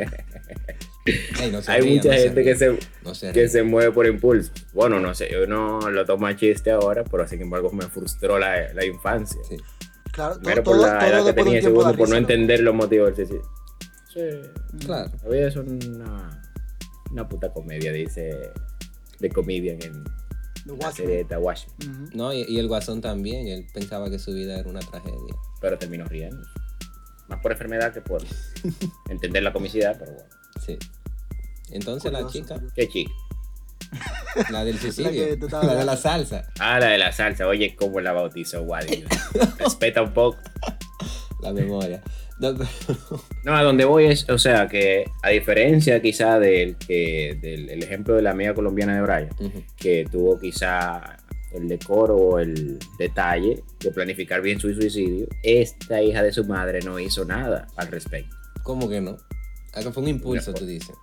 Ey, 1.41 1.51
no 1.51 1.61
se 1.61 1.71
hay 1.71 1.81
ría, 1.81 1.95
mucha 1.95 2.09
no 2.09 2.15
se 2.15 2.21
gente 2.23 2.43
que 2.43 2.55
se, 2.55 2.79
No 3.03 3.15
se 3.15 3.31
que 3.31 3.47
se 3.47 3.63
mueve 3.63 3.91
por 3.93 4.05
impulso. 4.07 4.51
Bueno, 4.73 4.99
no 4.99 5.13
sé, 5.15 5.29
yo 5.31 5.47
no 5.47 5.79
lo 5.89 6.05
tomo 6.05 6.27
a 6.27 6.35
chiste 6.35 6.69
ahora, 6.71 7.03
pero 7.05 7.25
sin 7.27 7.41
embargo 7.41 7.71
me 7.71 7.85
frustró 7.87 8.37
la, 8.37 8.73
la 8.73 8.83
infancia. 8.85 9.39
Sí. 9.47 9.55
Claro, 10.11 10.33
todo, 10.33 10.41
Primero 10.41 10.63
por 10.63 10.75
todo, 10.75 10.87
la 10.87 10.99
todo 10.99 11.09
edad 11.09 11.19
que 11.19 11.33
de 11.33 11.43
tenía 11.43 11.61
segundo 11.61 11.93
por 11.95 12.09
no 12.09 12.15
entender 12.17 12.59
los 12.59 12.75
motivos 12.75 13.15
del 13.15 13.27
suicidio. 13.27 13.49
Sí, 14.13 14.85
Claro. 14.85 15.11
la 15.23 15.29
vida 15.29 15.47
es 15.47 15.55
una, 15.55 16.41
una 17.11 17.29
puta 17.29 17.53
comedia, 17.53 17.91
dice 17.93 18.51
The 19.19 19.29
Comedian 19.29 19.77
en 19.83 20.03
la 20.77 20.91
serie 20.91 21.17
de 21.17 21.23
The 21.25 21.37
Watchmen. 21.37 21.75
Ujú. 21.89 22.17
No, 22.17 22.33
y, 22.33 22.43
y 22.49 22.59
el 22.59 22.67
guasón 22.67 22.99
también, 22.99 23.47
él 23.47 23.65
pensaba 23.73 24.09
que 24.09 24.19
su 24.19 24.33
vida 24.33 24.59
era 24.59 24.67
una 24.69 24.79
tragedia. 24.81 25.35
Pero 25.61 25.77
terminó 25.77 26.03
riendo. 26.05 26.41
Más 27.27 27.39
por 27.41 27.51
enfermedad 27.51 27.93
que 27.93 28.01
por 28.01 28.21
entender 29.09 29.43
la 29.43 29.51
comicidad, 29.53 29.95
pero 29.99 30.13
bueno. 30.13 30.29
Sí. 30.65 30.77
Entonces 31.71 32.11
la 32.11 32.27
chica. 32.27 32.59
Qué 32.75 32.87
chica. 32.87 33.11
la 34.51 34.65
del 34.65 34.77
suicidio, 34.79 35.37
la 35.63 35.75
de 35.75 35.85
la 35.85 35.95
salsa, 35.97 36.43
Ah, 36.59 36.79
la 36.79 36.87
de 36.87 36.97
la 36.97 37.11
salsa. 37.11 37.47
Oye, 37.47 37.75
cómo 37.75 37.99
la 38.01 38.11
bautizó 38.11 38.61
Wally. 38.63 39.05
Respeta 39.59 40.01
un 40.01 40.13
poco. 40.13 40.37
la 41.41 41.53
memoria. 41.53 42.01
No, 42.39 42.53
pero- 42.55 42.69
No, 43.45 43.55
a 43.55 43.63
donde 43.63 43.85
voy 43.85 44.05
es, 44.05 44.29
o 44.29 44.37
sea, 44.37 44.67
que 44.67 45.05
a 45.23 45.29
diferencia 45.29 46.01
quizá 46.01 46.37
del, 46.39 46.75
que, 46.77 47.37
del 47.41 47.69
el 47.69 47.81
ejemplo 47.83 48.13
de 48.15 48.21
la 48.21 48.31
amiga 48.31 48.53
colombiana 48.53 48.93
de 48.95 49.01
Brian, 49.01 49.29
que 49.75 50.05
tuvo 50.11 50.39
quizá 50.39 51.17
el 51.53 51.67
decoro 51.67 52.15
o 52.15 52.39
el 52.39 52.77
detalle 52.97 53.63
de 53.79 53.91
planificar 53.91 54.41
bien 54.41 54.59
su 54.59 54.73
suicidio, 54.73 55.27
esta 55.43 56.01
hija 56.01 56.21
de 56.23 56.31
su 56.33 56.45
madre 56.45 56.79
no 56.81 56.99
hizo 56.99 57.25
nada 57.25 57.67
al 57.77 57.87
respecto. 57.87 58.35
¿Cómo 58.63 58.89
que 58.89 58.99
no? 59.01 59.17
Ah, 59.73 59.81
que 59.81 59.91
fue 59.91 60.03
un 60.03 60.09
impulso, 60.09 60.53
tú 60.53 60.65
dices. 60.65 60.95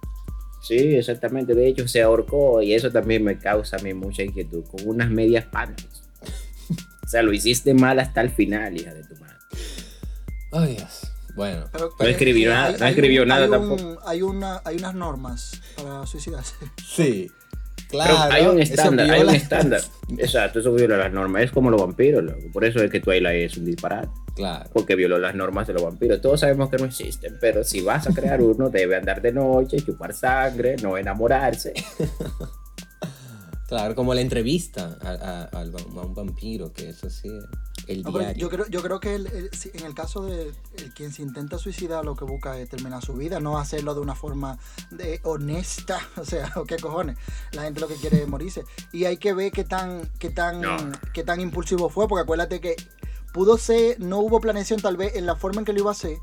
Sí, 0.62 0.96
exactamente. 0.96 1.54
De 1.54 1.66
hecho, 1.68 1.87
se 1.88 2.02
ahorcó 2.02 2.62
y 2.62 2.72
eso 2.74 2.90
también 2.90 3.22
me 3.22 3.38
causa 3.38 3.76
a 3.76 3.80
mí 3.80 3.92
mucha 3.94 4.22
inquietud, 4.22 4.64
con 4.64 4.87
unas 4.88 5.11
medias 5.11 5.44
panties. 5.46 6.02
O 7.04 7.07
sea, 7.07 7.22
lo 7.22 7.35
hiciste 7.35 7.74
mal 7.74 7.98
hasta 8.00 8.22
el 8.22 8.30
final, 8.30 8.74
hija 8.80 8.94
de 8.94 9.04
tu 9.04 9.14
madre. 9.16 9.37
Ay, 10.52 10.76
Dios. 10.76 11.11
Bueno, 11.37 11.66
Pero- 11.72 11.90
No 11.98 12.07
escribió 12.07 12.50
nada- 12.50 12.68
hay- 12.68 12.76
no 12.80 12.87
escribió 12.87 13.26
nada 13.26 13.44
hay 13.44 13.50
un- 13.50 13.76
tampoco. 13.76 14.00
Hay, 14.09 14.22
una, 14.22 14.62
hay 14.64 14.76
unas 14.76 14.94
normas 14.94 15.61
para 15.76 16.07
suicidarse. 16.07 16.54
sí. 16.87 17.30
Pero 18.02 18.14
Claro. 18.16 18.33
hay 18.35 18.46
un 18.46 18.61
estándar, 18.61 19.11
hay 19.11 19.22
un 19.22 19.30
estándar. 19.35 19.80
Exacto, 20.18 20.61
eso 20.61 20.72
viola 20.72 20.96
las 20.96 21.12
normas. 21.12 21.42
Es 21.42 21.50
como 21.52 21.70
los 21.70 21.80
vampiros, 21.80 22.22
loco. 22.24 22.40
Por 22.52 22.64
eso 22.64 22.83
es 22.83 22.90
que 22.90 23.00
Twilight 23.00 23.50
es 23.50 23.57
un 23.57 23.64
disparate. 23.64 24.09
Claro. 24.35 24.68
Porque 24.72 24.96
violó 24.96 25.18
las 25.18 25.35
normas 25.35 25.66
de 25.68 25.74
los 25.74 25.83
vampiros. 25.85 26.20
Todos 26.20 26.40
sabemos 26.40 26.68
que 26.70 26.76
no 26.78 26.87
existen, 26.87 27.37
pero 27.40 27.62
si 27.64 27.80
vas 27.83 28.07
a 28.09 28.12
crear 28.12 28.42
uno, 28.42 28.68
debe 28.68 28.96
andar 28.96 29.22
de 29.22 29.33
noche, 29.33 29.76
chupar 29.80 30.12
sangre, 30.12 30.76
no 30.83 30.98
enamorarse. 30.98 31.72
Claro, 33.66 33.94
como 33.94 34.12
la 34.14 34.20
entrevista 34.20 34.98
a, 35.02 35.48
a 35.50 35.64
un 36.04 36.14
vampiro, 36.14 36.70
que 36.72 36.90
eso 36.90 37.09
sí, 37.09 37.30
el 37.88 38.02
No, 38.02 38.12
pero 38.12 38.24
diario. 38.24 38.40
yo 38.40 38.50
creo, 38.50 38.66
yo 38.68 38.82
creo 38.82 39.00
que 39.00 39.14
el- 39.14 39.26
el- 39.26 39.50
si- 39.52 39.70
en 39.74 39.84
el 39.86 39.94
caso 39.94 40.22
de 40.24 40.52
el 40.78 40.94
quien 40.94 41.12
se 41.12 41.22
intenta 41.22 41.58
suicidar, 41.58 42.04
lo 42.04 42.16
que 42.16 42.24
busca 42.24 42.58
es 42.58 42.68
terminar 42.68 43.04
su 43.04 43.14
vida, 43.14 43.40
no 43.40 43.58
hacerlo 43.58 43.94
de 43.94 44.00
una 44.00 44.14
forma 44.14 44.58
de, 44.90 45.20
honesta. 45.24 45.98
O 46.16 46.24
sea, 46.24 46.52
¿o 46.56 46.64
¿qué 46.64 46.76
cojones? 46.76 47.16
La 47.52 47.62
gente 47.62 47.80
lo 47.80 47.88
que 47.88 47.96
quiere 47.96 48.22
es 48.22 48.28
morirse. 48.28 48.64
Y 48.92 49.04
hay 49.04 49.16
que 49.18 49.32
ver 49.34 49.52
qué 49.52 49.64
tan, 49.64 50.08
qué 50.18 50.30
tan, 50.30 50.60
No. 50.60 50.76
qué 51.12 51.22
tan 51.24 51.40
impulsivo 51.40 51.88
fue, 51.90 52.08
porque 52.08 52.22
acuérdate 52.22 52.60
que 52.60 52.76
pudo 53.32 53.58
ser, 53.58 53.98
no 54.00 54.18
hubo 54.20 54.40
planeación 54.40 54.80
tal 54.80 54.96
vez 54.96 55.16
en 55.16 55.26
la 55.26 55.36
forma 55.36 55.60
en 55.60 55.64
que 55.64 55.72
lo 55.72 55.80
iba 55.80 55.90
a 55.90 55.92
hacer. 55.92 56.18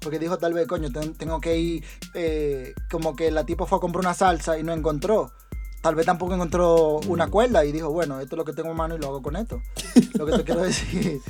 Porque 0.00 0.18
dijo 0.18 0.38
tal 0.38 0.52
vez, 0.54 0.66
coño, 0.68 0.90
ten- 0.92 1.14
tengo 1.14 1.40
que 1.40 1.58
ir, 1.58 1.84
eh, 2.14 2.72
como 2.90 3.16
que 3.16 3.30
la 3.32 3.44
tipo 3.44 3.66
fue 3.66 3.78
a 3.78 3.80
comprar 3.80 4.00
una 4.04 4.14
salsa 4.14 4.58
y 4.58 4.62
no 4.62 4.72
encontró. 4.72 5.32
Tal 5.82 5.94
vez 5.94 6.06
tampoco 6.06 6.34
encontró 6.34 7.00
una 7.06 7.28
cuerda 7.28 7.64
y 7.64 7.72
dijo, 7.72 7.90
bueno, 7.90 8.20
esto 8.20 8.34
es 8.34 8.38
lo 8.38 8.44
que 8.44 8.52
tengo 8.52 8.70
en 8.70 8.76
mano 8.76 8.96
y 8.96 8.98
lo 8.98 9.08
hago 9.08 9.22
con 9.22 9.36
esto. 9.36 9.62
Lo 10.18 10.26
que 10.26 10.32
te 10.38 10.44
quiero 10.44 10.62
decir. 10.62 11.20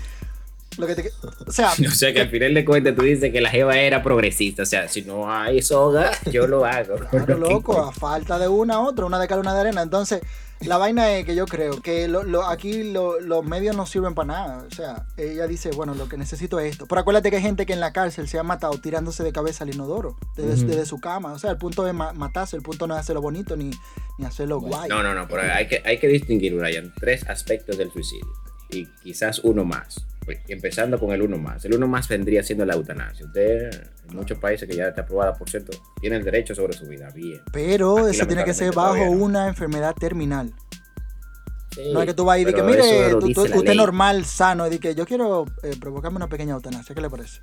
Lo 0.78 0.86
que 0.86 0.94
te, 0.94 1.10
o 1.46 1.50
sea, 1.52 1.72
O 1.88 1.90
sea 1.90 2.12
que 2.12 2.20
al 2.20 2.30
final 2.30 2.54
de 2.54 2.64
cuentas 2.64 2.94
tú 2.94 3.02
dices 3.02 3.32
que 3.32 3.40
la 3.40 3.50
Jeva 3.50 3.76
era 3.76 4.02
progresista. 4.02 4.62
O 4.62 4.66
sea, 4.66 4.88
si 4.88 5.02
no 5.02 5.30
hay 5.30 5.60
soga, 5.60 6.12
yo 6.30 6.46
lo 6.46 6.64
hago. 6.64 6.96
claro, 7.10 7.36
loco, 7.36 7.82
a 7.82 7.92
falta 7.92 8.38
de 8.38 8.48
una, 8.48 8.80
otra, 8.80 9.04
una 9.04 9.18
de 9.18 9.28
cal, 9.28 9.40
una 9.40 9.54
de 9.54 9.60
arena. 9.60 9.82
Entonces, 9.82 10.20
la 10.60 10.76
vaina 10.76 11.12
es 11.12 11.24
que 11.24 11.34
yo 11.34 11.46
creo 11.46 11.80
que 11.80 12.08
lo- 12.08 12.24
lo- 12.24 12.44
aquí 12.46 12.82
lo- 12.92 13.20
los 13.20 13.44
medios 13.44 13.76
no 13.76 13.86
sirven 13.86 14.14
para 14.14 14.26
nada. 14.26 14.64
O 14.70 14.74
sea, 14.74 15.06
ella 15.16 15.46
dice, 15.46 15.70
bueno, 15.70 15.94
lo 15.94 16.08
que 16.08 16.16
necesito 16.16 16.58
es 16.58 16.72
esto. 16.72 16.86
Pero 16.86 17.00
acuérdate 17.00 17.30
que 17.30 17.36
hay 17.36 17.42
gente 17.42 17.64
que 17.66 17.72
en 17.74 17.80
la 17.80 17.92
cárcel 17.92 18.28
se 18.28 18.38
ha 18.38 18.42
matado 18.42 18.78
tirándose 18.80 19.22
de 19.22 19.32
cabeza 19.32 19.64
al 19.64 19.74
inodoro, 19.74 20.16
desde, 20.36 20.84
su 20.86 20.98
cama. 21.00 21.32
O 21.32 21.38
sea, 21.38 21.50
el 21.52 21.58
punto 21.58 21.86
es 21.86 21.94
ma- 21.94 22.12
matarse, 22.12 22.56
el 22.56 22.62
punto 22.62 22.86
no 22.86 22.94
es 22.94 23.00
hacerlo 23.00 23.22
bonito 23.22 23.56
ni, 23.56 23.70
ni 24.18 24.24
hacerlo 24.26 24.60
Bueno, 24.60 24.76
guay. 24.76 24.88
No, 24.88 25.02
no, 25.02 25.14
no, 25.14 25.28
pero 25.28 25.42
hay 25.42 25.68
que, 25.68 25.82
hay 25.84 25.98
que 25.98 26.08
distinguir, 26.08 26.54
Brian, 26.54 26.92
tres 26.98 27.28
aspectos 27.28 27.78
del 27.78 27.92
suicidio. 27.92 28.26
Y 28.70 28.86
quizás 29.02 29.38
uno 29.40 29.64
más. 29.64 30.04
Pues, 30.28 30.40
Empezando 30.48 30.98
con 30.98 31.10
el 31.12 31.22
uno 31.22 31.38
más. 31.38 31.64
El 31.64 31.74
uno 31.74 31.88
más 31.88 32.06
vendría 32.06 32.42
siendo 32.42 32.66
la 32.66 32.74
eutanasia. 32.74 33.24
Usted, 33.24 33.70
en 34.10 34.14
muchos 34.14 34.38
países 34.38 34.68
que 34.68 34.76
ya 34.76 34.88
está 34.88 35.00
aprobada, 35.00 35.32
por 35.32 35.48
cierto, 35.48 35.72
tiene 36.02 36.16
el 36.16 36.22
derecho 36.22 36.54
sobre 36.54 36.74
su 36.74 36.86
vida. 36.86 37.08
Bien. 37.14 37.40
Pero 37.50 37.96
Aquí, 37.96 38.10
eso 38.14 38.26
tiene 38.26 38.44
que 38.44 38.52
ser 38.52 38.74
bajo 38.74 38.96
no. 39.06 39.10
una 39.12 39.48
enfermedad 39.48 39.94
terminal. 39.98 40.52
Sí, 41.74 41.92
No 41.94 42.00
es 42.02 42.06
que 42.06 42.12
tú 42.12 42.26
vas 42.26 42.38
y 42.40 42.44
dices, 42.44 42.62
mire, 42.62 43.10
tú- 43.12 43.32
tú- 43.32 43.40
usted 43.42 43.64
ley. 43.68 43.76
normal, 43.78 44.26
sano, 44.26 44.70
y 44.70 44.78
que 44.78 44.94
yo 44.94 45.06
quiero 45.06 45.46
eh, 45.62 45.76
provocarme 45.80 46.16
una 46.16 46.28
pequeña 46.28 46.52
eutanasia. 46.52 46.94
¿Qué 46.94 47.00
le 47.00 47.08
parece? 47.08 47.40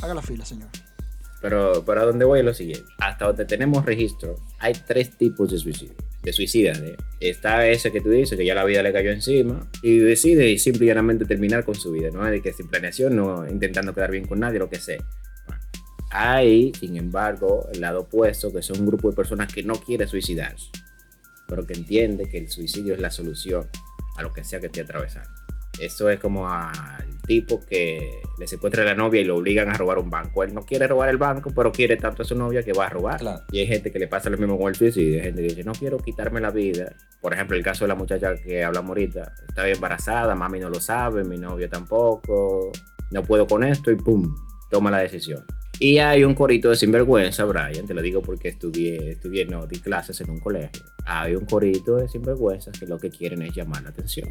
Haga 0.00 0.14
la 0.14 0.22
fila, 0.22 0.44
señor. 0.44 0.68
Pero, 1.42 1.82
pero 1.84 2.02
a 2.02 2.04
donde 2.04 2.24
voy 2.24 2.38
es 2.38 2.44
lo 2.44 2.54
siguiente. 2.54 2.84
Hasta 2.98 3.26
donde 3.26 3.44
tenemos 3.44 3.84
registro, 3.84 4.36
hay 4.60 4.74
tres 4.86 5.16
tipos 5.16 5.50
de 5.50 5.58
suicidio. 5.58 5.94
De 6.22 6.32
suicidas. 6.32 6.78
¿eh? 6.80 6.96
Está 7.20 7.66
ese 7.66 7.90
que 7.92 8.00
tú 8.00 8.10
dices, 8.10 8.36
que 8.36 8.44
ya 8.44 8.54
la 8.54 8.64
vida 8.64 8.82
le 8.82 8.92
cayó 8.92 9.10
encima 9.10 9.70
y 9.82 9.98
decide 9.98 10.56
simple 10.58 10.84
y 10.84 10.88
llanamente 10.88 11.24
terminar 11.24 11.64
con 11.64 11.74
su 11.74 11.92
vida. 11.92 12.10
No 12.12 12.24
de 12.24 12.42
que 12.42 12.52
sin 12.52 12.68
planeación, 12.68 13.16
no 13.16 13.48
intentando 13.48 13.94
quedar 13.94 14.10
bien 14.10 14.26
con 14.26 14.40
nadie, 14.40 14.58
lo 14.58 14.68
que 14.68 14.78
sea. 14.78 15.02
Hay, 16.10 16.72
sin 16.78 16.96
embargo, 16.96 17.68
el 17.72 17.80
lado 17.80 18.00
opuesto, 18.00 18.52
que 18.52 18.62
son 18.62 18.80
un 18.80 18.86
grupo 18.86 19.10
de 19.10 19.16
personas 19.16 19.52
que 19.52 19.62
no 19.62 19.74
quiere 19.74 20.06
suicidarse, 20.06 20.70
pero 21.46 21.64
que 21.64 21.74
entiende 21.74 22.28
que 22.28 22.38
el 22.38 22.50
suicidio 22.50 22.94
es 22.94 23.00
la 23.00 23.10
solución 23.10 23.68
a 24.16 24.22
lo 24.22 24.32
que 24.32 24.42
sea 24.42 24.60
que 24.60 24.66
esté 24.66 24.80
atravesando. 24.80 25.30
Eso 25.78 26.10
es 26.10 26.18
como 26.18 26.48
al 26.48 27.20
tipo 27.26 27.60
que 27.64 28.20
le 28.38 28.46
secuestra 28.46 28.82
a 28.82 28.86
la 28.86 28.94
novia 28.94 29.20
y 29.20 29.24
lo 29.24 29.36
obligan 29.36 29.68
a 29.68 29.74
robar 29.74 29.98
un 29.98 30.10
banco. 30.10 30.42
Él 30.42 30.52
no 30.52 30.62
quiere 30.62 30.86
robar 30.86 31.08
el 31.10 31.16
banco, 31.16 31.52
pero 31.54 31.70
quiere 31.70 31.96
tanto 31.96 32.22
a 32.22 32.24
su 32.24 32.34
novia 32.34 32.62
que 32.62 32.72
va 32.72 32.86
a 32.86 32.88
robar. 32.90 33.20
Claro. 33.20 33.42
Y 33.52 33.60
hay 33.60 33.66
gente 33.66 33.92
que 33.92 33.98
le 33.98 34.08
pasa 34.08 34.30
lo 34.30 34.38
mismo 34.38 34.58
con 34.58 34.68
el 34.68 34.74
suicidio. 34.74 35.18
Hay 35.18 35.24
gente 35.26 35.42
que 35.42 35.48
dice, 35.48 35.64
no 35.64 35.72
quiero 35.72 35.98
quitarme 35.98 36.40
la 36.40 36.50
vida. 36.50 36.94
Por 37.20 37.32
ejemplo, 37.34 37.56
el 37.56 37.62
caso 37.62 37.84
de 37.84 37.88
la 37.88 37.94
muchacha 37.94 38.34
que 38.36 38.64
hablamos 38.64 38.88
ahorita. 38.90 39.32
Estaba 39.48 39.68
embarazada, 39.68 40.34
mami 40.34 40.58
no 40.58 40.68
lo 40.68 40.80
sabe, 40.80 41.24
mi 41.24 41.38
novio 41.38 41.68
tampoco. 41.68 42.72
No 43.10 43.22
puedo 43.22 43.46
con 43.46 43.64
esto 43.64 43.90
y 43.90 43.96
pum, 43.96 44.34
toma 44.70 44.90
la 44.90 44.98
decisión. 44.98 45.44
Y 45.78 45.98
hay 45.98 46.24
un 46.24 46.34
corito 46.34 46.68
de 46.68 46.76
sinvergüenza, 46.76 47.44
Brian, 47.46 47.86
te 47.86 47.94
lo 47.94 48.02
digo 48.02 48.20
porque 48.20 48.48
estudié, 48.48 49.12
estudié, 49.12 49.46
no, 49.46 49.66
di 49.66 49.80
clases 49.80 50.20
en 50.20 50.30
un 50.30 50.38
colegio. 50.38 50.84
Hay 51.06 51.34
un 51.34 51.46
corito 51.46 51.96
de 51.96 52.06
sinvergüenzas 52.06 52.78
que 52.78 52.86
lo 52.86 52.98
que 52.98 53.08
quieren 53.08 53.40
es 53.40 53.54
llamar 53.54 53.82
la 53.82 53.88
atención. 53.88 54.28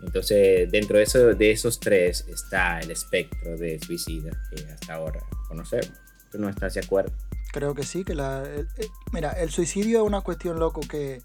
Entonces, 0.00 0.70
dentro 0.70 0.96
de, 0.98 1.02
eso, 1.04 1.18
de 1.34 1.50
esos 1.50 1.80
tres 1.80 2.24
está 2.28 2.78
el 2.80 2.90
espectro 2.90 3.56
de 3.56 3.78
suicida 3.84 4.30
que 4.54 4.64
hasta 4.72 4.94
ahora 4.94 5.20
conocemos. 5.48 5.90
¿Tú 6.30 6.38
no 6.38 6.48
estás 6.48 6.74
de 6.74 6.80
acuerdo? 6.80 7.12
Creo 7.52 7.74
que 7.74 7.82
sí, 7.82 8.04
que 8.04 8.14
la... 8.14 8.42
el- 8.44 8.68
el- 8.76 8.88
mira, 9.12 9.32
el 9.32 9.50
suicidio 9.50 10.00
es 10.02 10.06
una 10.06 10.20
cuestión, 10.20 10.58
loco, 10.60 10.80
que 10.82 11.20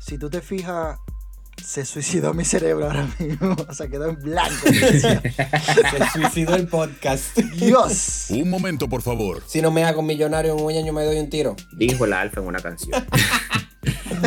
si 0.00 0.18
tú 0.18 0.28
te 0.30 0.40
fijas, 0.42 0.98
se 1.64 1.84
suicidó 1.86 2.34
mi 2.34 2.44
cerebro 2.44 2.86
ahora 2.86 3.08
mismo. 3.18 3.56
O 3.68 3.72
sea, 3.74 3.88
quedó 3.88 4.08
en 4.10 4.16
blanco. 4.22 4.66
Se 4.68 6.10
suicidó 6.12 6.54
el 6.56 6.68
podcast. 6.68 7.36
Dios. 7.38 8.26
Un 8.30 8.50
momento, 8.50 8.88
por 8.88 9.00
favor. 9.02 9.42
Si 9.46 9.62
no 9.62 9.70
me 9.70 9.84
hago 9.84 10.02
millonario 10.02 10.56
en 10.56 10.62
un 10.62 10.70
año, 10.72 10.92
me 10.92 11.04
doy 11.04 11.18
un 11.18 11.30
tiro. 11.30 11.56
Dijo 11.72 12.04
el 12.04 12.12
alfa 12.12 12.40
en 12.40 12.46
una 12.46 12.60
canción. 12.60 13.04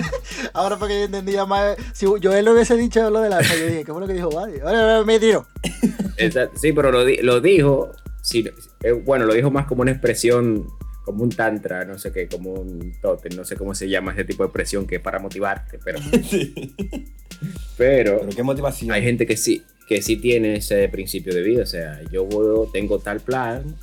Ahora 0.54 0.78
porque 0.78 1.00
yo 1.00 1.06
entendía 1.06 1.46
más... 1.46 1.76
Si 1.94 2.06
yo 2.20 2.34
él 2.34 2.46
lo 2.46 2.54
hubiese 2.54 2.76
dicho 2.78 3.10
lo 3.10 3.22
del 3.22 3.34
alfa, 3.34 3.56
yo 3.56 3.66
dije, 3.68 3.84
¿qué 3.84 3.92
fue 3.92 4.02
lo 4.02 4.08
que 4.08 4.14
dijo 4.14 4.30
Buddy? 4.30 4.60
Ahora 4.62 5.04
me 5.04 5.20
tiro. 5.20 5.46
Exacto, 6.18 6.58
Sí, 6.60 6.72
pero 6.74 6.92
lo, 6.92 7.06
di- 7.06 7.18
lo 7.18 7.42
dijo, 7.42 7.92
sí, 8.22 8.48
eh, 8.84 8.92
bueno, 8.92 9.26
lo 9.26 9.34
dijo 9.34 9.52
más 9.52 9.66
como 9.68 9.82
una 9.84 9.92
expresión 9.92 10.68
como 11.06 11.24
un 11.24 11.30
tantra, 11.30 11.86
no 11.86 11.98
sé 11.98 12.12
qué, 12.12 12.28
como 12.28 12.52
un 12.54 12.94
totem, 13.02 13.34
no 13.36 13.46
sé 13.46 13.56
cómo 13.56 13.74
se 13.74 13.88
llama 13.88 14.12
ese 14.12 14.26
tipo 14.26 14.44
de 14.44 14.50
presión 14.50 14.86
que 14.86 14.96
es 14.98 15.02
para 15.02 15.20
motivarte, 15.20 15.80
pero, 15.84 16.00
Sí. 16.28 16.76
pero 17.78 18.20
Pero 18.20 18.30
qué 18.36 18.44
motivación. 18.44 18.92
hay 18.92 19.04
gente 19.04 19.26
que 19.26 19.38
sí, 19.38 19.64
que 19.88 20.02
sí 20.02 20.18
tiene 20.18 20.58
ese 20.58 20.90
principio 20.90 21.34
de 21.34 21.42
vida, 21.44 21.64
o 21.64 21.66
sea, 21.68 22.02
yo 22.12 22.28
tengo 22.74 23.00
tal 23.00 23.22
plan, 23.22 23.76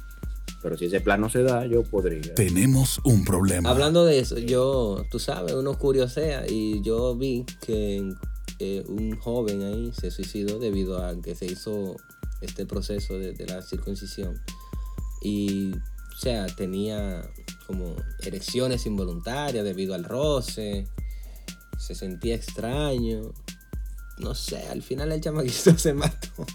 pero 0.64 0.78
si 0.78 0.86
ese 0.86 1.02
plan 1.02 1.20
no 1.20 1.28
se 1.28 1.42
da, 1.42 1.66
yo 1.66 1.82
podría. 1.82 2.34
Tenemos 2.34 2.98
un 3.04 3.22
problema. 3.26 3.68
Hablando 3.68 4.06
de 4.06 4.18
eso, 4.18 4.38
yo, 4.38 5.04
tú 5.10 5.18
sabes, 5.18 5.52
uno 5.52 5.78
curiosea 5.78 6.46
y 6.48 6.80
yo 6.80 7.14
vi 7.14 7.44
que 7.60 8.14
eh, 8.60 8.82
un 8.88 9.14
joven 9.18 9.62
ahí 9.62 9.92
se 9.92 10.10
suicidó 10.10 10.58
debido 10.58 11.04
a 11.04 11.20
que 11.20 11.34
se 11.34 11.44
hizo 11.44 11.96
este 12.40 12.64
proceso 12.64 13.18
de, 13.18 13.34
de 13.34 13.44
la 13.44 13.60
circuncisión. 13.60 14.40
Y, 15.20 15.74
o 15.74 16.18
sea, 16.18 16.46
tenía 16.46 17.30
como 17.66 17.94
erecciones 18.22 18.86
involuntarias 18.86 19.66
debido 19.66 19.94
al 19.94 20.04
roce, 20.04 20.88
se 21.76 21.94
sentía 21.94 22.36
extraño. 22.36 23.34
No 24.16 24.34
sé, 24.34 24.66
al 24.68 24.82
final 24.82 25.12
el 25.12 25.20
chamaquito 25.20 25.52
se 25.76 25.92
mató. 25.92 26.46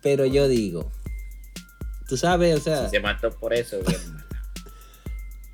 Pero 0.00 0.24
yo 0.24 0.48
digo, 0.48 0.90
tú 2.12 2.18
sabes, 2.18 2.60
o 2.60 2.62
sea... 2.62 2.84
Si 2.84 2.90
se 2.90 3.00
mató 3.00 3.30
por 3.30 3.54
eso, 3.54 3.78
bien. 3.86 3.98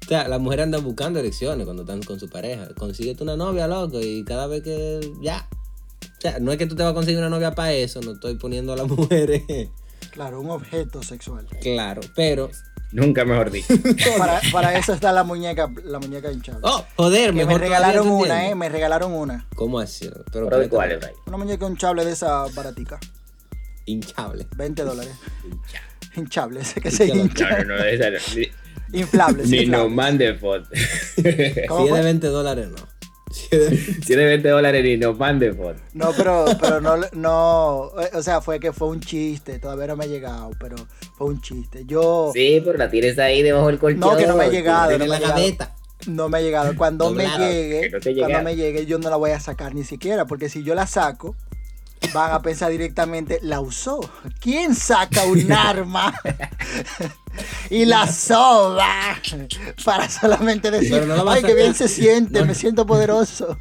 O 0.02 0.08
sea, 0.08 0.26
las 0.26 0.40
mujeres 0.40 0.64
andan 0.64 0.82
buscando 0.82 1.20
elecciones 1.20 1.64
cuando 1.64 1.82
están 1.84 2.02
con 2.02 2.18
su 2.18 2.28
pareja. 2.28 2.66
Consíguete 2.76 3.22
una 3.22 3.36
novia, 3.36 3.68
loco, 3.68 4.00
y 4.00 4.24
cada 4.24 4.48
vez 4.48 4.64
que 4.64 4.98
ya. 5.20 5.48
O 6.02 6.20
sea, 6.20 6.40
no 6.40 6.50
es 6.50 6.58
que 6.58 6.66
tú 6.66 6.74
te 6.74 6.82
vas 6.82 6.90
a 6.90 6.94
conseguir 6.94 7.20
una 7.20 7.28
novia 7.28 7.54
para 7.54 7.70
eso, 7.74 8.00
no 8.00 8.14
estoy 8.14 8.34
poniendo 8.38 8.72
a 8.72 8.76
las 8.76 8.88
mujeres. 8.88 9.44
Claro, 10.10 10.40
un 10.40 10.50
objeto 10.50 11.00
sexual. 11.04 11.46
claro, 11.62 12.00
pero. 12.16 12.50
Nunca 12.90 13.24
mejor 13.24 13.52
dicho. 13.52 13.72
Para, 14.18 14.40
para 14.50 14.76
eso 14.76 14.94
está 14.94 15.12
la 15.12 15.22
muñeca, 15.22 15.70
la 15.84 16.00
muñeca 16.00 16.32
hinchable. 16.32 16.62
¡Oh! 16.64 16.84
Joder, 16.96 17.30
que 17.30 17.36
mejor 17.36 17.52
me 17.52 17.58
regalaron 17.58 18.02
todavía, 18.02 18.24
¿tú 18.24 18.32
una, 18.32 18.48
eh, 18.48 18.54
me 18.56 18.68
regalaron 18.68 19.12
una. 19.12 19.46
¿Cómo 19.54 19.78
así? 19.78 20.10
Pero, 20.32 20.48
¿Pero 20.48 20.68
cuál 20.70 20.92
es? 20.92 20.98
Una 21.26 21.36
muñeca 21.36 21.68
hinchable 21.68 22.04
de 22.04 22.12
esa 22.12 22.46
baratica. 22.54 22.98
Hinchable. 23.84 24.46
20 24.56 24.84
dólares. 24.84 25.14
Hinchable, 25.44 25.87
ese 26.60 26.80
que 26.80 26.90
se 26.90 27.04
Hinchable. 27.06 27.22
hincha. 27.22 27.50
No, 27.64 27.64
no, 27.64 27.76
no, 27.78 27.84
esa 27.84 28.10
no. 28.10 28.18
Ni, 28.90 29.00
Inflable, 29.00 29.44
sí, 29.44 29.50
ni 29.50 29.56
no 29.66 29.84
inflable. 29.86 29.94
mande 29.94 30.34
foto. 30.34 30.68
¿Cómo 31.68 31.80
Si 31.80 31.84
es 31.84 31.88
fue? 31.90 31.98
de 31.98 32.04
20 32.04 32.26
dólares, 32.28 32.68
no. 32.70 32.76
Si 33.30 33.46
es 33.54 33.70
de- 33.70 33.76
si 33.76 34.12
es 34.14 34.18
de 34.18 34.24
20 34.24 34.48
dólares, 34.48 34.82
ni 34.82 34.96
nos 34.96 35.18
mande 35.18 35.52
foto. 35.52 35.78
No, 35.92 36.12
pero, 36.16 36.46
pero 36.58 36.80
no, 36.80 36.96
no, 37.12 37.90
eh, 38.00 38.08
o 38.14 38.22
sea, 38.22 38.40
fue 38.40 38.58
que 38.58 38.72
fue 38.72 38.88
un 38.88 39.00
chiste, 39.00 39.58
todavía 39.58 39.88
no 39.88 39.96
me 39.96 40.04
ha 40.04 40.08
llegado, 40.08 40.50
pero 40.58 40.76
fue 41.18 41.26
un 41.26 41.40
chiste. 41.42 41.82
Yo, 41.84 42.30
Sí, 42.32 42.62
pero 42.64 42.78
la 42.78 42.88
tienes 42.90 43.18
ahí 43.18 43.42
debajo 43.42 43.66
del 43.66 43.78
colchón. 43.78 44.00
no, 44.00 44.16
que 44.16 44.26
no 44.26 44.36
me 44.36 44.44
ha 44.44 44.48
llegado, 44.48 44.92
en 44.92 45.00
no 45.00 45.04
me 45.04 45.08
la 45.10 45.16
ha 45.16 45.18
llegado. 45.20 45.34
gaveta. 45.38 45.74
No 46.06 46.28
me 46.30 46.38
ha 46.38 46.40
llegado. 46.40 46.74
Cuando 46.76 47.10
me 47.10 47.24
llegue, 47.24 47.90
no 47.90 47.98
cuando 48.00 48.42
me 48.42 48.56
llegue, 48.56 48.86
yo 48.86 48.98
no 48.98 49.10
la 49.10 49.16
voy 49.16 49.32
a 49.32 49.40
sacar 49.40 49.74
ni 49.74 49.84
siquiera, 49.84 50.24
porque 50.26 50.48
si 50.48 50.62
yo 50.62 50.74
la 50.74 50.86
saco, 50.86 51.36
van 52.14 52.32
a 52.32 52.42
pensar 52.42 52.70
directamente, 52.70 53.38
la 53.42 53.60
usó. 53.60 54.00
¿Quién 54.40 54.74
saca 54.74 55.24
un 55.24 55.50
arma 55.52 56.18
y 57.70 57.84
la 57.84 58.06
soba 58.10 59.16
para 59.84 60.08
solamente 60.08 60.70
decir, 60.70 61.06
no 61.06 61.28
ay, 61.30 61.42
qué 61.42 61.54
bien 61.54 61.74
sacar". 61.74 61.88
se 61.88 61.94
siente, 62.02 62.44
me 62.44 62.54
siento 62.54 62.86
poderoso? 62.86 63.56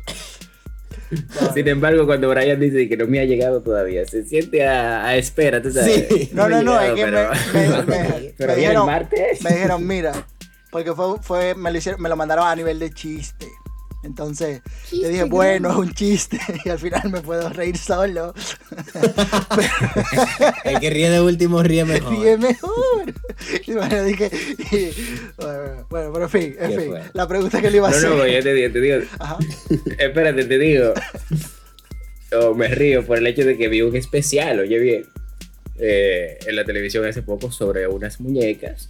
Sin 1.53 1.67
embargo, 1.69 2.05
cuando 2.05 2.27
Brian 2.29 2.59
dice 2.59 2.89
que 2.89 2.97
no 2.97 3.07
me 3.07 3.19
ha 3.21 3.23
llegado 3.23 3.61
todavía, 3.61 4.05
se 4.05 4.25
siente 4.25 4.67
a, 4.67 5.05
a 5.05 5.15
espera, 5.15 5.61
tú 5.61 5.71
sabes. 5.71 6.05
Sí. 6.09 6.29
No, 6.33 6.49
no, 6.49 6.61
no, 6.61 6.79
es 6.81 6.93
que 6.95 7.05
me, 7.05 7.11
pero- 7.11 7.31
me- 7.85 8.55
dijeron, 8.55 8.87
me 9.41 9.49
dijeron, 9.51 9.87
mira, 9.87 10.11
porque 10.69 10.93
fue, 10.93 11.17
fue 11.21 11.55
me, 11.55 11.71
lo 11.71 11.77
hicieron, 11.77 12.01
me 12.01 12.09
lo 12.09 12.17
mandaron 12.17 12.45
a 12.45 12.55
nivel 12.55 12.77
de 12.79 12.91
chiste. 12.91 13.47
Entonces, 14.07 14.61
yo 14.91 15.07
dije, 15.09 15.25
bueno, 15.25 15.69
es 15.69 15.75
un 15.77 15.93
chiste. 15.93 16.39
Y 16.65 16.69
al 16.69 16.79
final 16.79 17.11
me 17.11 17.21
puedo 17.21 17.49
reír 17.49 17.77
solo. 17.77 18.33
El 20.63 20.79
que 20.79 20.89
ríe 20.89 21.09
de 21.09 21.21
último 21.21 21.61
ríe 21.61 21.85
mejor. 21.85 22.25
Es 22.25 22.39
mejor. 22.39 23.13
Y 23.65 23.73
bueno, 23.73 24.03
dije, 24.03 24.31
y- 24.71 24.91
bueno, 25.37 25.85
pero 26.13 26.23
en 26.23 26.29
fin, 26.29 26.55
en 26.59 26.79
fin. 26.81 26.93
La 27.13 27.27
pregunta 27.27 27.61
que 27.61 27.69
le 27.69 27.77
iba 27.77 27.87
a 27.87 27.91
No, 27.91 27.97
hacer. 27.97 28.09
no, 28.09 28.25
yo 28.27 28.41
te 28.43 28.53
digo, 28.53 28.71
te 28.73 28.79
digo. 28.81 28.97
Ajá. 29.19 29.37
Espérate, 29.99 30.45
te 30.45 30.57
digo. 30.57 30.93
Oh, 32.33 32.53
me 32.53 32.67
río 32.67 33.05
por 33.05 33.17
el 33.19 33.27
hecho 33.27 33.45
de 33.45 33.57
que 33.57 33.67
vi 33.69 33.81
un 33.81 33.95
especial, 33.95 34.59
oye 34.59 34.79
bien, 34.79 35.05
eh, 35.79 36.37
en 36.45 36.55
la 36.55 36.65
televisión 36.65 37.05
hace 37.05 37.21
poco 37.21 37.51
sobre 37.51 37.87
unas 37.87 38.19
muñecas. 38.19 38.89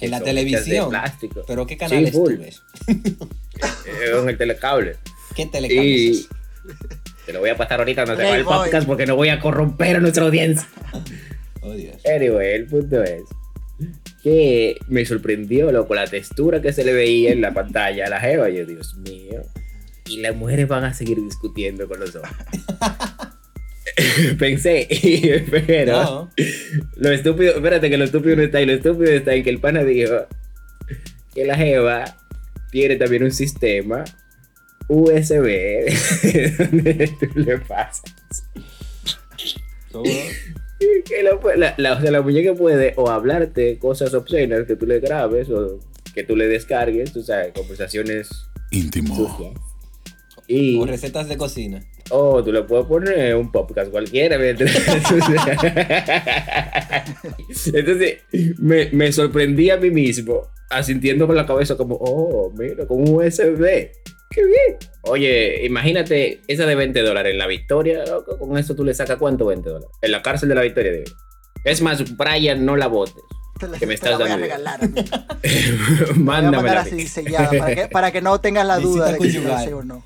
En 0.00 0.10
la 0.10 0.20
televisión. 0.20 0.84
De 0.86 0.90
plástico. 0.90 1.44
¿Pero 1.46 1.66
qué 1.66 1.76
canales 1.76 2.10
Sí, 2.10 2.16
tú 2.16 2.24
ves? 2.38 2.62
En 4.22 4.28
el 4.28 4.36
telecable. 4.38 4.96
¿Qué 5.34 5.46
telecable 5.46 5.84
Y 5.88 6.26
te 7.26 7.32
lo 7.32 7.40
voy 7.40 7.50
a 7.50 7.56
pasar 7.56 7.80
ahorita 7.80 8.04
cuando 8.04 8.20
se 8.20 8.26
acabe 8.26 8.40
el 8.40 8.44
podcast 8.44 8.86
porque 8.86 9.06
no 9.06 9.16
voy 9.16 9.28
a 9.28 9.40
corromper 9.40 9.96
a 9.96 10.00
nuestra 10.00 10.24
audiencia. 10.24 10.66
Oh, 11.64 11.72
Dios. 11.74 11.94
Anyway, 12.04 12.54
el 12.54 12.66
punto 12.66 13.04
es 13.04 13.22
que 14.24 14.76
me 14.88 15.04
sorprendió, 15.06 15.70
loco, 15.70 15.94
la 15.94 16.08
textura 16.08 16.60
que 16.60 16.72
se 16.72 16.82
le 16.84 16.92
veía 16.92 17.30
en 17.30 17.40
la 17.40 17.54
pantalla 17.54 18.06
a 18.06 18.10
la 18.10 18.18
jeva. 18.18 18.48
Yo, 18.48 18.66
Dios 18.66 18.96
mío. 18.96 19.42
Y 20.08 20.20
las 20.22 20.34
mujeres 20.34 20.66
van 20.66 20.82
a 20.82 20.92
seguir 20.92 21.22
discutiendo 21.22 21.86
con 21.86 22.00
los 22.00 22.16
hombres. 22.16 22.34
Pensé, 24.38 24.88
pero 25.50 26.02
No. 26.02 26.30
lo 26.96 27.10
estúpido, 27.12 27.54
espérate 27.54 27.90
que 27.90 27.96
lo 27.96 28.04
estúpido 28.04 28.34
no 28.36 28.42
está 28.42 28.58
ahí, 28.58 28.66
lo 28.66 28.72
estúpido 28.72 29.12
está 29.12 29.34
en 29.34 29.44
que 29.44 29.50
el 29.50 29.60
pana 29.60 29.84
dijo 29.84 30.26
que 31.34 31.44
la 31.44 31.56
jeva 31.56 32.16
tiene 32.72 32.96
también 32.96 33.22
un 33.22 33.30
sistema 33.30 34.02
USB 34.88 35.86
donde 36.58 37.12
tú 37.20 37.38
le 37.38 37.58
pasas. 37.58 38.02
¿Cómo? 39.92 40.04
Que 41.04 41.22
la, 41.22 41.32
pu- 41.40 41.54
la, 41.54 41.74
la- 41.76 41.92
o 41.92 42.00
sea, 42.00 42.10
la 42.10 42.22
muñeca 42.22 42.54
puede 42.54 42.94
o 42.96 43.08
hablarte 43.10 43.78
cosas 43.78 44.14
obscenas 44.14 44.66
que 44.66 44.74
tú 44.74 44.86
le 44.86 44.98
grabes 45.00 45.48
o 45.50 45.78
que 46.14 46.24
tú 46.24 46.34
le 46.34 46.48
descargues, 46.48 47.12
tú 47.12 47.22
sabes, 47.22 47.52
conversaciones 47.54 48.28
Íntimo. 48.70 49.14
sucias. 49.14 49.52
Y, 50.48 50.78
O 50.80 50.86
recetas 50.86 51.28
de 51.28 51.36
cocina. 51.36 51.84
O 52.12 52.42
tú 52.44 52.52
le 52.52 52.62
puedes 52.62 52.86
poner 52.86 53.34
un 53.34 53.50
podcast 53.50 53.90
cualquiera. 53.90 54.36
Entonces, 57.74 58.18
me, 58.58 58.90
me 58.92 59.12
sorprendí 59.12 59.70
a 59.70 59.76
mí 59.78 59.90
mismo, 59.90 60.42
asintiendo 60.70 61.26
con 61.26 61.36
la 61.36 61.46
cabeza 61.46 61.76
como, 61.76 61.96
oh, 62.00 62.52
mira, 62.56 62.86
con 62.86 63.00
un 63.00 63.14
USB. 63.16 63.90
¡Qué 64.30 64.44
bien! 64.44 64.76
Oye, 65.02 65.66
imagínate 65.66 66.40
esa 66.48 66.64
de 66.64 66.74
20 66.74 67.02
dólares 67.02 67.32
en 67.32 67.38
la 67.38 67.46
Victoria, 67.46 68.04
loco, 68.06 68.38
con 68.38 68.56
eso 68.56 68.74
tú 68.74 68.82
le 68.84 68.94
sacas 68.94 69.16
cuánto 69.18 69.44
20 69.46 69.68
dólares. 69.68 69.88
En 70.00 70.10
la 70.12 70.22
cárcel 70.22 70.48
de 70.48 70.54
la 70.54 70.62
Victoria, 70.62 70.92
digo. 70.92 71.04
Es 71.64 71.82
más, 71.82 72.16
Brian, 72.16 72.64
no 72.64 72.76
la 72.76 72.86
votes. 72.88 73.22
Te 73.60 73.68
la, 73.68 73.78
Que 73.78 73.86
me 73.86 73.96
te 73.96 74.06
la 74.06 74.12
estás 74.12 74.18
voy 74.18 74.26
a 74.26 74.30
dando 74.30 74.42
regalar. 74.44 74.82
amigo. 74.82 75.02
Te 75.42 75.72
voy 76.06 76.10
a 76.10 76.14
Mándamela. 76.16 76.78
a 76.80 76.82
así 76.82 77.06
sellada 77.06 77.50
para 77.58 77.74
que, 77.74 77.88
para 77.88 78.10
que 78.10 78.20
no 78.22 78.40
tengas 78.40 78.66
la 78.66 78.78
Visita 78.78 78.92
duda 78.94 79.12
de 79.12 79.18
que 79.18 79.30
si 79.30 79.38
lo 79.38 79.58
sé 79.58 79.74
o 79.74 79.82
no. 79.84 80.02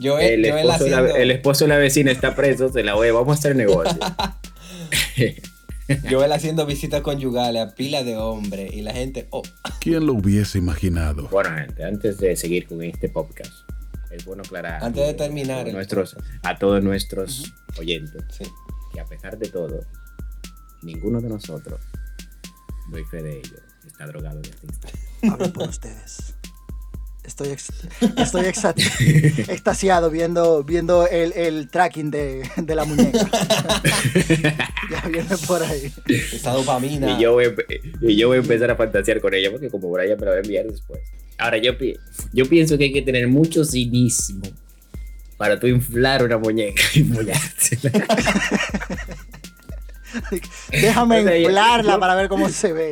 Yo, 0.00 0.18
El 0.18 0.42
yo 0.42 0.56
esposo, 0.56 0.84
de 0.84 0.90
la, 0.90 1.10
el 1.10 1.30
esposo 1.30 1.64
de 1.64 1.68
la 1.68 1.76
vecina 1.76 2.10
está 2.10 2.34
preso, 2.34 2.72
se 2.72 2.82
la 2.82 2.94
voy, 2.94 3.10
vamos 3.10 3.36
a 3.36 3.38
hacer 3.38 3.54
negocio. 3.54 3.98
yo 6.08 6.24
él 6.24 6.32
haciendo 6.32 6.64
visitas 6.64 7.02
conyugales 7.02 7.62
a 7.62 7.74
pila 7.74 8.02
de 8.02 8.16
hombres 8.16 8.72
y 8.72 8.80
la 8.80 8.94
gente, 8.94 9.28
oh, 9.28 9.42
¿Quién 9.78 10.06
lo 10.06 10.14
hubiese 10.14 10.56
imaginado? 10.56 11.28
Bueno, 11.28 11.54
gente, 11.54 11.84
antes 11.84 12.16
de 12.16 12.34
seguir 12.34 12.66
con 12.66 12.82
este 12.82 13.10
podcast, 13.10 13.52
es 14.10 14.24
bueno 14.24 14.42
aclarar 14.42 14.82
Antes 14.82 15.06
de 15.06 15.12
terminar 15.12 15.68
a, 15.68 15.72
nuestros, 15.72 16.16
a 16.44 16.58
todos 16.58 16.82
nuestros 16.82 17.52
oyentes 17.78 18.24
sí. 18.30 18.44
que 18.94 19.00
a 19.00 19.04
pesar 19.04 19.36
de 19.36 19.50
todo, 19.50 19.80
ninguno 20.80 21.20
de 21.20 21.28
nosotros, 21.28 21.78
doy 22.88 23.04
fe 23.04 23.22
de 23.22 23.36
ello, 23.36 23.58
está 23.86 24.06
drogado 24.06 24.38
en 24.38 24.46
este 24.46 24.66
instante. 24.66 24.98
Hablo 25.30 25.52
por 25.52 25.68
ustedes. 25.68 26.39
Estoy, 27.30 27.50
ex- 27.50 27.70
estoy 28.16 28.42
exa- 28.46 28.74
extasiado 29.48 30.10
viendo, 30.10 30.64
viendo 30.64 31.06
el, 31.06 31.32
el 31.34 31.68
tracking 31.68 32.10
de, 32.10 32.42
de 32.56 32.74
la 32.74 32.84
muñeca. 32.84 33.20
ya 34.90 35.00
viene 35.08 35.36
por 35.46 35.62
ahí. 35.62 35.92
Esa 36.08 36.50
dopamina. 36.50 37.16
Y, 37.16 37.22
yo 37.22 37.32
voy, 37.34 37.54
y 38.02 38.16
yo 38.16 38.26
voy 38.28 38.38
a 38.38 38.40
empezar 38.40 38.68
a 38.72 38.74
fantasear 38.76 39.20
con 39.20 39.32
ella, 39.32 39.50
porque 39.52 39.68
como 39.70 39.90
Brian 39.92 40.18
me 40.18 40.26
la 40.26 40.32
va 40.32 40.36
a 40.38 40.40
enviar 40.40 40.66
después. 40.66 40.98
Ahora, 41.38 41.58
yo, 41.58 41.78
pi- 41.78 41.96
yo 42.32 42.46
pienso 42.46 42.76
que 42.76 42.84
hay 42.84 42.92
que 42.92 43.02
tener 43.02 43.28
mucho 43.28 43.64
cinismo 43.64 44.42
para 45.36 45.58
tú 45.60 45.68
inflar 45.68 46.24
una 46.24 46.36
muñeca 46.36 46.82
y 46.94 47.04
follársela. 47.04 47.92
Déjame 50.70 51.20
O 51.20 51.22
sea, 51.24 51.32
yo- 51.38 51.48
inflarla 51.48 51.92
yo- 51.94 52.00
para 52.00 52.14
ver 52.16 52.28
cómo 52.28 52.48
se 52.48 52.72
ve. 52.72 52.90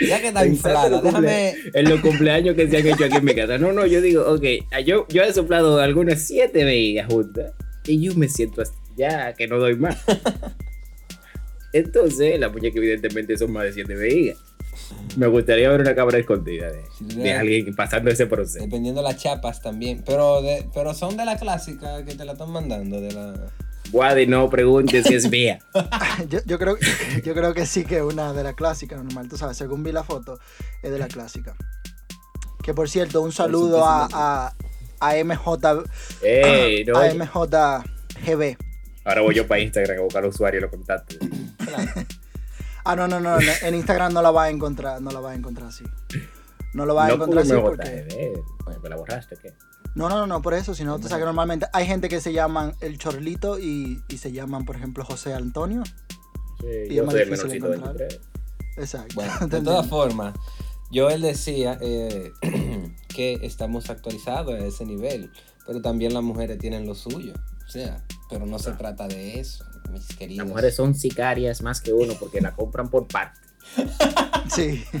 Ya 0.00 0.20
que 0.20 0.28
está 0.28 0.46
inflada, 0.46 1.00
déjame. 1.00 1.54
En 1.72 1.88
los 1.88 2.00
cumpleaños 2.00 2.54
que 2.54 2.68
se 2.68 2.76
han 2.76 2.86
hecho 2.86 3.04
aquí 3.04 3.16
en 3.16 3.24
mi 3.24 3.34
casa. 3.34 3.58
No, 3.58 3.72
no, 3.72 3.86
yo 3.86 4.00
digo, 4.00 4.24
ok, 4.26 4.44
yo, 4.84 5.06
yo 5.08 5.22
he 5.22 5.32
soplado 5.32 5.80
algunas 5.80 6.20
siete 6.20 6.64
vegas 6.64 7.10
juntas 7.10 7.52
y 7.86 8.00
yo 8.02 8.14
me 8.14 8.28
siento 8.28 8.62
así, 8.62 8.72
ya 8.96 9.32
que 9.34 9.46
no 9.46 9.58
doy 9.58 9.76
más. 9.76 9.96
Entonces, 11.72 12.40
las 12.40 12.52
muñecas 12.52 12.78
evidentemente 12.78 13.36
son 13.36 13.52
más 13.52 13.64
de 13.64 13.72
7 13.74 13.94
vejigas. 13.94 14.38
Me 15.16 15.26
gustaría 15.26 15.68
ver 15.68 15.80
una 15.80 15.94
cámara 15.94 16.18
escondida 16.18 16.70
de, 16.70 16.82
de 17.16 17.32
alguien 17.32 17.74
pasando 17.74 18.10
ese 18.10 18.26
proceso. 18.26 18.64
Dependiendo 18.64 19.02
las 19.02 19.16
chapas 19.16 19.60
también. 19.60 20.02
Pero, 20.06 20.40
de, 20.42 20.66
pero 20.72 20.94
son 20.94 21.16
de 21.16 21.24
la 21.24 21.36
clásica 21.36 22.04
que 22.04 22.14
te 22.14 22.24
la 22.24 22.32
están 22.32 22.50
mandando. 22.50 23.00
De 23.00 23.12
la... 23.12 23.34
Wadi, 23.92 24.26
no 24.26 24.48
preguntes 24.50 25.06
si 25.06 25.14
es 25.14 25.30
mía. 25.30 25.58
yo, 26.28 26.40
yo, 26.44 26.58
creo, 26.58 26.76
yo 27.24 27.34
creo 27.34 27.54
que 27.54 27.66
sí 27.66 27.84
que 27.84 27.96
es 27.98 28.02
una 28.02 28.32
de 28.32 28.42
las 28.42 28.54
clásicas, 28.54 29.02
normal. 29.02 29.28
Tú 29.28 29.36
sabes, 29.36 29.56
según 29.56 29.82
vi 29.82 29.92
la 29.92 30.04
foto, 30.04 30.38
es 30.82 30.90
de 30.90 30.98
la 30.98 31.08
clásica. 31.08 31.54
Que 32.62 32.74
por 32.74 32.88
cierto, 32.88 33.22
un 33.22 33.32
saludo 33.32 33.84
a, 33.84 34.08
a, 34.12 34.54
a 35.00 35.24
MJ. 35.24 35.84
Ey, 36.22 36.84
no. 36.86 36.98
a 36.98 37.08
MJGB. 37.14 38.56
Ahora 39.04 39.20
voy 39.20 39.34
yo 39.36 39.46
para 39.46 39.60
Instagram 39.60 39.98
a 39.98 40.02
buscar 40.02 40.24
al 40.24 40.30
usuario 40.30 40.58
y 40.58 40.62
lo 40.62 40.70
contacto. 40.70 41.14
ah, 42.84 42.96
no, 42.96 43.06
no, 43.06 43.20
no. 43.20 43.38
En 43.62 43.74
Instagram 43.74 44.12
no 44.12 44.20
la 44.20 44.32
vas 44.32 44.48
a 44.48 44.50
encontrar. 44.50 45.00
No 45.00 45.12
la 45.12 45.20
vas 45.20 45.32
a 45.32 45.36
encontrar 45.36 45.68
así. 45.68 45.84
No 46.76 46.84
lo 46.84 46.94
vas 46.94 47.10
a 47.10 47.14
encontrar 47.14 47.42
así 47.42 47.52
porque. 47.54 48.42
Bueno, 48.64 48.88
¿La 48.90 48.96
borraste 48.96 49.34
o 49.34 49.38
qué? 49.38 49.54
No, 49.94 50.10
no, 50.10 50.26
no, 50.26 50.42
por 50.42 50.52
eso, 50.52 50.74
sino 50.74 50.98
tú 50.98 51.08
sabes 51.08 51.22
que 51.22 51.24
normalmente 51.24 51.66
hay 51.72 51.86
gente 51.86 52.10
que 52.10 52.20
se 52.20 52.34
llaman 52.34 52.74
el 52.82 52.98
Chorlito 52.98 53.58
y, 53.58 54.02
y 54.10 54.18
se 54.18 54.30
llaman, 54.30 54.66
por 54.66 54.76
ejemplo, 54.76 55.02
José 55.02 55.32
Antonio. 55.32 55.82
Sí, 56.60 56.66
y 56.90 56.94
yo 56.96 57.10
soy 57.10 57.22
el 57.22 57.30
menorcito 57.30 57.70
23. 57.70 58.20
Exacto. 58.76 59.14
Bueno, 59.14 59.32
de 59.48 59.62
todas 59.62 59.86
formas, 59.86 60.34
yo 60.90 61.08
él 61.08 61.22
decía 61.22 61.78
eh, 61.80 62.32
que 63.08 63.38
estamos 63.40 63.88
actualizados 63.88 64.52
a 64.52 64.58
ese 64.58 64.84
nivel, 64.84 65.32
pero 65.66 65.80
también 65.80 66.12
las 66.12 66.22
mujeres 66.22 66.58
tienen 66.58 66.86
lo 66.86 66.94
suyo. 66.94 67.32
O 67.66 67.70
sea, 67.70 68.04
pero 68.28 68.44
no 68.44 68.58
se 68.58 68.72
trata 68.72 69.08
de 69.08 69.40
eso, 69.40 69.64
mis 69.90 70.08
queridos. 70.08 70.44
Las 70.44 70.48
mujeres 70.48 70.76
son 70.76 70.94
sicarias 70.94 71.62
más 71.62 71.80
que 71.80 71.94
uno 71.94 72.12
porque 72.20 72.42
la 72.42 72.54
compran 72.54 72.90
por 72.90 73.08
parte. 73.08 73.40
Sí. 74.54 74.84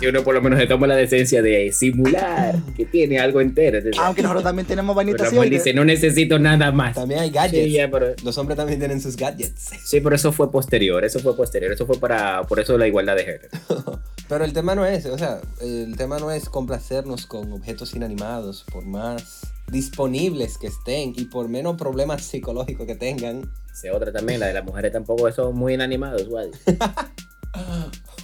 Si 0.00 0.06
uno 0.06 0.22
por 0.22 0.34
lo 0.34 0.42
menos 0.42 0.58
se 0.58 0.66
toma 0.66 0.86
la 0.86 0.96
decencia 0.96 1.40
de 1.42 1.72
simular 1.72 2.56
que 2.76 2.84
tiene 2.84 3.18
algo 3.18 3.40
entero. 3.40 3.78
Aunque 3.98 4.22
nosotros 4.22 4.44
también 4.44 4.66
tenemos 4.66 4.94
vainitas 4.94 5.30
Pero 5.30 5.42
dice, 5.42 5.72
no 5.72 5.84
necesito 5.84 6.38
nada 6.38 6.72
más. 6.72 6.94
También 6.94 7.20
hay 7.20 7.30
gadgets. 7.30 7.64
Sí, 7.64 7.72
ya, 7.72 7.90
pero- 7.90 8.14
Los 8.24 8.36
hombres 8.38 8.56
también 8.56 8.78
tienen 8.78 9.00
sus 9.00 9.16
gadgets. 9.16 9.70
Sí, 9.84 10.00
pero 10.00 10.16
eso 10.16 10.32
fue 10.32 10.50
posterior, 10.50 11.04
eso 11.04 11.20
fue 11.20 11.36
posterior, 11.36 11.72
eso 11.72 11.86
fue 11.86 11.98
para, 11.98 12.42
por 12.44 12.60
eso 12.60 12.76
la 12.76 12.86
igualdad 12.86 13.16
de 13.16 13.24
género. 13.24 13.48
Pero 14.26 14.42
el 14.46 14.54
tema 14.54 14.74
no 14.74 14.86
es 14.86 15.04
o 15.04 15.18
sea, 15.18 15.40
el 15.60 15.96
tema 15.98 16.18
no 16.18 16.30
es 16.30 16.48
complacernos 16.48 17.26
con 17.26 17.52
objetos 17.52 17.94
inanimados, 17.94 18.64
por 18.72 18.86
más 18.86 19.40
disponibles 19.70 20.56
que 20.56 20.68
estén 20.68 21.12
y 21.14 21.26
por 21.26 21.48
menos 21.50 21.76
problemas 21.76 22.22
psicológicos 22.22 22.86
que 22.86 22.94
tengan. 22.94 23.50
Se 23.74 23.90
otra 23.90 24.12
también, 24.12 24.40
la 24.40 24.46
de 24.46 24.54
las 24.54 24.64
mujeres 24.64 24.92
tampoco 24.92 25.30
son 25.30 25.54
muy 25.54 25.74
inanimados, 25.74 26.26
Wadi. 26.28 26.50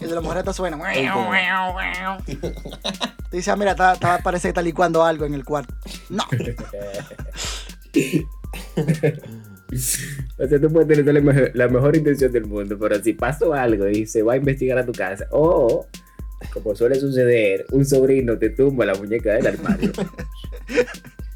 El 0.00 0.08
de 0.08 0.14
la 0.14 0.20
mujer 0.20 0.38
está 0.38 0.52
suena. 0.52 0.78
Dice, 3.30 3.50
ah, 3.50 3.56
mira, 3.56 3.72
está, 3.72 3.92
está- 3.94 4.18
parece 4.18 4.42
que 4.42 4.48
está 4.48 4.62
licuando 4.62 5.04
algo 5.04 5.24
en 5.24 5.34
el 5.34 5.44
cuarto. 5.44 5.74
No. 6.08 6.24
O 9.72 10.46
sea, 10.48 10.60
tú 10.60 10.68
puedes 10.72 10.88
tener 10.88 11.14
la 11.14 11.20
mejor, 11.20 11.50
la 11.54 11.68
mejor 11.68 11.94
intención 11.96 12.32
del 12.32 12.46
mundo, 12.46 12.76
pero 12.76 13.00
si 13.02 13.12
pasó 13.12 13.54
algo 13.54 13.88
y 13.88 14.04
se 14.04 14.22
va 14.22 14.32
a 14.32 14.36
investigar 14.36 14.78
a 14.78 14.84
tu 14.84 14.90
casa, 14.92 15.26
o, 15.30 15.86
como 16.52 16.74
suele 16.74 16.96
suceder, 16.96 17.66
un 17.70 17.84
sobrino 17.84 18.36
te 18.36 18.50
tumba 18.50 18.84
la 18.84 18.94
muñeca 18.94 19.34
del 19.34 19.46
armario. 19.46 19.92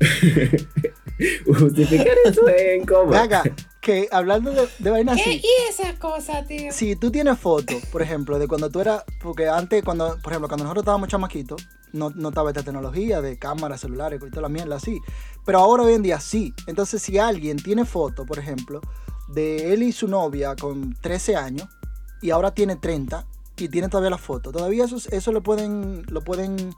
Justificar 1.47 2.17
eso 2.25 2.49
es 2.49 2.83
incómodo. 2.83 3.21
Venga, 3.21 3.43
que 3.85 4.09
hablando 4.11 4.51
de, 4.51 4.67
de 4.79 4.91
vainas 4.91 5.21
así. 5.21 5.43
¿Y 5.45 5.71
esa 5.71 5.95
cosa, 5.99 6.43
tío? 6.45 6.73
Si 6.73 6.97
tú 6.97 7.11
tienes 7.11 7.39
fotos, 7.39 7.85
por 7.93 8.01
ejemplo, 8.01 8.39
de 8.39 8.49
cuando 8.49 8.71
tú 8.71 8.81
eras, 8.81 9.05
porque 9.23 9.47
antes, 9.47 9.85
cuando, 9.85 10.19
por 10.23 10.33
ejemplo, 10.33 10.49
cuando 10.49 10.65
nosotros 10.65 10.83
estábamos 10.83 11.09
chamaquitos, 11.11 11.69
no, 11.93 12.11
no 12.11 12.31
estaba 12.31 12.49
esta 12.51 12.63
tecnología 12.63 13.21
de 13.21 13.39
cámaras, 13.39 13.83
celulares 13.83 14.21
y 14.27 14.31
toda 14.31 14.43
la 14.43 14.49
mierda 14.49 14.77
así. 14.77 15.01
Pero 15.45 15.59
ahora 15.59 15.83
hoy 15.85 15.93
en 15.93 16.03
día 16.03 16.19
sí. 16.19 16.55
Entonces, 16.67 17.03
si 17.03 17.19
alguien 17.19 17.59
tiene 17.59 17.85
fotos, 17.85 18.27
por 18.27 18.39
ejemplo, 18.39 18.81
de 19.29 19.75
él 19.75 19.83
y 19.83 19.93
su 19.93 20.09
novia 20.09 20.57
con 20.57 20.95
13 20.95 21.37
años 21.37 21.69
y 22.23 22.31
ahora 22.31 22.55
tiene 22.55 22.77
30 22.77 23.27
y 23.59 23.69
tiene 23.69 23.91
todavía 23.91 24.11
la 24.11 24.19
foto, 24.19 24.51
todavía 24.51 24.87
eso, 24.87 24.97
eso 25.11 25.31
lo 25.31 25.43
pueden 25.43 26.05
lo 26.09 26.23
pueden 26.25 26.75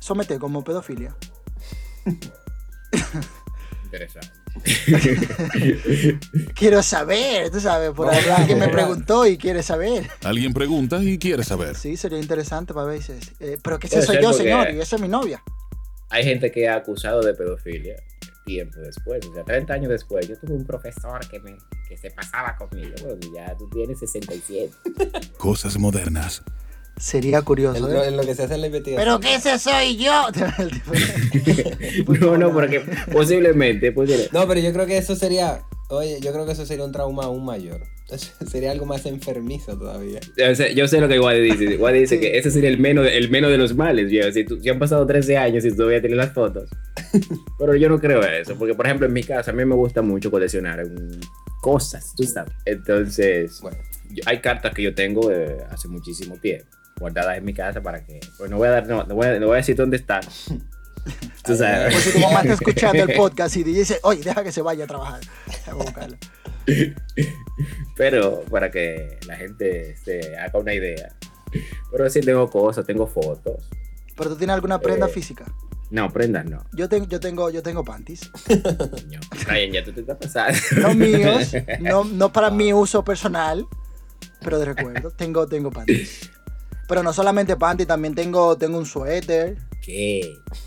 someter 0.00 0.38
como 0.38 0.64
pedofilia. 0.64 1.14
Interesante. 3.84 4.37
Quiero 6.54 6.82
saber, 6.82 7.50
tú 7.50 7.60
sabes, 7.60 7.90
por 7.92 8.08
ahí 8.08 8.24
alguien 8.28 8.58
me 8.58 8.68
preguntó 8.68 9.26
y 9.26 9.36
quiere 9.38 9.62
saber. 9.62 10.08
Alguien 10.24 10.52
pregunta 10.52 11.02
y 11.02 11.18
quiere 11.18 11.44
saber. 11.44 11.74
Sí, 11.76 11.96
sería 11.96 12.18
interesante 12.18 12.74
para 12.74 12.86
ver. 12.86 13.02
si 13.02 13.12
es- 13.12 13.32
eh, 13.40 13.58
pero 13.62 13.78
que 13.78 13.86
ese 13.86 14.02
soy 14.02 14.16
yo, 14.22 14.32
señor, 14.32 14.70
y 14.74 14.80
esa 14.80 14.96
es 14.96 15.02
mi 15.02 15.08
novia. 15.08 15.42
Hay 16.10 16.24
gente 16.24 16.50
que 16.50 16.68
ha 16.68 16.76
acusado 16.76 17.20
de 17.20 17.34
pedofilia 17.34 17.96
tiempo 18.46 18.80
después, 18.80 19.24
o 19.26 19.34
sea, 19.34 19.44
30 19.44 19.74
años 19.74 19.90
después. 19.90 20.26
Yo 20.26 20.34
tuve 20.38 20.54
un 20.54 20.64
profesor 20.64 21.20
que, 21.28 21.38
me, 21.40 21.56
que 21.86 21.98
se 21.98 22.10
pasaba 22.10 22.56
conmigo. 22.56 22.94
Bueno, 23.02 23.18
ya 23.34 23.54
tú 23.56 23.68
tienes 23.68 23.98
67. 23.98 24.70
Cosas 25.36 25.78
modernas. 25.78 26.42
Sería 26.98 27.42
curioso, 27.42 27.86
En 27.86 27.94
lo, 27.94 28.02
¿eh? 28.02 28.08
en 28.08 28.16
lo 28.16 28.24
que 28.24 28.34
se 28.34 28.42
hace 28.42 28.54
en 28.54 28.60
la 28.62 28.66
investigación. 28.66 29.04
Pero 29.04 29.20
que 29.20 29.34
ese 29.36 29.58
soy 29.58 29.96
yo. 29.96 30.12
Tipo- 31.96 32.14
no, 32.20 32.36
no, 32.38 32.52
porque 32.52 32.80
posiblemente, 33.12 33.92
posiblemente. 33.92 34.30
No, 34.36 34.46
pero 34.46 34.60
yo 34.60 34.72
creo 34.72 34.86
que 34.86 34.98
eso 34.98 35.14
sería. 35.16 35.62
Oye, 35.90 36.18
yo 36.20 36.32
creo 36.32 36.44
que 36.44 36.52
eso 36.52 36.66
sería 36.66 36.84
un 36.84 36.92
trauma 36.92 37.24
aún 37.24 37.44
mayor. 37.44 37.80
Entonces, 38.02 38.32
sería 38.50 38.72
algo 38.72 38.84
más 38.86 39.06
enfermizo 39.06 39.76
todavía. 39.78 40.20
Yo 40.36 40.54
sé, 40.54 40.74
yo 40.74 40.86
sé 40.88 41.00
lo 41.00 41.08
que 41.08 41.18
Wadi 41.20 41.40
dice. 41.40 41.76
Wadi 41.76 42.00
dice 42.00 42.16
Sí. 42.16 42.20
que 42.20 42.36
ese 42.38 42.50
sería 42.50 42.68
el 42.68 42.78
menos, 42.78 43.06
el 43.10 43.30
menos 43.30 43.50
de 43.50 43.58
los 43.58 43.74
males. 43.74 44.10
viejo. 44.10 44.30
Si, 44.32 44.44
tú- 44.44 44.58
si 44.60 44.68
han 44.68 44.78
pasado 44.78 45.06
13 45.06 45.36
años 45.38 45.64
y 45.64 45.74
todavía 45.74 46.00
tienes 46.00 46.18
las 46.18 46.32
fotos. 46.34 46.68
Pero 47.58 47.74
yo 47.76 47.88
no 47.88 47.98
creo 48.00 48.22
eso. 48.22 48.56
Porque, 48.58 48.74
por 48.74 48.86
ejemplo, 48.86 49.06
en 49.06 49.12
mi 49.12 49.22
casa, 49.22 49.50
a 49.50 49.54
mí 49.54 49.64
me 49.64 49.74
gusta 49.74 50.02
mucho 50.02 50.30
coleccionar 50.30 50.84
cosas, 51.62 52.12
tú 52.16 52.24
sabes. 52.24 52.52
Entonces, 52.66 53.60
Bueno, 53.62 53.78
hay 54.26 54.40
cartas 54.40 54.74
que 54.74 54.82
yo 54.82 54.94
tengo 54.94 55.28
de 55.28 55.56
hace 55.70 55.88
muchísimo 55.88 56.36
tiempo 56.36 56.66
guardadas 56.98 57.38
en 57.38 57.44
mi 57.44 57.54
casa 57.54 57.80
para 57.80 58.04
que. 58.04 58.20
Pues 58.36 58.50
no 58.50 58.56
voy 58.58 58.68
a 58.68 58.72
dar, 58.72 58.86
no, 58.86 59.04
no 59.04 59.14
voy 59.14 59.26
a, 59.26 59.38
no 59.38 59.46
voy 59.46 59.54
a 59.54 59.58
decir 59.58 59.76
dónde 59.76 59.96
están. 59.96 60.22
Tú 61.44 61.56
sabes. 61.56 61.92
Pues 61.94 62.04
si 62.04 62.12
tu 62.12 62.18
mamá 62.20 62.40
está 62.42 62.54
escuchando 62.54 63.02
el 63.04 63.12
podcast 63.16 63.56
y 63.56 63.62
dice, 63.64 63.98
oye, 64.02 64.22
deja 64.22 64.42
que 64.44 64.52
se 64.52 64.60
vaya 64.62 64.84
a 64.84 64.86
trabajar. 64.86 65.20
Voy 65.46 65.56
a 65.66 65.74
buscarlo. 65.84 66.16
Pero 67.96 68.42
para 68.50 68.70
que 68.70 69.18
la 69.26 69.36
gente 69.36 69.96
se 69.96 70.36
haga 70.36 70.58
una 70.58 70.74
idea. 70.74 71.14
Pero 71.90 72.10
sí 72.10 72.20
tengo 72.20 72.48
cosas, 72.50 72.84
tengo 72.86 73.06
fotos. 73.06 73.68
Pero 74.16 74.30
tú 74.30 74.36
tienes 74.36 74.54
alguna 74.54 74.78
prenda 74.78 75.06
Eh. 75.06 75.10
física. 75.10 75.44
No, 75.90 76.10
prendas 76.12 76.44
no. 76.44 76.62
Yo, 76.74 76.86
tengo 76.88 77.06
yo, 77.06 77.18
tengo, 77.18 77.48
yo 77.48 77.62
tengo 77.62 77.82
panties. 77.82 78.30
Coño, 78.46 79.20
Brian, 79.46 79.72
ya 79.72 79.82
tú 79.82 79.92
te 79.92 80.00
estás 80.02 80.18
pasando. 80.18 80.58
No 80.88 80.94
míos, 80.94 81.52
no, 81.80 82.04
no 82.04 82.30
para 82.30 82.50
mi 82.50 82.74
uso 82.74 83.02
personal, 83.02 83.66
pero 84.42 84.58
de 84.58 84.66
recuerdo. 84.66 85.10
Tengo, 85.12 85.46
tengo 85.46 85.70
panties. 85.70 86.30
Pero 86.88 87.02
no 87.02 87.12
solamente 87.12 87.54
panties, 87.56 87.86
también 87.86 88.14
tengo, 88.14 88.56
tengo 88.56 88.78
un 88.78 88.86
suéter. 88.86 89.56
¿Qué? 89.82 90.34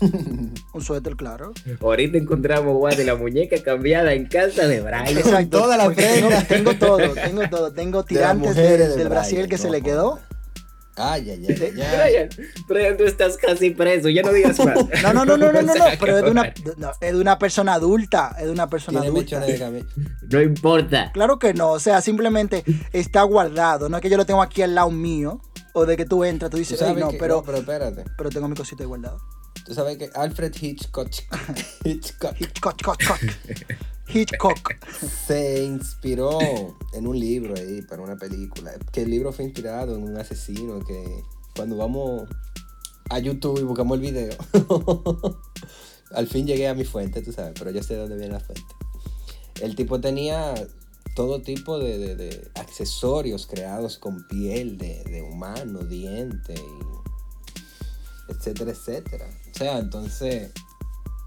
Un 0.74 0.80
suéter, 0.82 1.14
claro. 1.16 1.52
Ahorita 1.80 2.16
encontramos 2.18 2.74
guay 2.76 2.96
de 2.96 3.04
la 3.04 3.14
muñeca 3.14 3.56
cambiada 3.62 4.14
en 4.14 4.26
casa 4.26 4.66
de 4.66 4.80
Brian. 4.80 5.06
Exacto. 5.06 5.60
toda 5.60 5.76
la. 5.76 5.92
Tengo, 5.92 6.28
tengo 6.48 6.74
todo, 6.74 6.98
tengo 7.14 7.42
todo. 7.50 7.72
Tengo 7.72 8.04
tirantes 8.04 8.56
de- 8.56 8.78
de 8.78 8.88
del 8.96 9.08
Brasil 9.08 9.34
Brian, 9.38 9.50
que 9.50 9.58
se 9.58 9.66
no 9.66 9.72
le 9.74 9.82
quedó. 9.82 10.18
Ay, 10.96 11.30
ay, 11.30 11.46
ay. 11.48 11.54
Brian, 11.54 12.28
Brian, 12.68 12.96
tú 12.96 13.04
estás 13.04 13.36
casi 13.36 13.70
preso, 13.70 14.08
ya 14.08 14.22
no 14.22 14.32
digas 14.32 14.58
más. 14.64 14.76
No, 15.02 15.12
no, 15.12 15.24
no, 15.24 15.36
no, 15.36 15.52
no, 15.52 15.62
no, 15.62 15.74
no, 15.74 15.84
pero 16.00 16.18
es 16.18 16.24
de 16.24 16.30
una, 16.30 16.52
no, 16.76 16.90
es 17.00 17.12
de 17.12 17.18
una 17.20 17.38
persona 17.38 17.74
adulta, 17.74 18.34
es 18.38 18.44
de 18.46 18.50
una 18.50 18.68
persona 18.68 19.00
Tiene 19.02 19.14
adulta. 19.18 19.40
de. 19.40 19.84
No 20.30 20.40
importa. 20.42 21.10
Claro 21.12 21.38
que 21.38 21.54
no, 21.54 21.70
o 21.70 21.80
sea, 21.80 22.00
simplemente 22.02 22.64
está 22.92 23.22
guardado, 23.22 23.88
no 23.88 23.96
es 23.96 24.02
que 24.02 24.10
yo 24.10 24.16
lo 24.16 24.26
tengo 24.26 24.42
aquí 24.42 24.62
al 24.62 24.74
lado 24.74 24.90
mío, 24.90 25.40
o 25.74 25.86
de 25.86 25.96
que 25.96 26.04
tú 26.04 26.24
entras, 26.24 26.50
tú 26.50 26.56
dices, 26.58 26.80
"Ey, 26.80 26.88
sabes 26.88 27.04
no, 27.04 27.10
que, 27.10 27.18
pero, 27.18 27.36
no, 27.36 27.42
pero 27.42 27.58
espérate. 27.58 28.04
pero 28.16 28.30
tengo 28.30 28.48
mi 28.48 28.54
cosita 28.56 28.84
guardada. 28.84 29.18
Tú 29.64 29.74
sabes 29.74 29.96
que 29.98 30.10
Alfred 30.14 30.52
Hitchcock, 30.60 31.08
Hitchcock 31.84 32.34
Hitchcock, 32.40 32.76
Hitchcock, 32.80 33.00
Hitchcock. 34.08 34.74
se 35.26 35.62
inspiró 35.64 36.38
en 36.92 37.06
un 37.06 37.18
libro 37.18 37.54
ahí 37.56 37.82
para 37.82 38.02
una 38.02 38.16
película. 38.16 38.72
Que 38.92 39.02
el 39.02 39.10
libro 39.10 39.32
fue 39.32 39.44
inspirado 39.44 39.94
en 39.96 40.02
un 40.02 40.16
asesino 40.16 40.80
que 40.80 41.22
cuando 41.54 41.76
vamos 41.76 42.28
a 43.10 43.18
YouTube 43.18 43.60
y 43.60 43.62
buscamos 43.62 43.96
el 43.96 44.00
video, 44.00 44.32
al 46.12 46.26
fin 46.26 46.46
llegué 46.46 46.68
a 46.68 46.74
mi 46.74 46.84
fuente, 46.84 47.22
tú 47.22 47.32
sabes, 47.32 47.52
pero 47.58 47.70
yo 47.70 47.82
sé 47.82 47.94
de 47.94 48.00
dónde 48.00 48.16
viene 48.16 48.32
la 48.34 48.40
fuente. 48.40 48.64
El 49.60 49.76
tipo 49.76 50.00
tenía 50.00 50.54
todo 51.14 51.42
tipo 51.42 51.78
de, 51.78 51.98
de- 51.98 52.16
de 52.16 52.50
accesorios 52.54 53.46
creados 53.46 53.98
con 53.98 54.26
piel 54.28 54.78
de, 54.78 55.02
de 55.04 55.22
humano, 55.22 55.80
diente, 55.80 56.54
y 56.54 58.32
etcétera, 58.32 58.70
etcétera. 58.70 59.26
O 59.54 59.58
sea, 59.58 59.78
entonces 59.78 60.50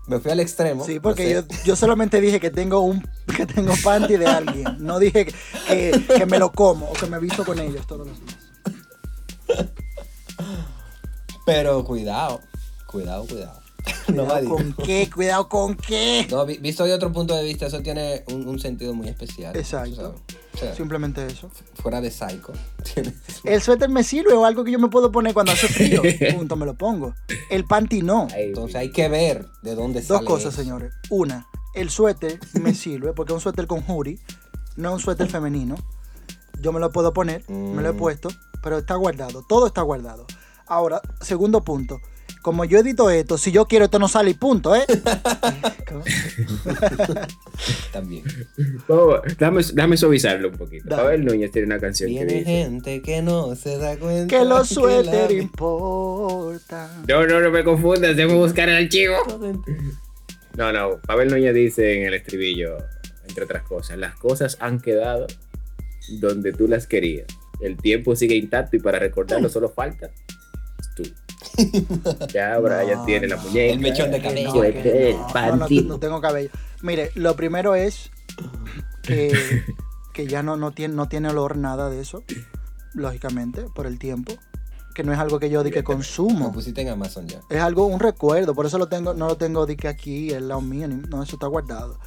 Me 0.07 0.19
fui 0.19 0.31
al 0.31 0.39
extremo. 0.39 0.85
Sí, 0.85 0.99
porque 0.99 1.33
no 1.35 1.41
yo, 1.41 1.47
yo 1.65 1.75
solamente 1.75 2.19
dije 2.21 2.39
que 2.39 2.49
tengo 2.51 2.79
un 2.81 3.01
que 3.35 3.45
tengo 3.45 3.73
panty 3.83 4.17
de 4.17 4.27
alguien. 4.27 4.77
No 4.79 4.97
dije 4.99 5.25
que, 5.25 5.33
que- 5.67 6.05
que 6.17 6.25
me 6.25 6.39
lo 6.39 6.51
como 6.51 6.89
o 6.89 6.93
que 6.93 7.05
me 7.07 7.19
visto 7.19 7.43
con 7.45 7.59
ellos 7.59 7.85
todos 7.87 8.07
los 8.07 8.19
días. 8.19 8.37
Pero 11.45 11.83
cuidado, 11.85 12.41
cuidado, 12.87 13.25
cuidado. 13.27 13.61
No 14.13 14.27
con 14.47 14.73
qué, 14.73 15.09
cuidado 15.13 15.49
con 15.49 15.75
qué. 15.75 16.27
No, 16.29 16.45
vi- 16.45 16.57
visto 16.59 16.83
de 16.85 16.93
otro 16.93 17.11
punto 17.11 17.35
de 17.35 17.43
vista, 17.43 17.65
eso 17.67 17.81
tiene 17.81 18.23
un, 18.31 18.47
un 18.47 18.59
sentido 18.59 18.93
muy 18.93 19.07
especial. 19.09 19.55
Exacto. 19.55 19.95
¿sabes? 19.95 20.21
O 20.53 20.57
sea, 20.57 20.75
Simplemente 20.75 21.25
eso. 21.25 21.49
fuera 21.81 21.99
de 22.01 22.09
psycho. 22.11 22.53
El 23.43 23.61
suéter 23.61 23.89
me 23.89 24.03
sirve 24.03 24.33
o 24.33 24.45
algo 24.45 24.63
que 24.63 24.71
yo 24.71 24.79
me 24.79 24.87
puedo 24.87 25.11
poner 25.11 25.33
cuando 25.33 25.51
hace 25.51 25.67
frío. 25.67 26.01
Punto, 26.35 26.55
me 26.55 26.65
lo 26.65 26.75
pongo. 26.75 27.13
El 27.49 27.65
panty 27.65 28.01
no. 28.03 28.27
Entonces 28.35 28.75
hay 28.75 28.91
que 28.91 29.09
ver 29.09 29.45
de 29.63 29.75
dónde 29.75 29.99
Dos 30.01 30.07
sale 30.19 30.25
cosas, 30.25 30.53
eso. 30.53 30.61
señores. 30.63 30.93
Una, 31.09 31.47
el 31.73 31.89
suéter 31.89 32.39
me 32.53 32.73
sirve 32.73 33.11
porque 33.13 33.33
es 33.33 33.35
un 33.35 33.41
suéter 33.41 33.67
con 33.67 33.83
hoodie, 33.87 34.17
no 34.77 34.89
es 34.89 34.93
un 34.95 34.99
suéter 35.01 35.27
femenino. 35.29 35.75
Yo 36.61 36.71
me 36.71 36.79
lo 36.79 36.89
puedo 36.91 37.11
poner, 37.11 37.43
me 37.49 37.81
lo 37.81 37.89
he 37.89 37.93
Mm. 37.93 37.97
puesto, 37.97 38.29
pero 38.63 38.77
está 38.77 38.95
guardado. 38.95 39.43
Todo 39.49 39.67
está 39.67 39.81
guardado. 39.81 40.25
Ahora, 40.67 41.01
segundo 41.21 41.63
punto. 41.65 41.99
Como 42.45 42.63
yo 42.63 42.77
edito 42.77 43.09
esto, 43.09 43.39
si 43.39 43.51
yo 43.51 43.65
quiero, 43.65 43.85
esto 43.85 43.97
no 43.97 44.07
sale 44.07 44.29
y 44.29 44.33
punto, 44.35 44.75
¿eh? 44.75 44.85
También. 47.91 48.23
Oh, 48.87 49.19
dame, 49.39 49.61
dame 49.73 49.97
suavizarlo 49.97 50.49
un 50.49 50.55
poquito. 50.55 50.87
Dale. 50.87 51.01
Pavel 51.01 51.25
Núñez 51.25 51.49
tiene 51.51 51.65
una 51.65 51.79
canción 51.79 52.07
que 52.07 52.13
Viene 52.17 52.33
dice... 52.33 52.45
gente 52.45 53.01
que 53.01 53.23
no 53.23 53.55
se 53.55 53.79
da 53.79 53.97
cuenta. 53.97 54.27
que 54.27 54.45
los 54.45 54.59
la 54.59 54.63
suéter 54.65 55.29
vi- 55.29 55.37
importan. 55.39 57.03
No, 57.07 57.25
no, 57.25 57.39
no 57.39 57.49
me 57.49 57.63
confundas, 57.63 58.15
debo 58.15 58.35
buscar 58.35 58.69
el 58.69 58.75
archivo. 58.75 59.15
No, 60.55 60.71
no, 60.71 61.01
Pavel 61.01 61.29
Núñez 61.29 61.55
dice 61.55 61.99
en 61.99 62.05
el 62.05 62.13
estribillo, 62.13 62.77
entre 63.27 63.45
otras 63.45 63.63
cosas, 63.63 63.97
las 63.97 64.13
cosas 64.19 64.57
han 64.59 64.79
quedado 64.79 65.25
donde 66.19 66.53
tú 66.53 66.67
las 66.67 66.85
querías. 66.85 67.25
El 67.59 67.75
tiempo 67.77 68.15
sigue 68.15 68.35
intacto 68.35 68.75
y 68.75 68.79
para 68.81 68.99
recordarlo 68.99 69.49
solo 69.49 69.69
falta. 69.69 70.11
Ya 72.33 72.57
Brian 72.59 72.99
No, 72.99 73.05
tiene 73.05 73.27
la 73.27 73.37
muñeca. 73.37 73.73
El 73.73 73.79
mechón 73.79 74.11
de 74.11 74.21
cabello. 74.21 74.53
no, 75.57 75.67
no. 75.83 75.99
Tengo 75.99 76.21
cabello. 76.21 76.49
Mire, 76.81 77.11
lo 77.15 77.35
primero 77.35 77.75
es 77.75 78.11
que, 79.03 79.63
que 80.13 80.27
ya 80.27 80.43
no, 80.43 80.55
no, 80.57 80.71
tiene, 80.71 80.93
no 80.95 81.07
tiene 81.07 81.29
olor 81.29 81.57
nada 81.57 81.89
de 81.89 82.01
eso, 82.01 82.23
lógicamente, 82.93 83.65
por 83.73 83.85
el 83.87 83.99
tiempo. 83.99 84.33
Que 84.93 85.03
no 85.03 85.11
es 85.11 85.19
algo 85.19 85.39
que 85.39 85.49
yo 85.49 85.61
di 85.63 85.71
que 85.71 85.79
Lo 85.79 85.83
consumo. 85.85 86.53
pusiste 86.53 86.81
en 86.81 86.87
Amazon 86.89 87.27
ya. 87.27 87.41
Es 87.49 87.59
algo, 87.61 87.85
un 87.85 87.99
recuerdo, 87.99 88.55
por 88.55 88.65
eso 88.65 88.77
lo 88.77 88.87
tengo, 88.87 89.13
no 89.13 89.27
lo 89.27 89.35
tengo 89.35 89.65
de 89.65 89.75
que 89.75 89.89
aquí, 89.89 90.29
el 90.31 90.47
lado 90.47 90.61
mío, 90.61 90.87
ni- 90.87 90.95
no, 90.95 91.21
eso 91.21 91.35
está 91.35 91.47
guardado. 91.47 91.99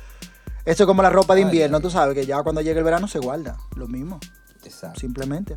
Eso 0.64 0.84
es 0.84 0.86
como 0.86 1.03
la 1.03 1.11
ropa 1.11 1.34
de 1.34 1.41
Ay, 1.43 1.45
invierno, 1.47 1.80
tú 1.80 1.91
sabes, 1.91 2.14
que 2.14 2.24
ya 2.24 2.43
cuando 2.43 2.62
llega 2.62 2.78
el 2.78 2.84
verano 2.84 3.07
se 3.07 3.18
guarda, 3.18 3.59
lo 3.76 3.89
mismo, 3.89 4.18
Exacto. 4.64 5.01
simplemente. 5.01 5.57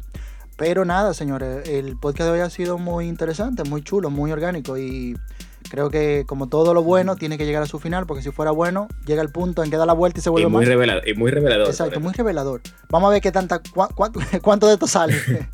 Pero 0.61 0.85
nada, 0.85 1.15
señores, 1.15 1.67
el 1.67 1.97
podcast 1.97 2.27
de 2.29 2.33
hoy 2.35 2.39
ha 2.41 2.49
sido 2.51 2.77
muy 2.77 3.07
interesante, 3.07 3.63
muy 3.63 3.81
chulo, 3.81 4.11
muy 4.11 4.31
orgánico 4.31 4.77
y 4.77 5.17
creo 5.71 5.89
que 5.89 6.23
como 6.27 6.49
todo 6.49 6.75
lo 6.75 6.83
bueno 6.83 7.15
tiene 7.15 7.39
que 7.39 7.47
llegar 7.47 7.63
a 7.63 7.65
su 7.65 7.79
final, 7.79 8.05
porque 8.05 8.21
si 8.21 8.29
fuera 8.29 8.51
bueno, 8.51 8.87
llega 9.07 9.23
el 9.23 9.29
punto 9.29 9.63
en 9.63 9.71
que 9.71 9.77
da 9.77 9.87
la 9.87 9.93
vuelta 9.93 10.19
y 10.19 10.21
se 10.21 10.29
Y 10.29 10.33
vuelve 10.33 10.49
muy, 10.49 10.59
mal. 10.59 10.67
revelador, 10.67 11.07
y 11.09 11.15
muy 11.15 11.31
revelador. 11.31 11.65
Exacto, 11.67 11.99
muy 11.99 12.13
revelador. 12.13 12.61
Vamos 12.89 13.07
a 13.07 13.11
ver 13.13 13.23
qué 13.23 13.31
tanta, 13.31 13.63
cua- 13.63 13.89
cua- 13.89 14.39
cuánto 14.43 14.67
de 14.67 14.73
esto 14.73 14.85
sale. 14.85 15.15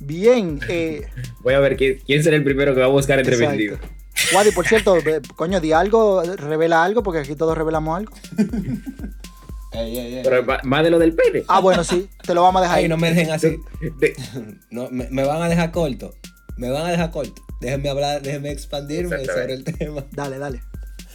Bien, 0.00 0.60
eh, 0.68 1.06
Voy 1.40 1.54
a 1.54 1.60
ver 1.60 1.78
quién, 1.78 1.98
quién 2.04 2.22
será 2.22 2.36
el 2.36 2.44
primero 2.44 2.74
que 2.74 2.80
va 2.80 2.86
a 2.86 2.90
buscar 2.90 3.18
entre 3.20 3.36
Exacto. 3.36 3.88
Wadi, 4.34 4.50
por 4.50 4.66
cierto, 4.66 4.96
coño, 5.34 5.60
di 5.62 5.72
algo, 5.72 6.22
revela 6.36 6.84
algo, 6.84 7.02
porque 7.02 7.20
aquí 7.20 7.34
todos 7.36 7.56
revelamos 7.56 7.96
algo. 7.96 8.12
Ey, 9.72 9.98
ey, 9.98 10.14
ey. 10.16 10.22
Pero 10.24 10.44
más 10.64 10.82
de 10.84 10.90
lo 10.90 10.98
del 10.98 11.14
pene. 11.14 11.44
Ah, 11.48 11.60
bueno, 11.60 11.84
sí, 11.84 12.08
te 12.24 12.34
lo 12.34 12.42
vamos 12.42 12.60
a 12.60 12.62
dejar 12.62 12.78
Ay, 12.78 12.84
ahí. 12.84 12.88
no 12.88 12.96
me 12.96 13.08
dejen 13.12 13.30
así. 13.30 13.56
De- 13.98 14.14
No, 14.70 14.88
me, 14.90 15.08
me 15.10 15.24
van 15.24 15.42
a 15.42 15.48
dejar 15.48 15.70
corto. 15.70 16.12
Me 16.56 16.70
van 16.70 16.86
a 16.86 16.90
dejar 16.90 17.10
corto. 17.10 17.40
Déjenme 17.60 17.88
hablar, 17.90 18.20
déjenme 18.22 18.50
expandirme 18.50 19.24
sobre 19.24 19.54
el 19.54 19.64
tema. 19.64 20.04
Dale, 20.12 20.38
dale. 20.38 20.60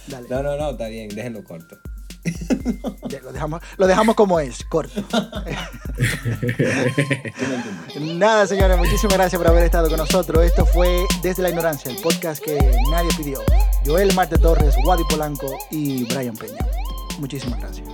Dale. 0.08 0.26
No, 0.30 0.42
no, 0.42 0.56
no, 0.56 0.70
está 0.70 0.88
bien, 0.88 1.08
déjenlo 1.08 1.42
corto. 1.44 1.78
Lo, 3.22 3.32
dejamos, 3.32 3.60
lo 3.76 3.86
dejamos 3.86 4.16
como 4.16 4.40
es, 4.40 4.64
corto. 4.64 5.00
Nada, 8.00 8.46
señores, 8.48 8.76
muchísimas 8.78 9.14
gracias 9.16 9.38
por 9.40 9.46
haber 9.48 9.62
estado 9.64 9.88
con 9.88 9.98
nosotros. 9.98 10.44
Esto 10.44 10.66
fue 10.66 11.04
Desde 11.22 11.42
la 11.42 11.50
Ignorancia, 11.50 11.90
el 11.90 11.98
podcast 11.98 12.42
que 12.42 12.58
nadie 12.90 13.10
pidió. 13.16 13.40
Joel 13.84 14.12
Marte 14.14 14.38
Torres, 14.38 14.74
Wadi 14.84 15.04
Polanco 15.08 15.46
y 15.70 16.04
Brian 16.12 16.36
Peña. 16.36 16.66
Muchísimas 17.20 17.60
gracias. 17.60 17.86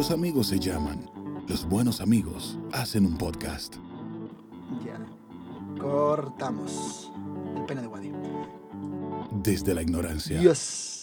Los 0.00 0.10
amigos 0.10 0.46
se 0.46 0.58
llaman. 0.58 1.10
Los 1.46 1.66
buenos 1.68 2.00
amigos 2.00 2.58
hacen 2.72 3.04
un 3.04 3.18
podcast. 3.18 3.76
Ya. 4.82 4.98
Cortamos. 5.78 7.12
El 7.54 7.66
pene 7.66 7.82
de 7.82 7.86
Wadi. 7.86 8.10
Desde 9.30 9.74
la 9.74 9.82
ignorancia. 9.82 10.40
Dios. 10.40 10.99